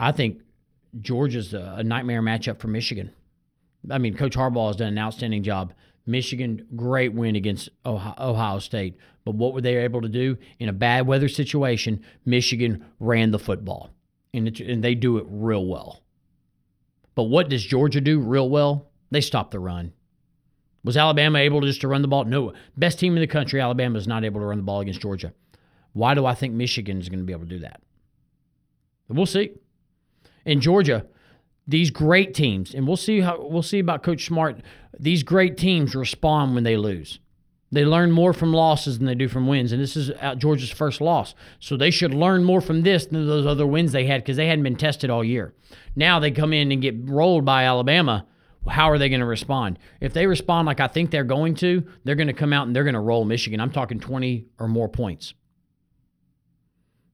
I 0.00 0.12
think 0.12 0.40
Georgia's 0.98 1.52
a, 1.52 1.82
nightmare 1.84 2.22
matchup 2.22 2.58
for 2.58 2.68
Michigan. 2.68 3.12
I 3.90 3.98
mean, 3.98 4.16
Coach 4.16 4.34
Harbaugh 4.34 4.68
has 4.68 4.76
done 4.76 4.88
an 4.88 4.98
outstanding 4.98 5.42
job. 5.42 5.74
Michigan, 6.06 6.66
great 6.74 7.12
win 7.12 7.36
against 7.36 7.68
Ohio, 7.84 8.14
Ohio, 8.18 8.58
State. 8.58 8.96
But 9.26 9.34
what 9.34 9.52
were 9.52 9.60
they 9.60 9.76
able 9.76 10.00
to 10.00 10.08
do? 10.08 10.38
In 10.58 10.70
a 10.70 10.72
bad 10.72 11.06
weather 11.06 11.28
situation, 11.28 12.02
Michigan 12.24 12.84
ran 12.98 13.30
the 13.30 13.38
football, 13.38 13.90
and, 14.32 14.48
it, 14.48 14.60
and 14.60 14.82
they 14.82 14.94
do 14.94 15.18
it 15.18 15.26
real 15.28 15.66
well. 15.66 16.02
But 17.14 17.24
what 17.24 17.50
does 17.50 17.62
Georgia 17.62 18.00
do 18.00 18.18
real 18.20 18.48
well? 18.48 18.88
They 19.10 19.20
stop 19.20 19.50
the 19.50 19.60
run. 19.60 19.92
Was 20.82 20.96
Alabama 20.96 21.40
able 21.40 21.60
just 21.60 21.82
to 21.82 21.88
run 21.88 22.00
the 22.00 22.08
ball? 22.08 22.24
No. 22.24 22.54
Best 22.74 22.98
team 22.98 23.14
in 23.16 23.20
the 23.20 23.26
country, 23.26 23.60
Alabama 23.60 23.98
is 23.98 24.08
not 24.08 24.24
able 24.24 24.40
to 24.40 24.46
run 24.46 24.56
the 24.56 24.64
ball 24.64 24.80
against 24.80 25.02
Georgia. 25.02 25.34
Why 25.92 26.14
do 26.14 26.24
I 26.24 26.34
think 26.34 26.54
Michigan 26.54 27.00
is 27.00 27.10
going 27.10 27.18
to 27.18 27.26
be 27.26 27.34
able 27.34 27.44
to 27.44 27.50
do 27.50 27.58
that? 27.58 27.82
We'll 29.08 29.26
see 29.26 29.50
in 30.50 30.60
Georgia, 30.60 31.06
these 31.68 31.92
great 31.92 32.34
teams, 32.34 32.74
and 32.74 32.84
we'll 32.84 32.96
see 32.96 33.20
how 33.20 33.38
we'll 33.40 33.62
see 33.62 33.78
about 33.78 34.02
Coach 34.02 34.26
Smart. 34.26 34.60
These 34.98 35.22
great 35.22 35.56
teams 35.56 35.94
respond 35.94 36.56
when 36.56 36.64
they 36.64 36.76
lose. 36.76 37.20
They 37.70 37.84
learn 37.84 38.10
more 38.10 38.32
from 38.32 38.52
losses 38.52 38.98
than 38.98 39.06
they 39.06 39.14
do 39.14 39.28
from 39.28 39.46
wins, 39.46 39.70
and 39.70 39.80
this 39.80 39.96
is 39.96 40.10
uh, 40.20 40.34
Georgia's 40.34 40.70
first 40.72 41.00
loss. 41.00 41.36
So 41.60 41.76
they 41.76 41.92
should 41.92 42.12
learn 42.12 42.42
more 42.42 42.60
from 42.60 42.82
this 42.82 43.06
than 43.06 43.28
those 43.28 43.46
other 43.46 43.64
wins 43.64 43.92
they 43.92 44.06
had 44.06 44.22
because 44.22 44.36
they 44.36 44.48
hadn't 44.48 44.64
been 44.64 44.74
tested 44.74 45.08
all 45.08 45.22
year. 45.22 45.54
Now 45.94 46.18
they 46.18 46.32
come 46.32 46.52
in 46.52 46.72
and 46.72 46.82
get 46.82 46.96
rolled 47.08 47.44
by 47.44 47.62
Alabama. 47.62 48.26
How 48.68 48.90
are 48.90 48.98
they 48.98 49.08
going 49.08 49.20
to 49.20 49.26
respond? 49.26 49.78
If 50.00 50.12
they 50.12 50.26
respond 50.26 50.66
like 50.66 50.80
I 50.80 50.88
think 50.88 51.12
they're 51.12 51.22
going 51.22 51.54
to, 51.56 51.86
they're 52.02 52.16
going 52.16 52.26
to 52.26 52.32
come 52.32 52.52
out 52.52 52.66
and 52.66 52.74
they're 52.74 52.84
going 52.84 52.94
to 52.94 53.00
roll 53.00 53.24
Michigan. 53.24 53.60
I'm 53.60 53.70
talking 53.70 54.00
20 54.00 54.46
or 54.58 54.66
more 54.66 54.88
points. 54.88 55.32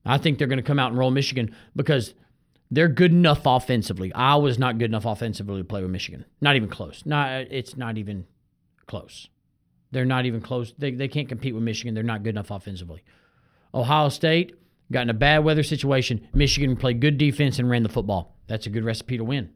I 0.03 0.17
think 0.17 0.39
they're 0.39 0.47
going 0.47 0.57
to 0.57 0.63
come 0.63 0.79
out 0.79 0.89
and 0.89 0.97
roll 0.97 1.11
Michigan 1.11 1.55
because– 1.75 2.15
they're 2.69 2.87
good 2.87 3.11
enough 3.11 3.41
offensively. 3.45 4.13
I 4.13 4.35
was 4.35 4.59
not 4.59 4.77
good 4.77 4.91
enough 4.91 5.05
offensively 5.05 5.59
to 5.61 5.63
play 5.63 5.81
with 5.81 5.91
Michigan. 5.91 6.25
Not 6.41 6.55
even 6.55 6.69
close. 6.69 7.03
Not 7.05 7.31
it's 7.51 7.77
not 7.77 7.97
even 7.97 8.25
close. 8.85 9.29
They're 9.91 10.05
not 10.05 10.25
even 10.25 10.41
close. 10.41 10.73
They, 10.77 10.91
they 10.91 11.07
can't 11.07 11.29
compete 11.29 11.53
with 11.53 11.63
Michigan. 11.63 11.93
They're 11.93 12.03
not 12.03 12.23
good 12.23 12.31
enough 12.31 12.51
offensively. 12.51 13.03
Ohio 13.73 14.09
State 14.09 14.55
got 14.91 15.03
in 15.03 15.09
a 15.09 15.13
bad 15.13 15.43
weather 15.43 15.63
situation. 15.63 16.27
Michigan 16.33 16.75
played 16.75 16.99
good 16.99 17.17
defense 17.17 17.59
and 17.59 17.69
ran 17.69 17.83
the 17.83 17.89
football. 17.89 18.37
That's 18.47 18.65
a 18.65 18.69
good 18.69 18.83
recipe 18.83 19.17
to 19.17 19.23
win. 19.23 19.51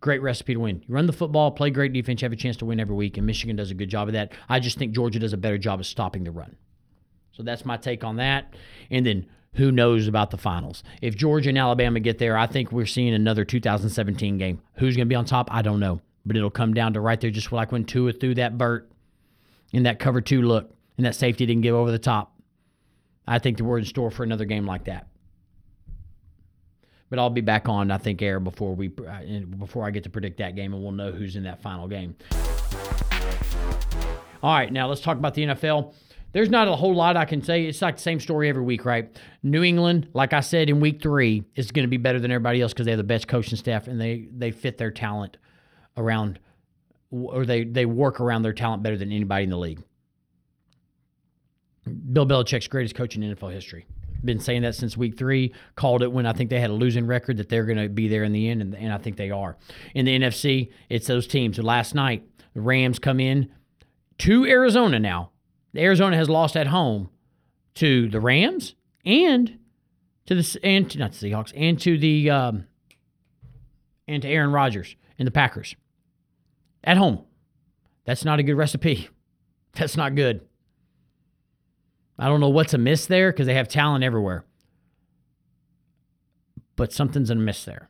Great 0.00 0.22
recipe 0.22 0.54
to 0.54 0.60
win. 0.60 0.82
You 0.86 0.94
run 0.94 1.06
the 1.06 1.12
football, 1.12 1.50
play 1.50 1.70
great 1.70 1.92
defense, 1.92 2.22
you 2.22 2.26
have 2.26 2.32
a 2.32 2.36
chance 2.36 2.56
to 2.58 2.64
win 2.64 2.80
every 2.80 2.94
week, 2.94 3.18
and 3.18 3.26
Michigan 3.26 3.56
does 3.56 3.70
a 3.70 3.74
good 3.74 3.90
job 3.90 4.08
of 4.08 4.14
that. 4.14 4.32
I 4.48 4.58
just 4.58 4.78
think 4.78 4.94
Georgia 4.94 5.18
does 5.18 5.34
a 5.34 5.36
better 5.36 5.58
job 5.58 5.78
of 5.78 5.86
stopping 5.86 6.24
the 6.24 6.30
run. 6.30 6.56
So 7.32 7.42
that's 7.42 7.66
my 7.66 7.76
take 7.76 8.02
on 8.02 8.16
that. 8.16 8.54
And 8.90 9.04
then 9.04 9.26
who 9.54 9.72
knows 9.72 10.06
about 10.06 10.30
the 10.30 10.38
finals? 10.38 10.82
If 11.02 11.16
Georgia 11.16 11.48
and 11.48 11.58
Alabama 11.58 12.00
get 12.00 12.18
there, 12.18 12.36
I 12.36 12.46
think 12.46 12.70
we're 12.70 12.86
seeing 12.86 13.14
another 13.14 13.44
2017 13.44 14.38
game. 14.38 14.60
Who's 14.74 14.96
going 14.96 15.06
to 15.06 15.10
be 15.10 15.16
on 15.16 15.24
top? 15.24 15.52
I 15.52 15.62
don't 15.62 15.80
know. 15.80 16.00
But 16.24 16.36
it'll 16.36 16.50
come 16.50 16.74
down 16.74 16.92
to 16.94 17.00
right 17.00 17.20
there, 17.20 17.30
just 17.30 17.50
like 17.50 17.72
when 17.72 17.84
Tua 17.84 18.12
threw 18.12 18.34
that 18.34 18.58
Burt 18.58 18.90
in 19.72 19.84
that 19.84 19.98
cover 19.98 20.20
two 20.20 20.42
look 20.42 20.72
and 20.96 21.06
that 21.06 21.14
safety 21.14 21.46
didn't 21.46 21.62
give 21.62 21.74
over 21.74 21.90
the 21.90 21.98
top. 21.98 22.34
I 23.26 23.38
think 23.38 23.56
that 23.56 23.64
we're 23.64 23.78
in 23.78 23.84
store 23.84 24.10
for 24.10 24.22
another 24.22 24.44
game 24.44 24.66
like 24.66 24.84
that. 24.84 25.06
But 27.08 27.18
I'll 27.18 27.30
be 27.30 27.40
back 27.40 27.68
on, 27.68 27.90
I 27.90 27.98
think, 27.98 28.22
air 28.22 28.38
before 28.38 28.74
we 28.74 28.92
uh, 29.08 29.40
before 29.58 29.84
I 29.84 29.90
get 29.90 30.04
to 30.04 30.10
predict 30.10 30.38
that 30.38 30.54
game, 30.54 30.72
and 30.72 30.82
we'll 30.82 30.92
know 30.92 31.10
who's 31.10 31.34
in 31.34 31.42
that 31.42 31.60
final 31.60 31.88
game. 31.88 32.14
All 34.42 34.54
right, 34.54 34.72
now 34.72 34.88
let's 34.88 35.00
talk 35.00 35.16
about 35.16 35.34
the 35.34 35.42
NFL 35.42 35.92
there's 36.32 36.50
not 36.50 36.68
a 36.68 36.76
whole 36.76 36.94
lot 36.94 37.16
I 37.16 37.24
can 37.24 37.42
say. 37.42 37.64
It's 37.64 37.82
like 37.82 37.96
the 37.96 38.02
same 38.02 38.20
story 38.20 38.48
every 38.48 38.62
week, 38.62 38.84
right? 38.84 39.14
New 39.42 39.62
England, 39.62 40.08
like 40.12 40.32
I 40.32 40.40
said 40.40 40.68
in 40.70 40.80
week 40.80 41.02
three, 41.02 41.44
is 41.54 41.70
going 41.72 41.84
to 41.84 41.90
be 41.90 41.96
better 41.96 42.20
than 42.20 42.30
everybody 42.30 42.60
else 42.60 42.72
because 42.72 42.86
they 42.86 42.92
have 42.92 42.98
the 42.98 43.04
best 43.04 43.28
coaching 43.28 43.56
staff 43.56 43.88
and 43.88 44.00
they 44.00 44.28
they 44.32 44.50
fit 44.50 44.78
their 44.78 44.90
talent 44.90 45.36
around, 45.96 46.38
or 47.10 47.44
they 47.44 47.64
they 47.64 47.86
work 47.86 48.20
around 48.20 48.42
their 48.42 48.52
talent 48.52 48.82
better 48.82 48.96
than 48.96 49.12
anybody 49.12 49.44
in 49.44 49.50
the 49.50 49.58
league. 49.58 49.82
Bill 52.12 52.26
Belichick's 52.26 52.68
greatest 52.68 52.94
coach 52.94 53.16
in 53.16 53.22
NFL 53.22 53.52
history. 53.52 53.86
Been 54.22 54.38
saying 54.38 54.62
that 54.62 54.74
since 54.74 54.96
week 54.96 55.16
three. 55.16 55.54
Called 55.76 56.02
it 56.02 56.12
when 56.12 56.26
I 56.26 56.32
think 56.34 56.50
they 56.50 56.60
had 56.60 56.70
a 56.70 56.74
losing 56.74 57.06
record 57.06 57.38
that 57.38 57.48
they're 57.48 57.64
going 57.64 57.78
to 57.78 57.88
be 57.88 58.06
there 58.06 58.22
in 58.22 58.32
the 58.32 58.48
end, 58.48 58.60
and, 58.60 58.74
and 58.74 58.92
I 58.92 58.98
think 58.98 59.16
they 59.16 59.30
are. 59.30 59.56
In 59.94 60.04
the 60.04 60.18
NFC, 60.18 60.70
it's 60.88 61.06
those 61.06 61.26
teams. 61.26 61.58
Last 61.58 61.94
night, 61.94 62.22
the 62.52 62.60
Rams 62.60 62.98
come 62.98 63.18
in 63.18 63.50
to 64.18 64.44
Arizona 64.44 64.98
now 64.98 65.29
Arizona 65.76 66.16
has 66.16 66.28
lost 66.28 66.56
at 66.56 66.66
home 66.66 67.10
to 67.74 68.08
the 68.08 68.20
Rams 68.20 68.74
and 69.04 69.58
to 70.26 70.34
the 70.34 70.60
and 70.62 70.90
to, 70.90 70.98
not 70.98 71.12
the 71.12 71.30
Seahawks 71.30 71.52
and 71.54 71.80
to 71.80 71.98
the 71.98 72.30
um, 72.30 72.66
and 74.08 74.22
to 74.22 74.28
Aaron 74.28 74.52
Rodgers 74.52 74.96
and 75.18 75.26
the 75.26 75.32
Packers 75.32 75.76
at 76.82 76.96
home. 76.96 77.24
That's 78.04 78.24
not 78.24 78.38
a 78.38 78.42
good 78.42 78.56
recipe. 78.56 79.08
That's 79.74 79.96
not 79.96 80.14
good. 80.14 80.40
I 82.18 82.26
don't 82.26 82.40
know 82.40 82.48
what's 82.48 82.74
amiss 82.74 83.06
there 83.06 83.32
because 83.32 83.46
they 83.46 83.54
have 83.54 83.68
talent 83.68 84.04
everywhere, 84.04 84.44
but 86.76 86.92
something's 86.92 87.30
amiss 87.30 87.64
there. 87.64 87.88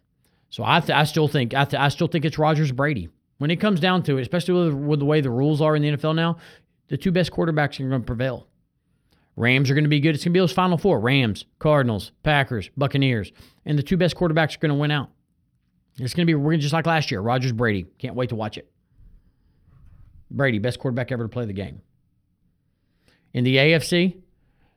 So 0.51 0.63
I, 0.65 0.81
th- 0.81 0.91
I 0.91 1.05
still 1.05 1.27
think 1.27 1.55
I, 1.55 1.65
th- 1.65 1.81
I 1.81 1.89
still 1.89 2.07
think 2.07 2.25
it's 2.25 2.39
Rodgers 2.39 2.71
Brady. 2.71 3.09
When 3.39 3.51
it 3.51 3.57
comes 3.57 3.81
down 3.81 4.03
to 4.03 4.19
it, 4.19 4.23
especially 4.23 4.55
with, 4.55 4.75
with 4.75 4.99
the 4.99 5.07
way 5.07 5.21
the 5.21 5.31
rules 5.31 5.63
are 5.63 5.75
in 5.75 5.83
the 5.83 5.97
NFL 5.97 6.15
now, 6.15 6.37
the 6.91 6.99
two 6.99 7.13
best 7.13 7.31
quarterbacks 7.33 7.81
are 7.81 7.89
going 7.89 8.03
to 8.03 8.07
prevail. 8.07 8.47
Rams 9.37 9.71
are 9.71 9.75
going 9.75 9.85
to 9.85 9.91
be 9.91 10.01
good. 10.01 10.15
It's 10.15 10.25
going 10.25 10.33
to 10.33 10.37
be 10.37 10.41
those 10.41 10.53
final 10.53 10.77
four 10.77 11.01
Rams, 11.01 11.47
Cardinals, 11.59 12.13
Packers, 12.23 12.69
Buccaneers. 12.77 13.33
And 13.65 13.79
the 13.79 13.83
two 13.83 13.97
best 13.97 14.17
quarterbacks 14.17 14.57
are 14.57 14.59
going 14.59 14.71
to 14.71 14.75
win 14.75 14.91
out. 14.91 15.09
It's 15.99 16.15
going 16.15 16.27
to 16.27 16.31
be 16.31 16.35
we're 16.35 16.57
just 16.57 16.73
like 16.73 16.87
last 16.87 17.11
year. 17.11 17.21
Rodgers, 17.21 17.53
Brady. 17.53 17.87
Can't 17.99 18.17
wait 18.17 18.29
to 18.31 18.35
watch 18.35 18.59
it. 18.59 18.71
Brady, 20.31 20.59
best 20.59 20.79
quarterback 20.79 21.11
ever 21.11 21.25
to 21.25 21.29
play 21.29 21.47
the 21.47 21.53
game. 21.53 21.81
In 23.33 23.45
the 23.45 23.57
AFC, 23.57 24.21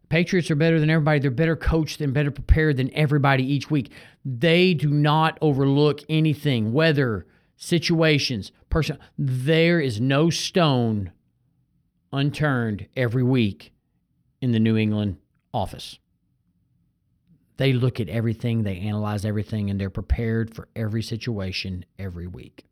Patriots 0.09 0.51
are 0.51 0.55
better 0.55 0.79
than 0.79 0.91
everybody. 0.91 1.19
They're 1.19 1.31
better 1.31 1.55
coached 1.55 1.99
and 1.99 2.13
better 2.13 2.31
prepared 2.31 2.77
than 2.77 2.93
everybody 2.93 3.43
each 3.43 3.71
week. 3.71 3.91
They 4.23 4.75
do 4.75 4.89
not 4.89 5.39
overlook 5.41 6.01
anything, 6.07 6.71
weather, 6.71 7.25
situations, 7.57 8.51
person. 8.69 8.99
There 9.17 9.79
is 9.79 9.99
no 9.99 10.29
stone 10.29 11.11
unturned 12.13 12.87
every 12.95 13.23
week 13.23 13.73
in 14.41 14.51
the 14.51 14.59
New 14.59 14.77
England 14.77 15.17
office. 15.53 15.99
They 17.57 17.73
look 17.73 17.99
at 17.99 18.09
everything, 18.09 18.63
they 18.63 18.77
analyze 18.77 19.25
everything, 19.25 19.69
and 19.69 19.79
they're 19.79 19.89
prepared 19.89 20.55
for 20.55 20.67
every 20.75 21.03
situation 21.03 21.85
every 21.99 22.27
week. 22.27 22.65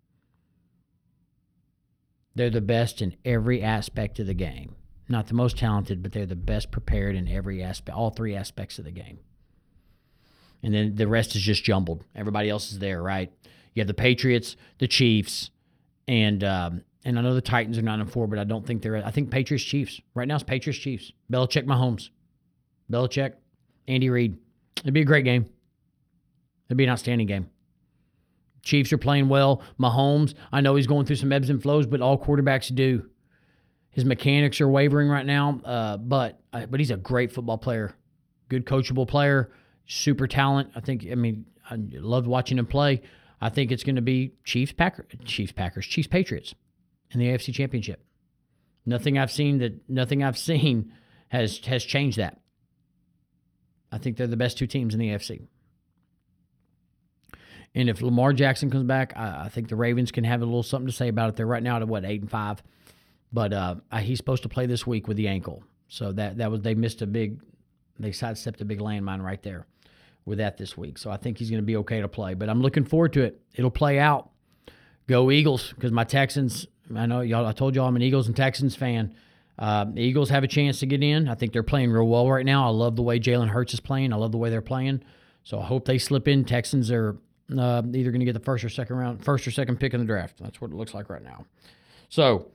They're 2.35 2.49
the 2.49 2.61
best 2.61 3.01
in 3.01 3.15
every 3.25 3.61
aspect 3.61 4.19
of 4.19 4.27
the 4.27 4.33
game. 4.33 4.75
Not 5.09 5.27
the 5.27 5.33
most 5.33 5.57
talented, 5.57 6.01
but 6.01 6.13
they're 6.13 6.25
the 6.25 6.35
best 6.35 6.71
prepared 6.71 7.15
in 7.15 7.27
every 7.27 7.61
aspect, 7.61 7.97
all 7.97 8.11
three 8.11 8.35
aspects 8.35 8.79
of 8.79 8.85
the 8.85 8.91
game. 8.91 9.19
And 10.63 10.73
then 10.73 10.95
the 10.95 11.07
rest 11.07 11.35
is 11.35 11.41
just 11.41 11.63
jumbled. 11.63 12.05
Everybody 12.15 12.49
else 12.49 12.71
is 12.71 12.79
there, 12.79 13.01
right? 13.01 13.31
You 13.73 13.81
have 13.81 13.87
the 13.87 13.93
Patriots, 13.93 14.55
the 14.77 14.87
Chiefs, 14.87 15.49
and 16.07 16.43
um, 16.43 16.83
and 17.03 17.17
I 17.17 17.21
know 17.21 17.33
the 17.33 17.41
Titans 17.41 17.77
are 17.77 17.81
nine 17.81 17.99
and 17.99 18.11
four, 18.11 18.27
but 18.27 18.39
I 18.39 18.43
don't 18.43 18.65
think 18.65 18.81
they're. 18.81 18.97
I 18.97 19.11
think 19.11 19.31
Patriots 19.31 19.63
Chiefs 19.63 20.01
right 20.13 20.27
now. 20.27 20.35
It's 20.35 20.43
Patriots 20.43 20.79
Chiefs. 20.79 21.11
Belichick 21.31 21.65
Mahomes, 21.65 22.09
Belichick, 22.91 23.33
Andy 23.87 24.09
Reid. 24.09 24.37
It'd 24.79 24.93
be 24.93 25.01
a 25.01 25.05
great 25.05 25.25
game. 25.25 25.47
It'd 26.67 26.77
be 26.77 26.83
an 26.83 26.89
outstanding 26.89 27.27
game. 27.27 27.49
Chiefs 28.61 28.93
are 28.93 28.97
playing 28.97 29.27
well. 29.27 29.63
Mahomes, 29.79 30.35
I 30.51 30.61
know 30.61 30.75
he's 30.75 30.87
going 30.87 31.05
through 31.05 31.15
some 31.15 31.31
ebbs 31.31 31.49
and 31.49 31.61
flows, 31.61 31.87
but 31.87 32.01
all 32.01 32.17
quarterbacks 32.17 32.73
do. 32.73 33.09
His 33.89 34.05
mechanics 34.05 34.61
are 34.61 34.69
wavering 34.69 35.09
right 35.09 35.25
now, 35.25 35.59
uh, 35.65 35.97
but 35.97 36.39
uh, 36.53 36.67
but 36.67 36.79
he's 36.79 36.91
a 36.91 36.97
great 36.97 37.31
football 37.31 37.57
player, 37.57 37.95
good 38.47 38.65
coachable 38.65 39.07
player, 39.07 39.51
super 39.87 40.27
talent. 40.27 40.69
I 40.75 40.81
think. 40.81 41.07
I 41.11 41.15
mean, 41.15 41.45
I 41.69 41.77
loved 41.93 42.27
watching 42.27 42.59
him 42.59 42.67
play. 42.67 43.01
I 43.43 43.49
think 43.49 43.71
it's 43.71 43.83
going 43.83 43.95
to 43.95 44.03
be 44.03 44.33
Chiefs, 44.43 44.71
Packers, 44.71 45.07
Chiefs, 45.25 45.51
Packers, 45.51 45.87
Chiefs, 45.87 46.07
Patriots 46.07 46.53
in 47.11 47.19
the 47.19 47.27
AFC 47.27 47.53
Championship. 47.53 48.03
Nothing 48.85 49.17
I've 49.17 49.31
seen 49.31 49.59
that 49.59 49.89
nothing 49.89 50.23
I've 50.23 50.37
seen 50.49 50.93
has 51.29 51.59
has 51.65 51.83
changed 51.83 52.17
that. 52.17 52.39
I 53.91 53.97
think 53.97 54.17
they're 54.17 54.27
the 54.27 54.37
best 54.37 54.57
two 54.57 54.67
teams 54.67 54.93
in 54.93 54.99
the 54.99 55.09
AFC. 55.09 55.47
And 57.73 57.89
if 57.89 58.01
Lamar 58.01 58.33
Jackson 58.33 58.69
comes 58.69 58.85
back, 58.85 59.13
I, 59.15 59.45
I, 59.45 59.49
think 59.49 59.69
the 59.69 59.77
Ravens 59.77 60.11
can 60.11 60.25
have 60.25 60.41
a 60.41 60.45
little 60.45 60.63
something 60.63 60.87
to 60.87 60.93
say 60.93 61.07
about 61.07 61.29
it. 61.29 61.35
They're 61.37 61.45
right 61.45 61.63
now 61.63 61.77
at 61.77 61.87
what 61.87 62.03
eight 62.03 62.21
and 62.21 62.29
five, 62.29 62.61
but 63.31 63.53
uh, 63.53 63.75
he's 63.99 64.17
supposed 64.17 64.43
to 64.43 64.49
play 64.49 64.65
this 64.65 64.85
week 64.85 65.07
with 65.07 65.17
the 65.17 65.27
ankle, 65.27 65.63
so 65.87 66.11
that 66.13 66.37
that 66.37 66.51
was 66.51 66.61
they 66.61 66.75
missed 66.75 67.01
a 67.01 67.07
big, 67.07 67.39
they 67.99 68.11
sidestepped 68.11 68.59
a 68.61 68.65
big 68.65 68.79
landmine 68.79 69.23
right 69.23 69.41
there 69.41 69.67
with 70.25 70.39
that 70.39 70.57
this 70.57 70.77
week. 70.77 70.97
So 70.97 71.09
I 71.09 71.17
think 71.17 71.37
he's 71.37 71.49
going 71.49 71.61
to 71.61 71.65
be 71.65 71.77
okay 71.77 72.01
to 72.01 72.07
play. 72.07 72.33
But 72.33 72.49
I'm 72.49 72.61
looking 72.61 72.83
forward 72.83 73.13
to 73.13 73.21
it. 73.21 73.41
It'll 73.55 73.71
play 73.71 73.99
out. 73.99 74.29
Go 75.07 75.31
Eagles 75.31 75.73
because 75.73 75.91
my 75.91 76.03
Texans. 76.03 76.67
I 76.97 77.05
know 77.05 77.21
y'all. 77.21 77.45
I 77.45 77.51
told 77.51 77.75
y'all 77.75 77.87
I'm 77.87 77.95
an 77.95 78.01
Eagles 78.01 78.27
and 78.27 78.35
Texans 78.35 78.75
fan. 78.75 79.15
Uh, 79.57 79.85
the 79.85 80.01
Eagles 80.01 80.29
have 80.29 80.43
a 80.43 80.47
chance 80.47 80.79
to 80.79 80.85
get 80.85 81.03
in. 81.03 81.27
I 81.27 81.35
think 81.35 81.53
they're 81.53 81.63
playing 81.63 81.91
real 81.91 82.07
well 82.07 82.29
right 82.29 82.45
now. 82.45 82.65
I 82.65 82.71
love 82.71 82.95
the 82.95 83.01
way 83.01 83.19
Jalen 83.19 83.49
Hurts 83.49 83.73
is 83.73 83.79
playing. 83.79 84.13
I 84.13 84.15
love 84.15 84.31
the 84.31 84.37
way 84.37 84.49
they're 84.49 84.61
playing. 84.61 85.03
So 85.43 85.59
I 85.59 85.65
hope 85.65 85.85
they 85.85 85.97
slip 85.97 86.27
in. 86.27 86.45
Texans 86.45 86.91
are 86.91 87.17
uh, 87.57 87.81
either 87.93 88.11
going 88.11 88.19
to 88.19 88.25
get 88.25 88.33
the 88.33 88.39
first 88.39 88.63
or 88.63 88.69
second 88.69 88.95
round, 88.95 89.23
first 89.23 89.45
or 89.47 89.51
second 89.51 89.79
pick 89.79 89.93
in 89.93 89.99
the 89.99 90.05
draft. 90.05 90.37
That's 90.39 90.61
what 90.61 90.71
it 90.71 90.75
looks 90.75 90.93
like 90.93 91.09
right 91.09 91.23
now. 91.23 91.45
So, 92.09 92.47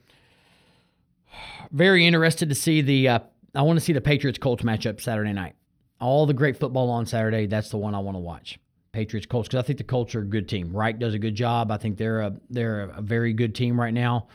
very 1.71 2.07
interested 2.07 2.49
to 2.49 2.55
see 2.55 2.83
the. 2.83 3.09
Uh, 3.09 3.19
I 3.55 3.63
want 3.63 3.79
to 3.79 3.85
see 3.85 3.93
the 3.93 4.01
Patriots 4.01 4.39
Colts 4.39 4.63
matchup 4.63 5.01
Saturday 5.01 5.33
night. 5.33 5.55
All 6.01 6.27
the 6.27 6.35
great 6.35 6.59
football 6.59 6.91
on 6.91 7.07
Saturday. 7.07 7.47
That's 7.47 7.71
the 7.71 7.79
one 7.79 7.95
I 7.95 8.01
want 8.01 8.17
to 8.17 8.21
watch. 8.21 8.59
Patriots 8.97 9.27
Colts 9.27 9.47
because 9.47 9.63
I 9.63 9.67
think 9.67 9.77
the 9.77 9.85
Colts 9.85 10.15
are 10.15 10.23
a 10.23 10.25
good 10.25 10.49
team. 10.49 10.75
Reich 10.75 10.99
does 10.99 11.13
a 11.13 11.19
good 11.19 11.35
job. 11.35 11.71
I 11.71 11.77
think 11.77 11.99
they're 11.99 12.23
a 12.23 12.33
they're 12.49 12.85
a 12.85 13.03
very 13.03 13.35
good 13.35 13.55
team 13.55 13.79
right 13.79 13.93
now. 13.93 14.29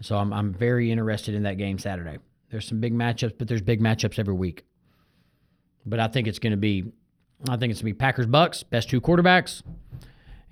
So 0.00 0.16
I'm 0.16 0.32
I'm 0.32 0.52
very 0.52 0.90
interested 0.90 1.36
in 1.36 1.44
that 1.44 1.58
game 1.58 1.78
Saturday. 1.78 2.18
There's 2.50 2.66
some 2.66 2.80
big 2.80 2.92
matchups, 2.92 3.34
but 3.38 3.46
there's 3.46 3.62
big 3.62 3.80
matchups 3.80 4.18
every 4.18 4.34
week. 4.34 4.64
But 5.86 6.00
I 6.00 6.08
think 6.08 6.26
it's 6.26 6.40
going 6.40 6.50
to 6.50 6.56
be 6.56 6.90
I 7.48 7.56
think 7.56 7.70
it's 7.70 7.80
going 7.80 7.92
to 7.92 7.94
be 7.94 7.98
Packers 7.98 8.26
Bucks, 8.26 8.64
best 8.64 8.90
two 8.90 9.00
quarterbacks. 9.00 9.62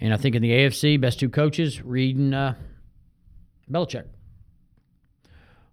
And 0.00 0.14
I 0.14 0.18
think 0.18 0.36
in 0.36 0.42
the 0.42 0.52
AFC, 0.52 1.00
best 1.00 1.18
two 1.18 1.28
coaches, 1.28 1.82
Reid 1.82 2.16
and 2.16 2.32
uh, 2.32 2.52
Belichick. 3.68 4.04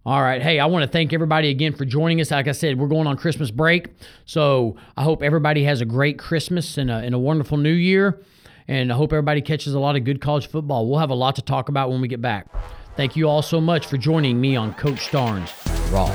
All 0.06 0.22
right. 0.22 0.40
Hey, 0.40 0.60
I 0.60 0.66
want 0.66 0.84
to 0.84 0.88
thank 0.88 1.12
everybody 1.12 1.50
again 1.50 1.74
for 1.74 1.84
joining 1.84 2.20
us. 2.20 2.30
Like 2.30 2.46
I 2.46 2.52
said, 2.52 2.78
we're 2.78 2.86
going 2.86 3.08
on 3.08 3.16
Christmas 3.16 3.50
break. 3.50 3.88
So 4.24 4.76
I 4.96 5.02
hope 5.02 5.20
everybody 5.20 5.64
has 5.64 5.80
a 5.80 5.84
great 5.84 6.16
Christmas 6.16 6.78
and 6.78 6.92
a, 6.92 6.98
and 6.98 7.12
a 7.12 7.18
wonderful 7.18 7.58
new 7.58 7.72
year. 7.72 8.22
And 8.68 8.92
I 8.92 8.94
hope 8.94 9.12
everybody 9.12 9.42
catches 9.42 9.74
a 9.74 9.80
lot 9.80 9.96
of 9.96 10.04
good 10.04 10.20
college 10.20 10.46
football. 10.46 10.88
We'll 10.88 11.00
have 11.00 11.10
a 11.10 11.16
lot 11.16 11.34
to 11.36 11.42
talk 11.42 11.68
about 11.68 11.90
when 11.90 12.00
we 12.00 12.06
get 12.06 12.22
back. 12.22 12.46
Thank 12.94 13.16
you 13.16 13.28
all 13.28 13.42
so 13.42 13.60
much 13.60 13.88
for 13.88 13.96
joining 13.96 14.40
me 14.40 14.54
on 14.54 14.74
Coach 14.74 15.10
Starnes 15.10 15.50
Raw. 15.90 16.06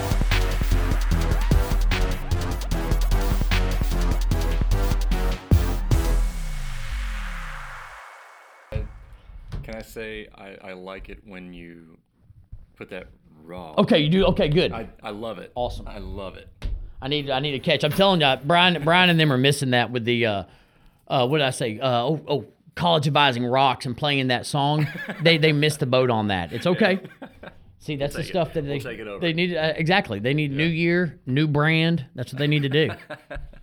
Can 9.63 9.75
I 9.75 9.81
say 9.81 10.29
I, 10.33 10.69
I 10.69 10.71
like 10.71 11.09
it 11.09 11.19
when 11.25 11.53
you 11.53 11.97
put 12.77 12.89
that 12.91 13.09
raw. 13.45 13.73
Okay, 13.77 13.99
you 13.99 14.09
do. 14.09 14.25
Okay, 14.27 14.49
good. 14.49 14.71
I, 14.71 14.89
I 15.03 15.11
love 15.11 15.37
it. 15.39 15.51
Awesome. 15.55 15.87
I 15.87 15.99
love 15.99 16.35
it. 16.37 16.49
I 17.01 17.07
need 17.07 17.29
I 17.29 17.39
need 17.39 17.55
a 17.55 17.59
catch. 17.59 17.83
I'm 17.83 17.91
telling 17.91 18.21
you, 18.21 18.35
Brian 18.43 18.83
Brian 18.83 19.09
and 19.09 19.19
them 19.19 19.33
are 19.33 19.37
missing 19.37 19.71
that 19.71 19.91
with 19.91 20.05
the 20.05 20.25
uh, 20.25 20.43
uh, 21.07 21.27
what 21.27 21.39
did 21.39 21.47
I 21.47 21.51
say? 21.51 21.79
Uh, 21.79 22.03
oh, 22.03 22.21
oh, 22.27 22.45
college 22.75 23.07
advising 23.07 23.45
rocks 23.45 23.85
and 23.85 23.97
playing 23.97 24.27
that 24.27 24.45
song. 24.45 24.87
they 25.23 25.37
they 25.37 25.51
missed 25.51 25.79
the 25.79 25.85
boat 25.85 26.09
on 26.09 26.27
that. 26.27 26.53
It's 26.53 26.67
okay. 26.67 27.01
See, 27.79 27.95
that's 27.95 28.13
we'll 28.13 28.23
the 28.23 28.29
stuff 28.29 28.49
it. 28.49 28.53
that 28.53 28.61
they 28.61 29.03
we'll 29.03 29.19
they 29.19 29.33
need. 29.33 29.55
Uh, 29.55 29.73
exactly, 29.75 30.19
they 30.19 30.35
need 30.35 30.51
yeah. 30.51 30.57
new 30.57 30.65
year, 30.65 31.19
new 31.25 31.47
brand. 31.47 32.05
That's 32.13 32.31
what 32.31 32.39
they 32.39 32.47
need 32.47 32.61
to 32.63 32.69
do. 32.69 32.91